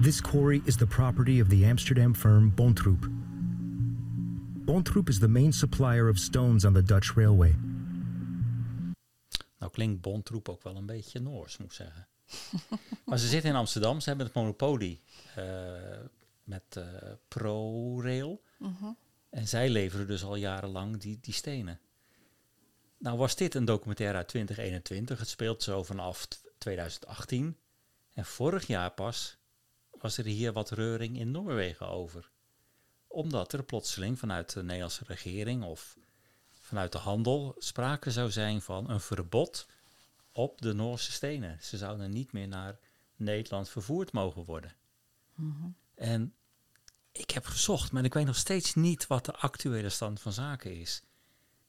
This 0.00 0.20
quarry 0.20 0.62
is 0.64 0.76
the 0.76 0.86
property 0.86 1.40
of 1.40 1.48
the 1.48 1.64
Amsterdam 1.64 2.14
firm 2.14 2.50
Bontroep. 2.50 3.08
Bontroep 4.64 5.08
is 5.08 5.18
the 5.18 5.28
main 5.28 5.52
supplier 5.52 6.08
of 6.08 6.18
stones 6.18 6.64
on 6.64 6.72
the 6.72 6.82
Dutch 6.82 7.16
Railway. 7.16 7.54
Nou 9.58 9.70
klinkt 9.70 10.00
Bontroep 10.00 10.48
ook 10.48 10.62
wel 10.62 10.76
een 10.76 10.86
beetje 10.86 11.20
Noors, 11.20 11.58
moet 11.58 11.66
ik 11.66 11.72
zeggen. 11.72 12.08
maar 13.04 13.18
ze 13.18 13.28
zitten 13.28 13.50
in 13.50 13.56
Amsterdam, 13.56 14.00
ze 14.00 14.08
hebben 14.08 14.26
het 14.26 14.34
monopolie 14.34 15.02
eh, 15.34 15.44
met 16.44 16.76
eh, 16.76 16.84
ProRail. 17.28 18.42
En 19.30 19.48
zij 19.48 19.68
leveren 19.68 20.06
dus 20.06 20.24
al 20.24 20.34
jarenlang 20.36 21.00
die, 21.00 21.18
die 21.20 21.34
stenen. 21.34 21.80
Nou 22.98 23.18
was 23.18 23.36
dit 23.36 23.54
een 23.54 23.64
documentaire 23.64 24.16
uit 24.16 24.28
2021. 24.28 25.18
Het 25.18 25.28
speelt 25.28 25.62
zo 25.62 25.82
vanaf 25.82 26.26
t- 26.26 26.42
2018. 26.58 27.56
En 28.14 28.24
vorig 28.24 28.66
jaar 28.66 28.90
pas 28.90 29.36
was 29.90 30.18
er 30.18 30.24
hier 30.24 30.52
wat 30.52 30.70
reuring 30.70 31.18
in 31.18 31.30
Noorwegen 31.30 31.88
over. 31.88 32.30
Omdat 33.06 33.52
er 33.52 33.64
plotseling 33.64 34.18
vanuit 34.18 34.52
de 34.52 34.62
Nederlandse 34.62 35.04
regering 35.06 35.62
of 35.64 35.96
vanuit 36.60 36.92
de 36.92 36.98
handel 36.98 37.54
sprake 37.58 38.10
zou 38.10 38.30
zijn 38.30 38.62
van 38.62 38.90
een 38.90 39.00
verbod 39.00 39.66
op 40.32 40.60
de 40.60 40.72
Noorse 40.72 41.12
stenen. 41.12 41.58
Ze 41.62 41.76
zouden 41.76 42.10
niet 42.10 42.32
meer 42.32 42.48
naar 42.48 42.78
Nederland 43.16 43.68
vervoerd 43.68 44.12
mogen 44.12 44.44
worden. 44.44 44.72
En 45.94 46.34
ik 47.12 47.30
heb 47.30 47.44
gezocht, 47.44 47.92
maar 47.92 48.04
ik 48.04 48.14
weet 48.14 48.26
nog 48.26 48.36
steeds 48.36 48.74
niet 48.74 49.06
wat 49.06 49.24
de 49.24 49.34
actuele 49.34 49.88
stand 49.88 50.20
van 50.20 50.32
zaken 50.32 50.76
is. 50.80 51.02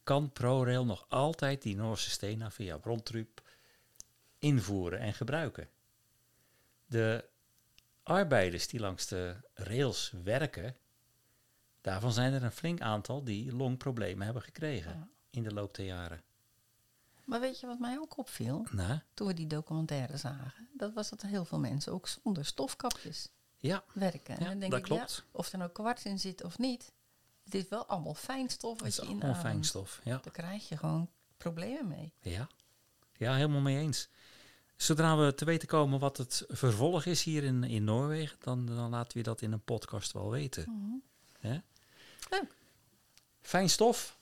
Kan 0.03 0.31
ProRail 0.31 0.85
nog 0.85 1.05
altijd 1.09 1.61
die 1.61 1.75
Noorse 1.75 2.09
stenen 2.09 2.51
via 2.51 2.77
Brontrup 2.77 3.41
invoeren 4.39 4.99
en 4.99 5.13
gebruiken? 5.13 5.69
De 6.85 7.29
arbeiders 8.03 8.67
die 8.67 8.79
langs 8.79 9.07
de 9.07 9.35
rails 9.53 10.13
werken, 10.23 10.75
daarvan 11.81 12.13
zijn 12.13 12.33
er 12.33 12.43
een 12.43 12.51
flink 12.51 12.81
aantal 12.81 13.23
die 13.23 13.55
longproblemen 13.55 14.25
hebben 14.25 14.43
gekregen 14.43 14.91
Ja. 14.91 15.07
in 15.29 15.43
de 15.43 15.53
loop 15.53 15.73
der 15.75 15.85
jaren. 15.85 16.23
Maar 17.23 17.39
weet 17.39 17.59
je 17.59 17.67
wat 17.67 17.79
mij 17.79 17.97
ook 17.99 18.17
opviel 18.17 18.65
Nou, 18.71 18.99
toen 19.13 19.27
we 19.27 19.33
die 19.33 19.47
documentaire 19.47 20.17
zagen? 20.17 20.67
Dat 20.73 20.93
was 20.93 21.09
dat 21.09 21.21
heel 21.21 21.45
veel 21.45 21.59
mensen 21.59 21.93
ook 21.93 22.07
zonder 22.07 22.45
stofkapjes 22.45 23.29
ja, 23.57 23.83
werken. 23.93 24.35
En 24.37 24.43
Ja, 24.43 24.49
dan 24.49 24.59
denk 24.59 24.71
dat 24.71 24.79
ik, 24.79 24.85
klopt. 24.85 25.15
Ja, 25.15 25.37
of 25.39 25.51
er 25.51 25.57
nou 25.57 25.71
kwarts 25.71 26.03
in 26.03 26.19
zit 26.19 26.43
of 26.43 26.57
niet, 26.57 26.91
het 27.43 27.55
is 27.55 27.67
wel 27.69 27.85
allemaal 27.85 28.13
fijnstof 28.13 28.79
wat 28.79 28.87
is 28.87 28.95
je 28.95 29.01
allemaal 29.01 29.19
inademt. 29.19 29.45
fijnstof. 29.45 30.01
Ja. 30.03 30.19
Daar 30.23 30.33
krijg 30.33 30.69
je 30.69 30.77
gewoon 30.77 31.09
problemen 31.37 31.87
mee. 31.87 32.13
Ja. 32.21 32.47
ja, 33.13 33.35
helemaal 33.35 33.61
mee 33.61 33.77
eens. 33.77 34.09
Zodra 34.75 35.17
we 35.17 35.35
te 35.35 35.45
weten 35.45 35.67
komen 35.67 35.99
wat 35.99 36.17
het 36.17 36.43
vervolg 36.47 37.05
is 37.05 37.23
hier 37.23 37.43
in, 37.43 37.63
in 37.63 37.83
Noorwegen, 37.83 38.37
dan, 38.39 38.65
dan 38.65 38.89
laten 38.89 39.17
we 39.17 39.23
dat 39.23 39.41
in 39.41 39.51
een 39.51 39.63
podcast 39.63 40.11
wel 40.11 40.29
weten. 40.29 41.01
Hè? 41.39 41.59
Leuk. 42.29 42.55
Fijn 43.41 43.69
stof, 43.69 44.17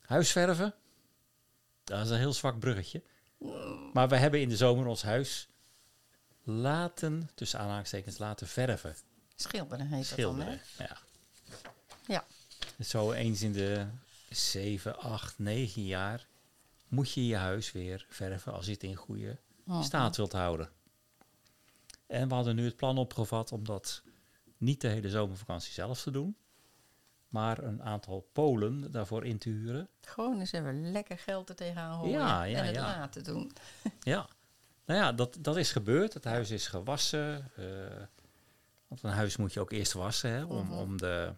huisverven, 0.00 0.74
dat 1.88 2.04
is 2.04 2.10
een 2.10 2.18
heel 2.18 2.32
zwak 2.32 2.58
bruggetje. 2.58 3.02
Maar 3.92 4.08
we 4.08 4.16
hebben 4.16 4.40
in 4.40 4.48
de 4.48 4.56
zomer 4.56 4.86
ons 4.86 5.02
huis 5.02 5.48
laten, 6.42 7.30
tussen 7.34 7.58
aanhalingstekens, 7.60 8.18
laten 8.18 8.46
verven. 8.48 8.96
Schilderen 9.36 9.86
heet 9.86 10.06
Schilderen. 10.06 10.60
dat 10.76 10.88
Ja. 10.88 10.96
dan, 10.96 10.96
hè? 12.06 12.12
Ja. 12.12 12.24
Zo 12.84 13.12
eens 13.12 13.42
in 13.42 13.52
de 13.52 13.86
7, 14.30 14.98
8, 14.98 15.38
9 15.38 15.84
jaar 15.84 16.26
moet 16.88 17.12
je 17.12 17.26
je 17.26 17.36
huis 17.36 17.72
weer 17.72 18.06
verven 18.08 18.52
als 18.52 18.66
je 18.66 18.72
het 18.72 18.82
in 18.82 18.94
goede 18.94 19.38
Mhm. 19.64 19.82
staat 19.82 20.16
wilt 20.16 20.32
houden. 20.32 20.70
En 22.06 22.28
we 22.28 22.34
hadden 22.34 22.54
nu 22.56 22.64
het 22.64 22.76
plan 22.76 22.98
opgevat 22.98 23.52
om 23.52 23.64
dat 23.64 24.02
niet 24.56 24.80
de 24.80 24.88
hele 24.88 25.10
zomervakantie 25.10 25.72
zelf 25.72 26.02
te 26.02 26.10
doen, 26.10 26.36
maar 27.28 27.58
een 27.62 27.82
aantal 27.82 28.28
Polen 28.32 28.90
daarvoor 28.92 29.24
in 29.24 29.38
te 29.38 29.48
huren. 29.48 29.88
Gewoon 30.00 30.38
eens 30.40 30.52
even 30.52 30.92
lekker 30.92 31.18
geld 31.18 31.48
er 31.48 31.54
tegenaan 31.54 32.08
Ja, 32.08 32.42
ja, 32.44 32.58
en 32.58 32.64
het 32.66 32.74
ja. 32.74 32.82
laten 32.98 33.24
doen. 33.24 33.52
Ja, 34.00 34.26
nou 34.84 35.00
ja, 35.00 35.12
dat, 35.12 35.36
dat 35.40 35.56
is 35.56 35.72
gebeurd. 35.72 36.14
Het 36.14 36.24
huis 36.24 36.50
is 36.50 36.66
gewassen. 36.66 37.50
eh, 37.56 38.02
want 38.88 39.02
een 39.02 39.10
huis 39.10 39.36
moet 39.36 39.52
je 39.52 39.60
ook 39.60 39.70
eerst 39.72 39.92
wassen 39.92 40.30
hè, 40.30 40.44
om, 40.44 40.64
Mhm. 40.66 40.72
om 40.78 40.96
de 40.96 41.32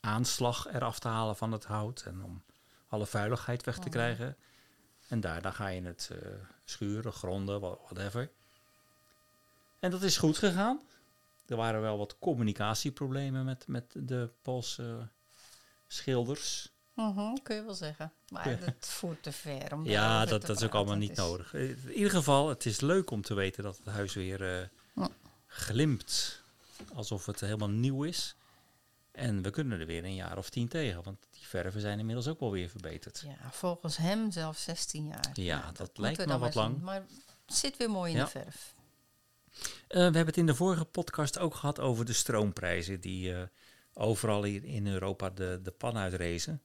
aanslag 0.00 0.66
eraf 0.72 0.98
te 0.98 1.08
halen 1.08 1.36
van 1.36 1.52
het 1.52 1.64
hout 1.64 2.02
en 2.06 2.24
om 2.24 2.42
alle 2.88 3.06
vuiligheid 3.06 3.64
weg 3.64 3.74
te 3.74 3.80
Mhm. 3.80 3.90
krijgen. 3.90 4.36
En 5.08 5.20
daarna 5.20 5.50
ga 5.50 5.68
je 5.68 5.82
het 5.82 6.10
eh, 6.12 6.28
schuren, 6.64 7.12
gronden, 7.12 7.60
wha- 7.60 7.76
whatever. 7.84 8.30
En 9.78 9.90
dat 9.90 10.02
is 10.02 10.16
goed 10.16 10.38
gegaan. 10.38 10.80
Er 11.50 11.56
waren 11.56 11.80
wel 11.80 11.98
wat 11.98 12.18
communicatieproblemen 12.18 13.44
met, 13.44 13.66
met 13.66 13.84
de 13.96 14.30
Poolse 14.42 15.08
schilders. 15.86 16.72
Mhm, 16.94 17.34
kun 17.42 17.56
je 17.56 17.64
wel 17.64 17.74
zeggen. 17.74 18.12
Maar 18.28 18.50
Ja. 18.50 18.56
dat 18.56 18.74
voert 18.88 19.22
te 19.22 19.32
ver. 19.32 19.72
Om 19.74 19.84
Ja, 19.86 20.24
dat, 20.24 20.46
dat 20.46 20.56
is 20.56 20.64
ook 20.64 20.74
allemaal 20.74 20.96
niet 20.96 21.08
Het 21.10 21.18
is- 21.18 21.24
nodig. 21.24 21.54
Eh, 21.54 21.68
In 21.68 21.92
ieder 21.92 22.10
geval, 22.10 22.48
het 22.48 22.66
is 22.66 22.80
leuk 22.80 23.10
om 23.10 23.22
te 23.22 23.34
weten 23.34 23.62
dat 23.62 23.76
het 23.76 23.86
huis 23.86 24.14
weer 24.14 24.70
Ja. 24.94 25.08
glimt. 25.46 26.42
Alsof 26.94 27.26
het 27.26 27.40
helemaal 27.40 27.68
nieuw 27.70 28.02
is. 28.04 28.34
En 29.12 29.42
we 29.42 29.50
kunnen 29.50 29.80
er 29.80 29.86
weer 29.86 30.04
een 30.04 30.14
jaar 30.14 30.38
of 30.38 30.50
tien 30.50 30.68
tegen. 30.68 31.02
Want 31.02 31.18
die 31.30 31.46
verven 31.46 31.80
zijn 31.80 31.98
inmiddels 31.98 32.28
ook 32.28 32.40
wel 32.40 32.50
weer 32.50 32.68
verbeterd. 32.68 33.22
Ja, 33.26 33.50
volgens 33.50 33.96
hem 33.96 34.30
zelfs 34.30 34.62
16 34.64 35.06
jaar. 35.06 35.30
Ja, 35.32 35.70
dat 35.72 35.90
lijkt 35.98 36.26
me 36.26 36.38
wat 36.38 36.54
lang. 36.54 36.80
Maar 36.80 37.02
het 37.46 37.56
zit 37.56 37.76
weer 37.76 37.90
mooi 37.90 38.10
in 38.12 38.18
Ja. 38.18 38.24
de 38.24 38.30
verf. 38.30 38.74
Eh, 39.52 39.62
we 39.88 39.98
hebben 40.02 40.26
het 40.26 40.36
in 40.36 40.46
de 40.46 40.54
vorige 40.54 40.84
podcast 40.84 41.38
ook 41.38 41.54
gehad 41.54 41.80
over 41.80 42.04
de 42.04 42.12
stroomprijzen. 42.12 43.00
Die 43.00 43.34
eh, 43.34 43.42
overal 43.94 44.42
hier 44.44 44.64
in 44.64 44.86
Europa 44.86 45.30
de, 45.30 45.60
de 45.62 45.70
pan 45.70 45.96
uitrezen. 45.96 46.62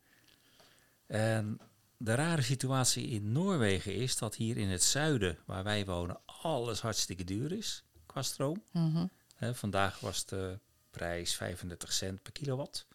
En 1.07 1.59
de 1.97 2.15
rare 2.15 2.41
situatie 2.41 3.07
in 3.07 3.31
Noorwegen 3.31 3.95
is 3.95 4.17
dat 4.17 4.35
hier 4.35 4.57
in 4.57 4.69
het 4.69 4.83
zuiden, 4.83 5.37
waar 5.45 5.63
wij 5.63 5.85
wonen, 5.85 6.19
alles 6.25 6.81
hartstikke 6.81 7.23
duur 7.23 7.51
is 7.51 7.83
qua 8.05 8.21
stroom. 8.21 8.63
Mhm. 8.71 9.05
Vandaag 9.53 9.99
was 9.99 10.25
de 10.25 10.59
prijs 10.91 11.35
35 11.35 11.93
cent 11.93 12.21
per 12.21 12.31
kilowatt, 12.31 12.87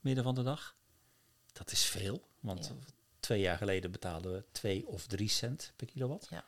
midden 0.00 0.24
van 0.24 0.34
de 0.34 0.42
dag. 0.42 0.76
Dat 1.52 1.72
is 1.72 1.84
veel, 1.84 2.28
want 2.40 2.66
Ja. 2.66 2.74
twee 3.20 3.40
jaar 3.40 3.56
geleden 3.56 3.90
betaalden 3.90 4.32
we 4.32 4.44
2 4.52 4.86
of 4.86 5.06
3 5.06 5.28
cent 5.28 5.72
per 5.76 5.86
kilowatt. 5.86 6.26
Ja. 6.30 6.44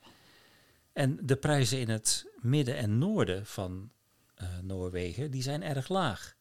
En 0.95 1.19
de 1.23 1.37
prijzen 1.37 1.79
in 1.79 1.89
het 1.89 2.27
midden 2.41 2.77
en 2.77 2.99
noorden 2.99 3.47
van 3.47 3.93
eh, 4.35 4.59
Noorwegen, 4.59 5.31
die 5.31 5.43
zijn 5.43 5.63
erg 5.63 5.89
laag. 5.89 6.37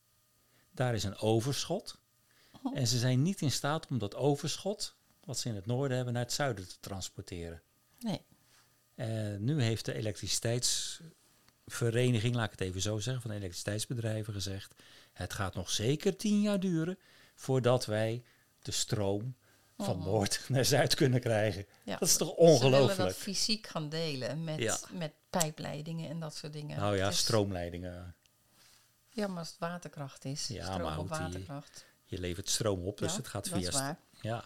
Daar 0.72 0.94
is 0.94 1.04
een 1.04 1.18
overschot. 1.18 2.00
Oh. 2.64 2.78
En 2.78 2.88
ze 2.88 2.98
zijn 2.98 3.22
niet 3.22 3.42
in 3.42 3.52
staat 3.52 3.88
om 3.88 3.98
dat 3.98 4.16
overschot, 4.16 4.96
wat 5.24 5.40
ze 5.40 5.50
in 5.50 5.56
het 5.56 5.66
noorden 5.66 5.96
hebben, 5.96 6.14
naar 6.14 6.24
het 6.24 6.34
zuiden 6.34 6.68
te 6.68 6.80
transporteren. 6.80 7.62
Nee. 8.00 8.22
Nu 9.40 9.62
heeft 9.62 9.86
de 9.86 9.94
elektriciteitsvereniging, 9.94 12.36
laat 12.36 12.46
ik 12.46 12.52
het 12.52 12.62
even 12.62 12.82
zo 12.82 13.00
zeggen, 13.00 13.22
van 13.22 13.32
de 13.32 13.38
elektriciteitsbedrijven 13.38 14.34
gezegd: 14.34 14.76
het 15.14 15.34
gaat 15.34 15.56
nog 15.56 15.70
zeker 15.70 16.18
tien 16.18 16.42
jaar 16.42 16.60
duren 16.60 16.98
voordat 17.36 17.86
wij 17.86 18.24
de 18.62 18.72
stroom 18.72 19.36
van 19.78 20.00
noord 20.00 20.42
naar 20.50 20.66
zuid 20.66 20.96
kunnen 20.96 21.20
krijgen. 21.20 21.66
Ja. 21.84 21.98
Dat 21.98 22.08
is 22.08 22.18
toch 22.18 22.28
Ze 22.28 22.36
ongelooflijk? 22.36 22.98
dat 22.98 23.16
fysiek 23.16 23.68
gaan 23.68 23.90
delen 23.90 24.44
met, 24.44 24.60
Ja. 24.60 24.78
met 24.92 25.12
pijpleidingen 25.30 26.10
en 26.10 26.20
dat 26.20 26.36
soort 26.36 26.54
dingen. 26.54 26.78
Nou 26.80 26.98
ja, 26.98 27.08
is- 27.08 27.18
stroomleidingen. 27.18 28.16
Ja, 29.10 29.28
maar 29.28 29.38
als 29.40 29.50
het 29.50 29.60
waterkracht 29.60 30.26
is. 30.26 30.48
Ja, 30.48 30.64
stroom 30.66 30.82
maar 30.82 31.00
op 31.00 31.10
waterkracht. 31.10 31.86
Je 32.06 32.20
levert 32.20 32.50
stroom 32.50 32.84
op, 32.86 32.98
dus 32.98 33.12
Ja, 33.12 33.18
het 33.18 33.28
gaat 33.28 33.50
dat 33.50 33.60
via... 33.60 33.72
waar. 33.72 34.00
Ja. 34.22 34.46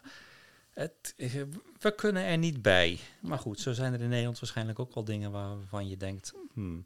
Het, 0.69 1.13
eh, 1.17 1.41
we 1.79 1.95
kunnen 1.95 2.23
er 2.23 2.37
niet 2.37 2.61
bij. 2.61 2.99
Maar 3.21 3.39
goed, 3.39 3.59
zo 3.59 3.73
zijn 3.73 3.93
er 3.93 4.01
in 4.01 4.09
Nederland 4.09 4.39
waarschijnlijk 4.39 4.79
ook 4.79 4.93
wel 4.93 5.03
dingen 5.03 5.31
waarvan 5.31 5.87
je 5.87 5.97
denkt... 5.97 6.33
Hmm. 6.53 6.83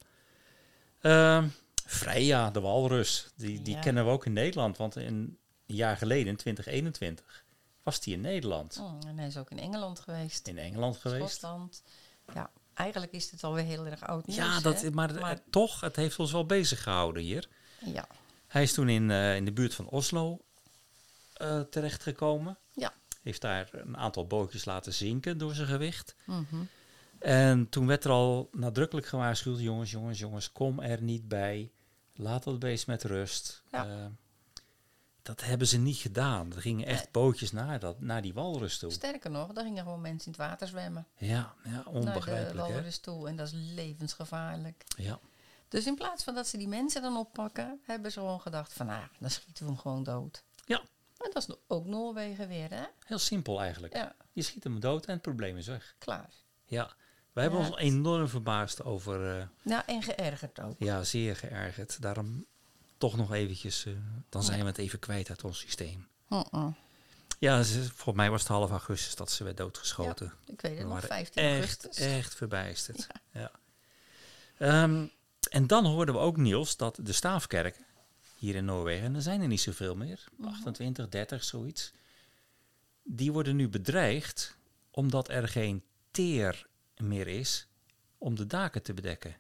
Ehm, 1.02 1.48
Freya, 1.86 2.52
de 2.52 2.60
walrus, 2.60 3.32
die, 3.36 3.62
die 3.62 3.80
kennen 3.80 4.06
we 4.06 4.12
ook 4.12 4.26
in 4.26 4.34
Nederland. 4.34 4.78
Want 4.78 4.96
een 4.96 5.38
jaar 5.66 5.98
geleden, 5.98 6.28
in 6.28 6.36
2021, 6.36 7.46
was 7.84 8.00
die 8.02 8.14
in 8.14 8.22
Nederland. 8.22 8.78
Oh, 8.82 9.00
en 9.08 9.18
hij 9.18 9.28
is 9.28 9.38
ook 9.38 9.52
in 9.52 9.60
Engeland 9.60 10.00
geweest. 10.00 10.48
In 10.48 10.58
Engeland 10.58 10.98
geweest. 10.98 11.36
Schotland. 11.38 11.84
Ja, 12.34 12.50
eigenlijk 12.74 13.12
is 13.12 13.32
het 13.32 13.44
alweer 13.44 13.64
heel 13.64 13.86
erg 13.86 14.04
oud 14.08 14.26
nieuws. 14.28 14.40
Ja, 14.40 14.60
dat, 14.60 14.82
hè? 14.82 14.92
maar, 14.92 15.14
Maar- 15.14 15.32
eh, 15.32 15.38
toch, 15.50 15.80
het 15.82 15.96
heeft 15.96 16.20
ons 16.20 16.32
wel 16.32 16.46
bezig 16.46 16.84
gehouden 16.84 17.24
hier. 17.24 17.48
Ja, 17.86 18.08
Hij 18.48 18.64
is 18.64 18.74
toen 18.74 18.90
in, 18.90 19.12
eh, 19.12 19.36
in 19.36 19.46
de 19.46 19.52
buurt 19.52 19.76
van 19.76 19.90
Oslo 19.90 20.40
eh, 21.34 21.60
terechtgekomen. 21.60 22.58
ja. 22.74 22.94
Heeft 23.22 23.42
daar 23.42 23.70
een 23.72 23.98
aantal 23.98 24.28
bootjes 24.28 24.66
laten 24.66 24.94
zinken 24.94 25.38
door 25.38 25.54
zijn 25.54 25.68
gewicht. 25.68 26.16
Mhm. 26.26 26.64
En 27.20 27.70
toen 27.70 27.88
werd 27.88 28.04
er 28.04 28.12
al 28.12 28.50
nadrukkelijk 28.52 29.08
gewaarschuwd: 29.08 29.60
jongens, 29.60 29.92
jongens, 29.92 30.20
jongens, 30.20 30.52
kom 30.52 30.80
er 30.80 31.02
niet 31.02 31.28
bij. 31.28 31.72
Laat 32.16 32.44
dat 32.44 32.60
beest 32.60 32.88
met 32.88 33.04
rust. 33.04 33.64
Ja. 33.72 33.86
Eh, 33.88 34.06
dat 35.22 35.42
hebben 35.42 35.68
ze 35.68 35.78
niet 35.78 35.96
gedaan. 35.98 36.54
Er 36.56 36.62
gingen 36.62 36.86
echt 36.86 37.12
bootjes 37.12 37.52
naar, 37.52 37.80
dat, 37.80 38.00
naar 38.00 38.22
die 38.22 38.34
walrus 38.34 38.78
toe. 38.78 38.92
Sterker 38.92 39.32
nog, 39.32 39.54
daar 39.54 39.64
gingen 39.64 39.84
gewoon 39.84 40.02
mensen 40.02 40.26
in 40.34 40.40
het 40.40 40.50
water 40.50 40.68
zwemmen. 40.68 41.08
Ja, 41.18 41.28
ja 41.64 41.70
Naar 41.72 41.84
de 41.84 41.90
onbegrijpelijk 41.90 42.68
hè. 42.68 42.74
walrus 42.74 43.00
toe. 43.00 43.28
En 43.28 43.36
dat 43.36 43.48
is 43.48 43.54
levensgevaarlijk. 43.56 44.84
Ja. 44.98 45.20
Dus 45.68 45.86
in 45.86 45.96
plaats 45.96 46.24
van 46.24 46.36
dat 46.36 46.48
ze 46.48 46.58
die 46.58 46.68
mensen 46.68 47.02
dan 47.02 47.18
oppakken, 47.18 47.80
hebben 47.86 48.12
ze 48.12 48.20
gewoon 48.20 48.42
gedacht 48.42 48.74
van, 48.74 48.86
nou, 48.86 49.04
dan 49.20 49.30
schieten 49.30 49.66
we 49.66 49.72
hem 49.72 49.80
gewoon 49.80 50.04
dood. 50.04 50.44
ja, 50.66 50.80
En 51.18 51.30
dat 51.34 51.48
is 51.50 51.56
ook 51.68 51.86
Noorwegen 51.86 52.48
weer, 52.48 52.70
hè? 52.70 52.84
heel 53.06 53.20
simpel 53.20 53.62
eigenlijk. 53.62 53.96
Ja, 53.96 54.16
Je 54.32 54.42
schiet 54.42 54.64
hem 54.64 54.80
dood 54.80 55.06
en 55.06 55.14
het 55.14 55.22
probleem 55.22 55.58
is 55.58 55.68
weg. 55.68 55.96
klaar. 55.98 56.30
Ja, 56.66 56.94
wij 57.34 57.44
hebben 57.44 57.62
Ja. 57.62 57.68
ons 57.68 57.78
enorm 57.78 58.28
verbaasd 58.28 58.84
over, 58.84 59.38
eh, 59.40 59.46
Nou, 59.64 59.84
en 59.86 60.02
geërgerd 60.04 60.60
ook. 60.62 60.76
ja, 60.80 61.04
zeer 61.04 61.36
geërgerd. 61.36 62.02
Daarom 62.02 62.46
toch 63.02 63.18
nog 63.18 63.34
eventjes, 63.34 63.86
eh, 63.86 63.94
dan 64.30 64.44
zijn 64.44 64.58
Ja. 64.58 64.64
we 64.64 64.70
het 64.70 64.78
even 64.78 65.00
kwijt 65.00 65.30
uit 65.30 65.44
ons 65.44 65.60
systeem. 65.60 66.08
Mm-mm. 66.28 66.76
Ja, 67.40 67.64
ze, 67.64 67.84
volgens 67.84 68.16
mij 68.16 68.30
was 68.30 68.40
het 68.42 68.50
half 68.50 68.70
augustus 68.70 69.16
dat 69.16 69.32
ze 69.32 69.44
werd 69.44 69.58
doodgeschoten. 69.58 70.34
Ik 70.46 70.62
weet 70.62 70.72
We 70.72 70.78
het 70.78 70.86
nog, 70.86 70.94
waren 70.94 71.08
15 71.08 71.44
echt, 71.44 71.54
augustus. 71.60 71.98
echt 71.98 72.36
verbijsterd. 72.36 73.08
Ja. 73.32 73.52
Ehm, 74.58 75.06
en 75.50 75.68
dan 75.68 75.86
hoorden 75.86 76.16
we 76.16 76.22
ook 76.22 76.38
nieuws 76.38 76.78
dat 76.78 77.00
de 77.02 77.12
staafkerken 77.14 77.86
hier 78.38 78.56
in 78.56 78.66
Noorwegen, 78.66 79.06
en 79.06 79.16
er 79.16 79.22
zijn 79.22 79.42
er 79.42 79.48
niet 79.48 79.62
zoveel 79.62 79.96
meer, 79.96 80.24
Mhm. 80.38 80.48
28, 80.50 81.10
30, 81.10 81.44
zoiets, 81.44 81.92
die 83.04 83.32
worden 83.32 83.56
nu 83.56 83.70
bedreigd 83.70 84.56
omdat 84.92 85.30
er 85.30 85.48
geen 85.48 85.84
teer 86.12 86.68
meer 86.98 87.28
is 87.28 87.68
om 88.18 88.36
de 88.36 88.48
daken 88.48 88.82
te 88.84 88.94
bedekken. 88.94 89.36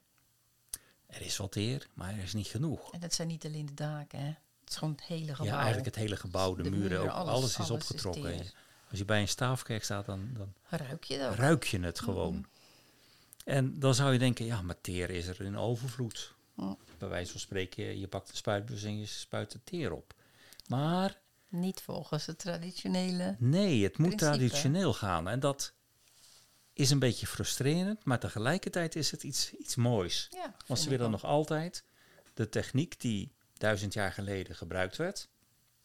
Er 1.11 1.21
is 1.21 1.37
wat 1.37 1.51
teer, 1.51 1.87
maar 1.93 2.13
er 2.13 2.23
is 2.23 2.33
niet 2.33 2.47
genoeg. 2.47 2.91
En 2.93 2.99
dat 2.99 3.13
zijn 3.13 3.27
niet 3.27 3.45
alleen 3.45 3.65
de 3.65 3.73
daken, 3.73 4.19
hè? 4.19 4.25
Het 4.59 4.69
is 4.69 4.75
gewoon 4.75 4.93
het 4.93 5.03
hele 5.03 5.35
gebouw. 5.35 5.45
Ja, 5.53 5.55
eigenlijk 5.57 5.85
het 5.85 5.95
hele 5.95 6.15
gebouw, 6.15 6.55
de, 6.55 6.63
De 6.63 6.69
muren, 6.69 6.83
muren, 6.87 7.01
ook, 7.01 7.09
alles, 7.09 7.33
alles- 7.33 7.49
is 7.49 7.57
alles 7.57 7.69
opgetrokken. 7.71 8.39
Als 8.89 8.99
je 8.99 9.05
bij 9.05 9.21
een 9.21 9.27
staafkerk 9.27 9.83
staat, 9.83 10.05
dan, 10.05 10.29
dan 10.33 10.53
Ruik 10.69 11.03
je 11.03 11.17
dat? 11.17 11.35
ruik 11.35 11.63
je 11.63 11.79
het 11.79 11.99
gewoon. 11.99 12.45
En 13.45 13.79
dan 13.79 13.95
zou 13.95 14.13
je 14.13 14.19
denken, 14.19 14.45
ja, 14.45 14.61
maar 14.61 14.81
teer 14.81 15.09
is 15.09 15.27
er 15.27 15.41
in 15.41 15.57
overvloed. 15.57 16.33
Mm. 16.55 16.77
Bij 16.97 17.07
wijze 17.09 17.31
van 17.31 17.39
spreken, 17.39 17.99
je 17.99 18.07
pakt 18.07 18.29
een 18.29 18.35
spuitbus 18.35 18.83
en 18.83 18.99
je 18.99 19.05
spuit 19.05 19.51
de 19.51 19.59
teer 19.63 19.91
op. 19.91 20.13
Maar 20.67 21.19
Niet 21.49 21.81
volgens 21.81 22.25
het 22.25 22.37
traditionele. 22.39 23.35
nee, 23.39 23.83
het 23.83 23.97
moet 23.97 24.07
Principe. 24.15 24.31
traditioneel 24.37 24.93
gaan. 24.93 25.27
En 25.27 25.39
dat 25.39 25.73
is 26.81 26.89
een 26.89 26.99
beetje 26.99 27.27
frustrerend, 27.27 28.03
maar 28.03 28.19
tegelijkertijd 28.19 28.95
is 28.95 29.11
het 29.11 29.23
iets, 29.23 29.53
iets 29.53 29.75
moois. 29.75 30.27
Ja, 30.31 30.55
Want 30.67 30.79
ze 30.79 30.89
willen 30.89 31.11
nog 31.11 31.23
altijd 31.23 31.83
de 32.33 32.49
techniek 32.49 33.01
die 33.01 33.31
duizend 33.53 33.93
jaar 33.93 34.11
geleden 34.11 34.55
gebruikt 34.55 34.97
werd, 34.97 35.29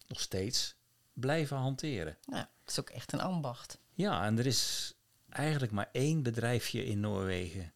nog 0.06 0.20
steeds 0.20 0.74
blijven 1.12 1.56
hanteren. 1.56 2.16
Ja, 2.30 2.50
het 2.60 2.70
is 2.70 2.80
ook 2.80 2.90
echt 2.90 3.12
een 3.12 3.20
ambacht. 3.20 3.78
Ja, 3.92 4.24
en 4.24 4.38
er 4.38 4.46
is 4.46 4.94
eigenlijk 5.28 5.72
maar 5.72 5.88
één 5.92 6.22
bedrijfje 6.22 6.84
in 6.84 7.00
Noorwegen. 7.00 7.72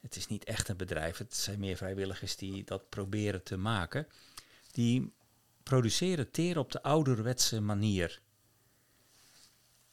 Het 0.00 0.16
is 0.16 0.26
niet 0.26 0.44
echt 0.44 0.68
een 0.68 0.76
bedrijf, 0.76 1.16
het 1.16 1.36
zijn 1.36 1.58
meer 1.58 1.76
vrijwilligers 1.76 2.36
die 2.36 2.64
dat 2.64 2.88
proberen 2.88 3.42
te 3.42 3.56
maken. 3.56 4.06
Die 4.70 5.12
produceren 5.62 6.30
teer 6.30 6.58
op 6.58 6.72
de 6.72 6.82
ouderwetse 6.82 7.60
manier. 7.60 8.20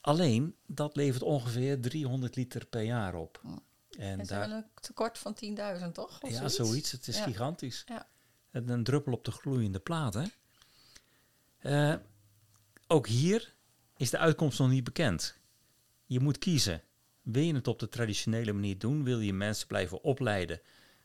Alleen, 0.05 0.55
dat 0.65 0.95
levert 0.95 1.23
ongeveer 1.23 1.81
300 1.81 2.35
liter 2.35 2.65
per 2.65 2.81
jaar 2.81 3.15
op. 3.15 3.41
En 3.97 4.19
En 4.19 4.25
daar, 4.25 4.51
een 4.51 4.65
tekort 4.81 5.17
van 5.17 5.35
10.000, 5.79 5.91
toch? 5.93 6.21
Of 6.21 6.29
ja, 6.29 6.47
zoiets. 6.47 6.91
Het 6.91 7.07
is 7.07 7.17
Ja. 7.17 7.23
gigantisch. 7.23 7.83
Ja. 7.87 8.07
Een, 8.51 8.69
een 8.69 8.83
druppel 8.83 9.13
op 9.13 9.25
de 9.25 9.31
gloeiende 9.31 9.79
plaat, 9.79 10.13
hè? 10.13 10.23
Eh, 11.57 11.95
ook 12.87 13.07
hier 13.07 13.53
is 13.97 14.09
de 14.09 14.17
uitkomst 14.17 14.59
nog 14.59 14.69
niet 14.69 14.83
bekend. 14.83 15.37
Je 16.05 16.19
moet 16.19 16.37
kiezen. 16.37 16.81
Wil 17.21 17.43
je 17.43 17.53
het 17.55 17.67
op 17.67 17.79
de 17.79 17.89
traditionele 17.89 18.53
manier 18.53 18.77
doen? 18.77 19.03
Wil 19.03 19.19
je 19.19 19.33
mensen 19.33 19.67
blijven 19.67 20.03
opleiden 20.03 20.61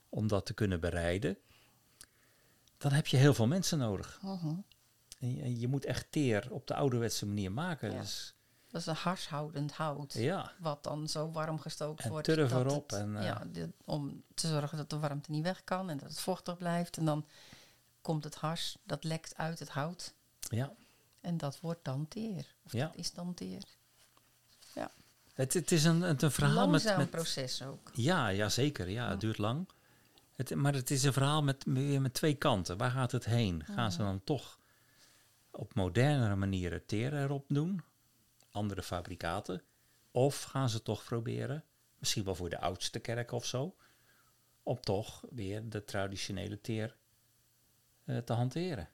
om 0.08 0.28
dat 0.28 0.46
te 0.46 0.54
kunnen 0.54 0.80
bereiden? 0.80 1.38
Dan 2.78 2.92
heb 2.92 3.06
je 3.06 3.16
heel 3.16 3.34
veel 3.34 3.46
mensen 3.46 3.78
nodig. 3.78 4.18
Mhm. 4.22 4.54
En 5.18 5.34
je, 5.34 5.42
en 5.42 5.60
je 5.60 5.68
moet 5.68 5.84
echt 5.84 6.12
teer 6.12 6.46
op 6.50 6.66
de 6.66 6.74
ouderwetse 6.74 7.26
manier 7.26 7.52
maken. 7.52 7.92
Ja. 7.92 8.00
Dus, 8.00 8.34
Dat 8.70 8.80
is 8.80 8.86
een 8.86 8.94
harshoudend 8.94 9.72
hout. 9.72 10.12
ja, 10.12 10.52
Wat 10.58 10.82
dan 10.84 11.08
zo 11.08 11.30
warm 11.30 11.58
gestookt 11.60 12.00
En 12.04 12.10
wordt. 12.10 12.26
turf 12.26 12.52
erop 12.52 12.90
het- 12.90 13.00
en, 13.00 13.16
eh, 13.16 13.24
ja, 13.24 13.42
dit- 13.46 13.72
om 13.84 14.22
te 14.34 14.48
zorgen 14.48 14.76
dat 14.78 14.90
de 14.90 14.98
warmte 14.98 15.30
niet 15.30 15.42
weg 15.42 15.64
kan 15.64 15.90
en 15.90 15.98
dat 15.98 16.08
het 16.08 16.20
vochtig 16.20 16.56
blijft. 16.56 16.96
En 16.96 17.04
dan 17.04 17.26
komt 18.00 18.24
het 18.24 18.34
hars, 18.34 18.76
dat 18.84 19.04
lekt 19.04 19.36
uit 19.36 19.58
het 19.58 19.68
hout. 19.68 20.12
ja, 20.40 20.72
En 21.20 21.36
dat 21.36 21.60
wordt 21.60 21.84
dan 21.84 22.08
teer. 22.08 22.54
Of 22.64 22.72
Ja. 22.72 22.86
dat 22.86 22.96
is 22.96 23.12
dan 23.12 23.34
teer. 23.34 23.62
Ja, 24.74 24.90
het, 25.34 25.52
het 25.52 25.72
is 25.72 25.84
een, 25.84 26.02
een, 26.02 26.16
een 26.24 26.30
verhaal 26.30 26.68
met, 26.68 26.82
langzaam 26.84 26.98
met, 26.98 27.10
proces 27.10 27.62
ook. 27.62 27.90
Ja, 27.94 28.28
ja 28.28 28.48
zeker. 28.48 28.88
Ja, 28.88 29.04
Ja. 29.04 29.10
het 29.10 29.20
duurt 29.20 29.38
lang. 29.38 29.68
Het, 30.36 30.54
maar 30.54 30.74
het 30.74 30.90
is 30.90 31.02
een 31.02 31.12
verhaal 31.12 31.42
met, 31.42 31.66
met 31.66 32.14
twee 32.14 32.34
kanten. 32.34 32.76
Waar 32.76 32.90
gaat 32.90 33.12
het 33.12 33.24
heen? 33.24 33.64
Gaan 33.64 33.92
ze 33.92 33.98
dan 33.98 34.20
toch 34.24 34.58
op 35.50 35.74
modernere 35.74 36.36
manieren 36.36 36.86
teer 36.86 37.14
erop 37.22 37.44
doen? 37.48 37.82
Andere 38.50 38.82
fabrikaten? 38.82 39.62
Of 40.10 40.42
gaan 40.42 40.68
ze 40.68 40.82
toch 40.82 41.04
proberen, 41.04 41.64
misschien 41.98 42.24
wel 42.24 42.34
voor 42.34 42.50
de 42.50 42.60
oudste 42.60 42.98
kerk 42.98 43.32
of 43.32 43.44
zo, 43.46 43.74
om 44.62 44.80
toch 44.80 45.24
weer 45.30 45.68
de 45.68 45.84
traditionele 45.84 46.60
teer 46.60 46.96
eh, 48.04 48.18
te 48.18 48.32
hanteren? 48.32 48.88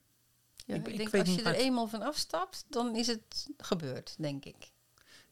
Ja, 0.67 0.75
Ik- 0.75 0.81
ik, 0.87 0.93
ik 0.93 0.97
denk, 0.97 1.09
weet 1.11 1.27
als 1.27 1.35
je 1.35 1.43
er 1.43 1.55
eenmaal 1.55 1.87
van 1.87 2.03
afstapt, 2.03 2.65
dan 2.69 2.97
is 2.97 3.07
het 3.07 3.47
gebeurd, 3.57 4.15
denk 4.19 4.45
ik. 4.45 4.71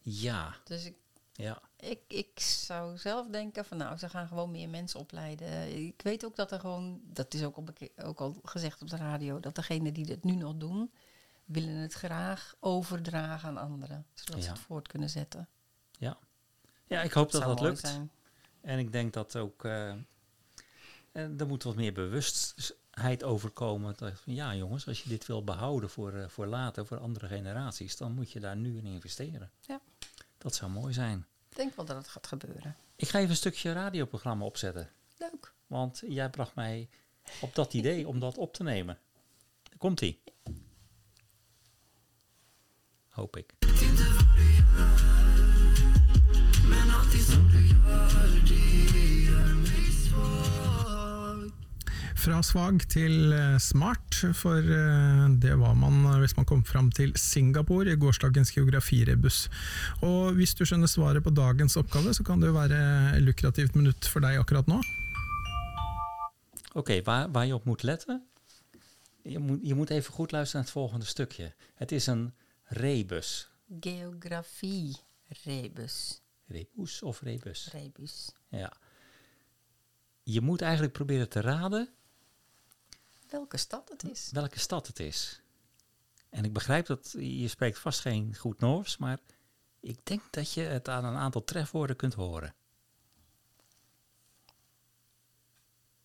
Ja, 0.00 0.54
Dus 0.64 0.84
ik, 0.84 0.94
ja, 1.32 1.60
ik, 1.76 2.00
ik 2.08 2.40
zou 2.40 2.98
zelf 2.98 3.26
denken 3.26 3.64
van 3.64 3.76
nou, 3.76 3.96
ze 3.96 4.08
gaan 4.08 4.28
gewoon 4.28 4.50
meer 4.50 4.68
mensen 4.68 5.00
opleiden. 5.00 5.76
Ik 5.86 6.02
weet 6.02 6.24
ook 6.24 6.36
dat 6.36 6.52
er 6.52 6.60
gewoon, 6.60 7.00
dat 7.04 7.34
is 7.34 7.42
ook 7.44 7.56
al, 7.56 7.64
ook 8.04 8.20
al 8.20 8.40
gezegd 8.44 8.82
op 8.82 8.90
de 8.90 8.96
radio, 8.96 9.40
dat 9.40 9.54
degenen 9.54 9.94
die 9.94 10.06
dit 10.06 10.24
nu 10.24 10.34
nog 10.34 10.54
doen, 10.56 10.92
willen 11.44 11.74
het 11.74 11.92
graag 11.92 12.54
overdragen 12.60 13.48
aan 13.48 13.58
anderen. 13.58 14.06
Zodat 14.14 14.42
ze 14.42 14.50
het 14.50 14.58
voort 14.58 14.88
kunnen 14.88 15.10
zetten. 15.10 15.48
ja. 15.98 16.18
Ja, 16.86 17.02
ik 17.02 17.12
hoop 17.12 17.30
dat 17.30 17.42
dat 17.42 17.56
mooi 17.56 17.68
lukt. 17.68 17.86
zijn. 17.86 18.10
En 18.60 18.78
ik 18.78 18.92
denk 18.92 19.12
dat 19.12 19.36
ook. 19.36 19.64
en 19.64 20.06
er 21.12 21.46
moet 21.46 21.62
wat 21.62 21.74
meer 21.74 21.92
bewustheid 21.92 23.22
overkomen. 23.24 23.94
Dat, 23.96 24.22
ja, 24.24 24.54
jongens, 24.54 24.86
als 24.86 25.02
je 25.02 25.08
dit 25.08 25.26
wil 25.26 25.44
behouden 25.44 25.90
voor, 25.90 26.12
eh, 26.12 26.28
voor 26.28 26.46
later, 26.46 26.86
voor 26.86 26.98
andere 26.98 27.26
generaties, 27.26 27.96
dan 27.96 28.12
moet 28.12 28.30
je 28.32 28.40
daar 28.40 28.56
nu 28.56 28.76
in 28.76 28.86
investeren. 28.86 29.50
Ja. 29.60 29.80
Dat 30.38 30.54
zou 30.54 30.70
mooi 30.70 30.92
zijn. 30.92 31.26
Ik 31.48 31.56
denk 31.56 31.76
wel 31.76 31.84
dat 31.84 31.96
het 31.96 32.08
gaat 32.08 32.26
gebeuren. 32.26 32.76
Ik 32.96 33.08
ga 33.08 33.18
even 33.18 33.30
een 33.30 33.36
stukje 33.36 33.72
radioprogramma 33.72 34.44
opzetten. 34.44 34.90
Leuk. 35.18 35.52
Want 35.66 36.02
jij 36.06 36.30
bracht 36.30 36.54
mij 36.54 36.88
op 37.40 37.54
dat 37.54 37.74
idee 37.74 38.08
om 38.08 38.20
dat 38.20 38.38
op 38.38 38.54
te 38.54 38.62
nemen. 38.62 38.98
Komt 39.78 40.00
ie. 40.00 40.20
Hoop 43.14 43.36
ik. 43.36 43.54
Fra 52.24 52.40
svag 52.42 52.80
til 52.88 53.32
eh, 53.36 53.58
smart, 53.60 54.16
for 54.34 54.58
eh, 54.58 55.24
det 55.38 55.54
var 55.60 55.74
man 55.76 56.00
eh, 56.08 56.18
hvis 56.22 56.34
man 56.38 56.46
kom 56.48 56.64
fram 56.64 56.90
til 56.90 57.12
Singapore 57.20 57.92
i 57.92 57.98
gårsdagens 58.00 58.50
geografirebus. 58.56 59.44
Og 60.02 60.32
hvis 60.38 60.56
du 60.58 60.64
skjønner 60.64 60.90
svaret 60.90 61.22
på 61.22 61.30
dagens 61.30 61.76
oppgave, 61.76 62.14
så 62.16 62.24
kan 62.26 62.40
det 62.40 62.50
jo 62.50 62.56
være 62.56 63.20
lukrativt 63.20 63.76
minutt 63.76 64.08
for 64.10 64.24
deg 64.24 64.40
akkurat 64.40 64.66
nå. 64.66 64.80
Oké, 66.74 67.02
waar, 67.06 67.30
waar 67.30 67.46
je 67.46 67.54
op 67.54 67.64
moet 67.64 67.82
letten? 67.82 68.22
Je 69.22 69.38
moet, 69.38 69.60
je 69.62 69.74
moet 69.74 69.90
even 69.90 70.12
goed 70.12 70.32
luisteren 70.32 70.64
naar 70.64 70.72
het 70.72 70.80
volgende 70.80 71.06
stukje. 71.06 71.52
Het 71.74 71.92
is 71.92 72.06
een 72.06 72.32
rebus. 72.64 73.50
Geografie. 73.80 74.96
Rebus. 75.42 76.20
Rebus 76.46 77.02
of 77.02 77.20
rebus? 77.20 77.68
Rebus. 77.72 78.32
Ja. 78.48 78.72
Je 80.22 80.40
moet 80.40 80.60
eigenlijk 80.62 80.92
proberen 80.92 81.28
te 81.28 81.40
raden 81.40 81.88
Welke 83.30 83.56
stad 83.56 83.88
het 83.88 84.10
is. 84.10 84.28
welke 84.32 84.58
stad 84.58 84.86
het 84.86 85.00
is. 85.00 85.42
En 86.28 86.44
ik 86.44 86.52
begrijp 86.52 86.86
dat 86.86 87.14
je 87.18 87.48
spreekt 87.48 87.78
vast 87.78 88.00
geen 88.00 88.36
goed 88.36 88.60
Noors, 88.60 88.96
maar 88.96 89.18
ik 89.80 89.98
denk 90.02 90.22
dat 90.30 90.52
je 90.52 90.60
het 90.60 90.88
aan 90.88 91.04
een 91.04 91.16
aantal 91.16 91.44
trefwoorden 91.44 91.96
kunt 91.96 92.14
horen. 92.14 92.54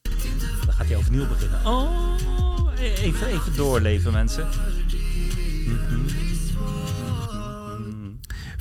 Dan 0.02 0.74
gaat 0.74 0.88
hij 0.88 0.98
overnieuw 0.98 1.28
beginnen. 1.28 1.66
Oh, 1.66 2.74
even, 2.80 3.28
even 3.28 3.56
doorleven 3.56 4.12
mensen. 4.12 4.48
Mhm. 4.48 6.29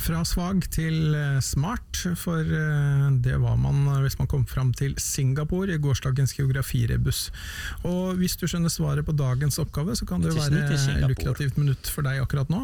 Fra 0.09 0.22
svag 0.24 0.62
til 0.72 1.12
eh, 1.12 1.34
smart, 1.44 1.98
for 2.16 2.40
eh, 2.40 3.09
det 3.20 3.34
var 3.42 3.59
man 3.61 3.82
eh, 3.92 3.98
hvis 4.00 4.14
man 4.16 4.28
kom 4.30 4.46
fram 4.48 4.70
til 4.72 4.94
Singapore 4.96 5.74
i 5.74 5.80
gårsdagens 5.84 6.32
geografirebus. 6.32 7.26
Og 7.84 8.16
hvis 8.16 8.38
du 8.40 8.46
skjønner 8.48 8.72
svaret 8.72 9.04
på 9.04 9.12
dagens 9.12 9.59
oppgave, 9.61 9.92
så 9.98 10.09
kan 10.09 10.24
det 10.24 10.32
være 10.32 11.02
lukrativt 11.11 11.61
minutt 11.61 11.90
for 11.92 12.09
deg 12.09 12.22
akkurat 12.22 12.48
nå. 12.48 12.62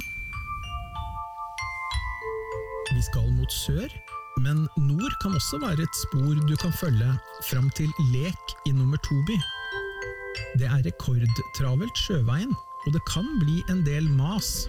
Vi 2.95 3.03
skal 3.11 3.29
mot 3.37 3.53
sør, 3.53 3.93
men 4.41 4.65
nord 4.81 5.19
kan 5.21 5.37
også 5.37 5.61
være 5.67 5.85
et 5.85 6.01
spor 6.01 6.41
du 6.49 6.55
kan 6.63 6.73
følge 6.73 7.11
fram 7.51 7.69
til 7.77 7.93
Lek 8.15 8.57
i 8.65 8.73
nummer 8.73 9.03
to-by. 9.05 9.37
Det 10.63 10.71
er 10.71 10.81
rekordtravelt 10.89 12.07
sjøveien, 12.07 12.57
og 12.87 12.97
det 12.97 13.05
kan 13.13 13.29
bli 13.45 13.61
en 13.69 13.85
del 13.85 14.09
mas. 14.17 14.65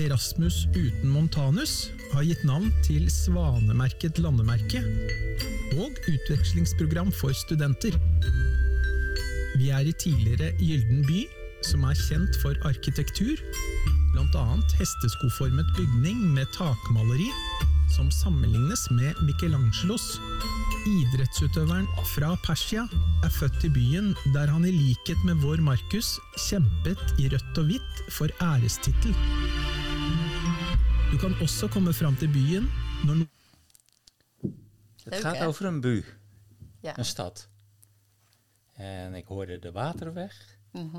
Erasmus 0.00 0.66
uten 0.74 1.08
Montanus 1.12 1.90
har 2.12 2.24
gitt 2.26 2.42
navn 2.48 2.70
til 2.86 3.06
Svanemerket 3.12 4.18
landemerke 4.22 4.82
og 5.78 5.98
utvekslingsprogram 6.10 7.12
for 7.14 7.34
studenter. 7.36 7.94
Vi 9.60 9.70
er 9.70 9.86
i 9.86 9.94
tidligere 10.00 10.52
Gylden 10.58 11.04
by, 11.06 11.24
som 11.66 11.84
er 11.84 11.98
kjent 12.08 12.38
for 12.42 12.56
arkitektur, 12.68 13.40
bl.a. 14.14 14.44
hesteskoformet 14.80 15.68
bygning 15.76 16.22
med 16.34 16.48
takmaleri, 16.56 17.28
som 17.94 18.10
sammenlignes 18.22 18.86
med 18.96 19.18
Michelangelos. 19.26 20.06
Idrettsutøveren 20.88 21.88
fra 22.14 22.32
Persia 22.46 22.86
er 23.26 23.32
født 23.34 23.66
i 23.68 23.72
byen 23.74 24.14
der 24.34 24.48
han 24.48 24.64
i 24.64 24.72
likhet 24.72 25.20
med 25.28 25.42
vår 25.44 25.60
Markus 25.64 26.14
kjempet 26.48 27.20
i 27.20 27.28
rødt 27.28 27.60
og 27.60 27.68
hvitt 27.68 28.02
for 28.16 28.32
ærestittel. 28.40 29.12
Du 31.10 31.16
kan 31.18 31.34
også 31.40 31.68
komme 31.68 31.92
fram 31.92 32.16
til 32.16 32.28
byen 32.32 32.66
når 33.04 33.14
no 33.14 33.24
Het 35.04 35.12
Leuk, 35.12 35.20
gaat 35.20 35.36
hè? 35.36 35.46
over 35.46 35.64
een 35.66 35.80
bu, 35.80 36.04
Ja. 36.82 36.98
een 36.98 37.04
stad. 37.04 37.48
En 38.72 39.14
ik 39.14 39.26
hoorde 39.26 39.58
de 39.58 39.72
waterweg, 39.72 40.58
Mhm. 40.72 40.96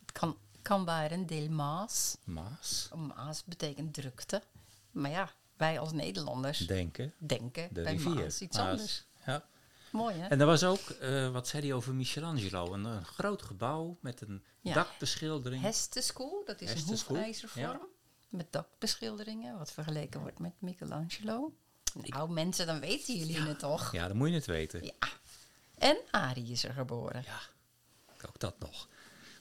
Het 0.00 0.12
kan, 0.12 0.36
kan 0.62 0.84
være 0.84 1.08
en 1.14 1.26
del 1.26 1.48
Maas. 1.48 2.16
Maas, 2.24 2.88
Maas 2.96 3.44
betekent 3.44 3.94
drukte. 3.94 4.42
Maar 4.90 5.10
ja, 5.10 5.30
wij 5.56 5.78
als 5.78 5.92
Nederlanders 5.92 6.58
denken, 6.58 7.12
denken 7.18 7.68
de 7.72 7.82
bij 7.82 7.92
rivier. 7.92 8.14
Maas 8.14 8.40
iets 8.40 8.56
Maas. 8.56 8.68
anders. 8.70 9.04
Ja. 9.26 9.44
Mooi 9.92 10.14
hè? 10.14 10.26
En 10.26 10.40
er 10.40 10.46
was 10.46 10.64
ook, 10.64 10.78
eh, 10.90 11.30
wat 11.30 11.48
zei 11.48 11.62
hij 11.62 11.72
over 11.72 11.94
Michelangelo? 11.94 12.72
Een, 12.74 12.84
een 12.84 13.04
groot 13.04 13.42
gebouw 13.42 13.96
met 14.00 14.20
een 14.20 14.42
Ja. 14.60 14.74
dakbeschildering. 14.74 15.62
Hesteschool, 15.62 16.42
dat 16.46 16.60
is 16.60 16.70
Hesteschool, 16.72 17.16
een 17.16 17.22
hoefijzervorm. 17.22 17.80
Met 18.28 18.52
dakbeschilderingen, 18.52 19.58
wat 19.58 19.72
vergeleken 19.72 20.20
wordt 20.20 20.38
met 20.38 20.52
Michelangelo. 20.58 21.52
Nou 21.94 22.30
mensen, 22.30 22.66
dan 22.66 22.80
weten 22.80 23.16
jullie 23.16 23.40
het 23.40 23.58
toch? 23.58 23.92
Ja, 23.92 24.08
dan 24.08 24.16
moet 24.16 24.28
je 24.28 24.34
het 24.34 24.46
weten. 24.46 24.84
Ja. 24.84 25.08
En 25.78 25.96
Arie 26.10 26.50
is 26.50 26.64
er 26.64 26.72
geboren. 26.72 27.22
Ja, 27.26 27.40
ook 28.26 28.38
dat 28.38 28.58
nog. 28.58 28.88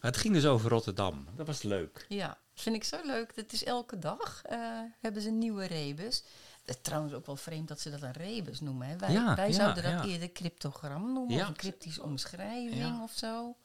Maar 0.01 0.11
het 0.11 0.17
ging 0.17 0.33
dus 0.33 0.45
over 0.45 0.69
Rotterdam. 0.69 1.27
Dat 1.35 1.47
was 1.47 1.61
leuk. 1.61 2.05
Ja, 2.09 2.37
vind 2.53 2.75
ik 2.75 2.83
zo 2.83 2.99
leuk. 3.03 3.35
Dat 3.35 3.51
is 3.51 3.63
elke 3.63 3.99
dag 3.99 4.41
eh, 4.45 4.59
hebben 4.99 5.21
ze 5.21 5.27
een 5.27 5.37
nieuwe 5.37 5.65
rebus. 5.65 6.23
Het 6.65 6.75
is 6.75 6.81
trouwens 6.81 7.13
ook 7.13 7.25
wel 7.25 7.35
vreemd 7.35 7.67
dat 7.67 7.79
ze 7.79 7.89
dat 7.89 8.01
een 8.01 8.11
rebus 8.11 8.59
noemen. 8.59 8.87
Hè. 8.87 8.97
Wij, 8.97 9.11
Ja, 9.11 9.35
wij 9.35 9.47
ja, 9.47 9.53
zouden 9.53 9.83
dat 9.83 10.05
eerder 10.05 10.31
cryptogram 10.31 11.13
noemen 11.13 11.41
of 11.41 11.47
een 11.47 11.55
cryptische 11.55 12.03
omschrijving 12.03 13.01
of 13.01 13.11
zo. 13.11 13.55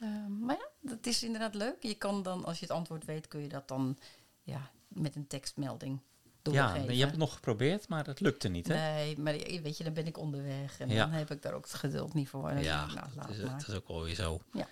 Eh, 0.00 0.08
maar 0.26 0.56
ja, 0.56 0.68
dat 0.80 1.06
is 1.06 1.22
inderdaad 1.22 1.54
leuk. 1.54 1.82
Je 1.82 1.94
kan 1.94 2.22
dan, 2.22 2.44
als 2.44 2.58
je 2.58 2.64
het 2.66 2.74
antwoord 2.74 3.04
weet, 3.04 3.28
kun 3.28 3.40
je 3.40 3.48
dat 3.48 3.68
dan 3.68 3.98
ja, 4.42 4.70
met 4.88 5.16
een 5.16 5.26
tekstmelding 5.26 6.00
Ja, 6.22 6.30
doorgeven. 6.42 6.92
je 6.94 6.98
hebt 6.98 7.10
het 7.10 7.20
nog 7.20 7.34
geprobeerd, 7.34 7.88
maar 7.88 8.06
het 8.06 8.20
lukte 8.20 8.48
niet, 8.48 8.68
hè? 8.68 8.74
Nee, 8.74 9.18
maar 9.18 9.32
weet 9.62 9.76
je, 9.78 9.84
dan 9.84 9.92
ben 9.92 10.06
ik 10.06 10.18
onderweg 10.18 10.80
en 10.80 10.88
Ja. 10.88 11.04
dan 11.04 11.10
heb 11.14 11.30
ik 11.30 11.42
daar 11.42 11.52
ook 11.54 11.64
het 11.64 11.74
geduld 11.74 12.14
niet 12.14 12.28
voor. 12.28 12.48
En 12.48 12.62
ja, 12.62 12.86
denk 12.86 12.98
nou, 12.98 13.08
dat, 13.14 13.28
is, 13.30 13.40
dat 13.40 13.68
is 13.68 13.74
ook 13.74 13.86
alweer 13.88 14.14
zo. 14.14 14.40
Ja. 14.52 14.68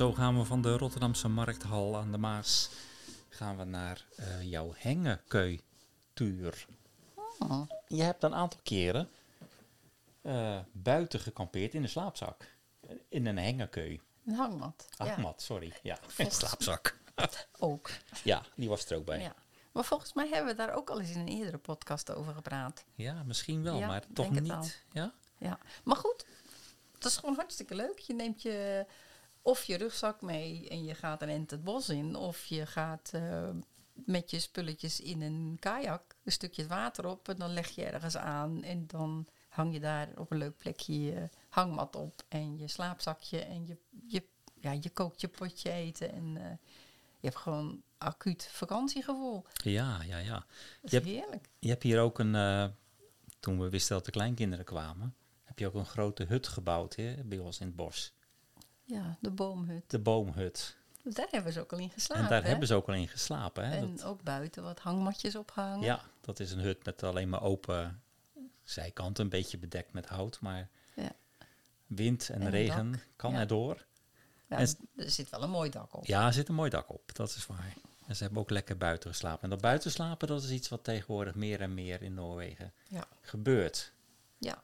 Zo 0.00 0.12
gaan 0.12 0.38
we 0.38 0.44
van 0.44 0.62
de 0.62 0.76
Rotterdamse 0.76 1.28
Markthal 1.28 1.96
aan 1.96 2.12
de 2.12 2.18
Maas 2.18 2.70
gaan 3.28 3.56
we 3.56 3.64
naar 3.64 4.04
eh, 4.16 4.42
jouw 4.42 4.72
hengekeu-tuur. 4.76 6.66
Oh, 7.38 7.70
Je 7.86 8.02
hebt 8.02 8.22
een 8.22 8.34
aantal 8.34 8.60
keren 8.62 9.08
eh, 10.22 10.58
buiten 10.72 11.20
gekampeerd 11.20 11.74
in 11.74 11.82
een 11.82 11.88
slaapzak. 11.88 12.56
In 13.08 13.26
een 13.26 13.38
hengekeu. 13.38 14.00
een 14.26 14.34
hangmat. 14.34 14.86
Ja, 14.90 15.06
Hangmat, 15.06 15.42
sorry. 15.42 15.72
Ja, 15.82 15.98
een 16.16 16.30
slaapzak. 16.30 16.98
ook. 17.58 17.90
Ja, 18.24 18.42
die 18.54 18.68
was 18.68 18.90
er 18.90 18.96
ook 18.96 19.04
bij. 19.04 19.18
Ja, 19.18 19.24
Ja. 19.24 19.34
Maar 19.72 19.84
volgens 19.84 20.12
mij 20.12 20.28
hebben 20.28 20.50
we 20.56 20.56
daar 20.56 20.74
ook 20.74 20.90
al 20.90 21.00
eens 21.00 21.10
in 21.10 21.20
een 21.20 21.28
eerdere 21.28 21.58
podcast 21.58 22.14
over 22.14 22.34
gepraat. 22.34 22.84
misschien 23.26 23.62
wel, 23.62 23.78
Ja, 23.78 23.86
maar 23.86 24.04
toch 24.12 24.34
het 24.34 24.42
niet. 24.42 24.84
Ja? 24.92 25.12
Ja. 25.38 25.58
Maar 25.84 25.96
goed, 25.96 26.26
dat 26.98 27.10
is 27.10 27.16
gewoon 27.16 27.34
hartstikke 27.34 27.74
leuk. 27.74 27.98
Je 27.98 28.14
neemt 28.14 28.42
je 28.42 28.86
of 29.42 29.64
je 29.64 29.76
rugzak 29.76 30.22
mee 30.22 30.68
en 30.68 30.84
je 30.84 30.94
gaat 30.94 31.22
een 31.22 31.28
ent 31.28 31.50
het 31.50 31.64
bos 31.64 31.88
in. 31.88 32.16
Of 32.16 32.44
je 32.44 32.66
gaat 32.66 33.10
eh, 33.14 33.48
met 33.92 34.30
je 34.30 34.38
spulletjes 34.40 35.00
in 35.00 35.20
een 35.22 35.56
kajak 35.60 36.02
een 36.24 36.32
stukje 36.32 36.62
het 36.62 36.70
water 36.70 37.06
op. 37.06 37.28
En 37.28 37.36
dan 37.36 37.52
leg 37.52 37.68
je 37.68 37.84
ergens 37.84 38.16
aan 38.16 38.62
en 38.62 38.86
dan 38.86 39.26
hang 39.48 39.72
je 39.72 39.80
daar 39.80 40.08
op 40.16 40.30
een 40.30 40.38
leuk 40.38 40.56
plekje 40.56 41.00
je 41.02 41.28
hangmat 41.48 41.96
op. 41.96 42.22
En 42.28 42.58
je 42.58 42.68
slaapzakje 42.68 43.38
en 43.40 43.66
je, 43.66 43.76
je, 44.06 44.22
ja, 44.60 44.72
je 44.80 44.90
kookt 44.90 45.20
je 45.20 45.28
potje 45.28 45.70
eten. 45.70 46.12
En 46.12 46.36
eh, 46.36 46.50
je 47.20 47.26
hebt 47.28 47.36
gewoon 47.36 47.82
acuut 47.98 48.48
vakantiegevoel. 48.52 49.44
Ja, 49.52 50.02
ja, 50.02 50.18
ja. 50.18 50.34
Dat 50.34 50.46
Je 50.80 50.86
is 50.86 50.92
hebt- 50.92 51.04
heerlijk. 51.06 51.48
Je 51.58 51.68
hebt 51.68 51.82
hier 51.82 52.00
ook 52.00 52.18
een, 52.18 52.34
eh, 52.34 52.66
toen 53.40 53.60
we 53.60 53.68
wisten 53.68 53.96
dat 53.96 54.04
de 54.04 54.10
kleinkinderen 54.10 54.64
kwamen, 54.64 55.14
heb 55.44 55.58
je 55.58 55.66
ook 55.66 55.74
een 55.74 55.86
grote 55.86 56.24
hut 56.24 56.48
gebouwd 56.48 56.94
hè, 56.96 57.24
bij 57.24 57.38
ons 57.38 57.60
in 57.60 57.66
het 57.66 57.76
bos. 57.76 58.12
Ja, 58.90 59.16
de 59.20 59.30
boomhut. 59.30 59.82
De 59.90 59.98
boomhut. 59.98 60.76
Daar 61.02 61.26
hebben 61.30 61.52
ze 61.52 61.60
ook 61.60 61.72
al 61.72 61.78
in 61.78 61.90
geslapen. 61.90 62.24
en 62.24 62.30
daar 62.30 62.42
hè? 62.42 62.48
hebben 62.48 62.66
ze 62.66 62.74
ook 62.74 62.88
al 62.88 62.94
in 62.94 63.08
geslapen. 63.08 63.68
Hè? 63.68 63.76
En 63.76 63.96
Dat- 63.96 64.04
ook 64.04 64.22
buiten 64.22 64.62
wat 64.62 64.78
hangmatjes 64.80 65.36
opgehangen. 65.36 65.84
ja, 65.84 66.00
dat 66.20 66.40
is 66.40 66.52
een 66.52 66.58
hut 66.60 66.84
met 66.84 67.02
alleen 67.02 67.28
maar 67.28 67.42
open 67.42 68.02
zijkanten, 68.62 69.24
een 69.24 69.30
beetje 69.30 69.58
bedekt 69.58 69.92
met 69.92 70.06
hout, 70.06 70.40
maar 70.40 70.68
Ja. 70.94 71.12
wind 71.86 72.28
en, 72.30 72.50
regen 72.50 72.92
dak. 72.92 73.06
kan 73.16 73.32
Ja. 73.32 73.38
erdoor. 73.38 73.84
Ja, 74.48 74.56
En 74.58 74.68
er 74.96 75.10
zit 75.10 75.30
wel 75.30 75.42
een 75.42 75.50
mooi 75.50 75.70
dak 75.70 75.96
op. 75.96 76.04
Ja, 76.06 76.26
er 76.26 76.32
zit 76.32 76.48
een 76.48 76.54
mooi 76.54 76.70
dak 76.70 76.90
op, 76.92 77.14
dat 77.14 77.28
is 77.28 77.46
waar. 77.46 77.74
En 78.06 78.16
ze 78.16 78.22
hebben 78.22 78.40
ook 78.42 78.50
lekker 78.50 78.76
buiten 78.76 79.10
geslapen. 79.10 79.42
En 79.42 79.50
dat 79.50 79.60
buiten 79.60 79.90
slapen, 79.90 80.28
dat 80.28 80.42
is 80.42 80.50
iets 80.50 80.68
wat 80.68 80.84
tegenwoordig 80.84 81.34
meer 81.34 81.60
en 81.60 81.74
meer 81.74 82.02
in 82.02 82.14
Noorwegen 82.14 82.72
Ja. 82.88 83.04
gebeurt. 83.20 83.92
Ja. 84.38 84.62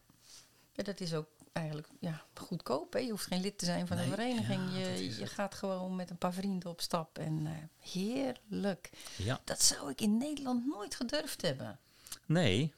Ja, 0.73 0.83
dat 0.83 1.01
is 1.01 1.15
ook 1.15 1.29
eigenlijk 1.57 1.89
ja, 2.01 2.25
goedkoop. 2.35 2.93
Hè? 2.93 2.99
Je 2.99 3.11
hoeft 3.11 3.27
geen 3.27 3.41
lid 3.41 3.59
te 3.59 3.65
zijn 3.65 3.87
van 3.87 3.97
Nee, 3.97 4.07
een 4.07 4.13
vereniging. 4.13 4.71
ja, 4.73 4.79
je, 4.79 5.19
je 5.19 5.27
gaat 5.27 5.55
gewoon 5.55 5.97
met 5.97 6.11
een 6.11 6.19
paar 6.19 6.33
vrienden 6.33 6.71
op 6.71 6.81
stap. 6.81 7.19
En 7.19 7.47
eh, 7.47 7.53
heerlijk. 7.91 8.91
Ja. 9.17 9.41
Dat 9.45 9.63
zou 9.63 9.91
ik 9.91 10.01
in 10.01 10.17
Nederland 10.17 10.67
nooit 10.67 10.95
gedurfd 10.95 11.43
hebben. 11.43 11.79
Nee, 12.27 12.73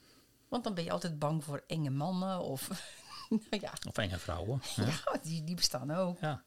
Want 0.49 0.64
dan 0.64 0.74
ben 0.74 0.85
je 0.85 0.91
altijd 0.91 1.18
bang 1.18 1.45
voor 1.45 1.64
enge 1.66 1.91
mannen 1.91 2.41
of... 2.41 2.68
nou 3.29 3.62
ja, 3.62 3.72
of 3.89 3.97
enge 3.99 4.18
vrouwen. 4.18 4.61
hè? 4.74 4.85
ja 4.91 5.18
die, 5.22 5.45
die 5.45 5.55
bestaan 5.55 5.91
ook. 5.91 6.18
Ja. 6.20 6.43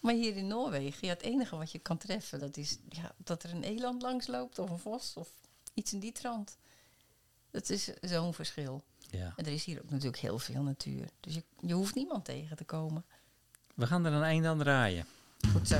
Maar 0.00 0.14
hier 0.14 0.36
in 0.36 0.46
Noorwegen, 0.46 1.06
ja, 1.06 1.12
het 1.12 1.22
enige 1.22 1.56
wat 1.56 1.72
je 1.72 1.78
kan 1.78 1.98
treffen, 1.98 2.38
dat 2.40 2.56
is 2.56 2.78
ja, 2.88 3.12
dat 3.16 3.42
er 3.42 3.50
een 3.50 3.62
eland 3.62 4.02
langs 4.02 4.26
loopt 4.26 4.58
of 4.58 4.70
een 4.70 4.78
vos 4.78 5.12
of 5.14 5.28
iets 5.74 5.92
in 5.92 5.98
die 5.98 6.12
trant. 6.12 6.58
Dat 7.50 7.70
is 7.70 7.84
zo'n 8.00 8.34
verschil. 8.34 8.82
Ja. 9.10 9.32
En 9.36 9.46
er 9.46 9.52
is 9.52 9.64
hier 9.64 9.78
ook 9.78 9.90
natuurlijk 9.90 10.22
heel 10.22 10.38
veel 10.38 10.62
natuur. 10.62 11.08
Dus 11.20 11.34
je, 11.34 11.42
je 11.60 11.74
hoeft 11.74 11.94
niemand 11.94 12.24
tegen 12.24 12.56
te 12.56 12.64
komen. 12.64 13.04
We 13.74 13.86
gaan 13.86 14.06
er 14.06 14.12
een 14.12 14.22
einde 14.22 14.48
aan 14.48 14.58
draaien. 14.58 15.04
Goed 15.52 15.68
zo. 15.68 15.76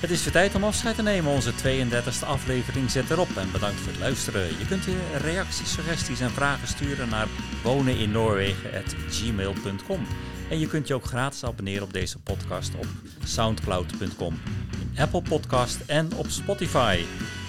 Het 0.00 0.10
is 0.10 0.24
weer 0.24 0.32
tijd 0.32 0.54
om 0.54 0.64
afscheid 0.64 0.94
te 0.94 1.02
nemen. 1.02 1.32
Onze 1.32 1.52
32e 1.52 2.26
aflevering 2.26 2.90
zit 2.90 3.10
erop. 3.10 3.36
En 3.36 3.52
bedankt 3.52 3.80
voor 3.80 3.92
het 3.92 4.00
luisteren. 4.00 4.58
Je 4.58 4.66
kunt 4.68 4.84
je 4.84 5.18
reacties, 5.22 5.72
suggesties 5.72 6.20
en 6.20 6.30
vragen 6.30 6.68
sturen 6.68 7.08
naar 7.08 7.28
woneninnoorwegen.gmail.com. 7.62 10.06
En 10.50 10.58
je 10.58 10.66
kunt 10.66 10.86
je 10.86 10.94
ook 10.94 11.04
gratis 11.04 11.44
abonneren 11.44 11.82
op 11.82 11.92
deze 11.92 12.18
podcast 12.18 12.74
op 12.74 12.86
soundcloud.com, 13.24 14.40
in 14.80 14.92
Apple 14.98 15.22
Podcast 15.22 15.80
en 15.86 16.16
op 16.16 16.26
Spotify. 16.28 17.04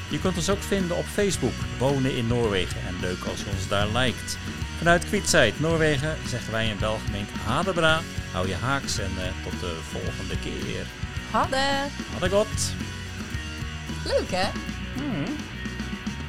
Je 0.10 0.20
kunt 0.20 0.36
ons 0.36 0.49
ook 0.49 0.62
vinden 0.62 0.97
op 0.97 1.05
Facebook, 1.05 1.53
Wonen 1.78 2.16
in 2.16 2.28
Noorwegen. 2.28 2.82
En 2.88 2.95
leuk 3.01 3.24
als 3.24 3.39
je 3.39 3.49
ons 3.55 3.68
daar 3.68 3.88
liked. 3.88 4.38
Vanuit 4.78 5.05
Kwietzijd, 5.05 5.60
Noorwegen, 5.60 6.18
zeggen 6.28 6.51
wij 6.51 6.68
in 6.68 6.80
welgemeente 6.80 7.34
Hadebra. 7.45 8.01
Hou 8.32 8.47
je 8.47 8.55
haaks 8.55 8.99
en 8.99 9.12
eh, 9.18 9.43
tot 9.43 9.60
de 9.60 9.76
volgende 9.91 10.39
keer. 10.39 10.86
Hadden! 11.32 11.91
Had 12.14 12.24
ik 12.24 12.32
wat? 12.32 12.74
Leuk 14.05 14.32
hè? 14.32 14.49
Hmm. 14.95 15.36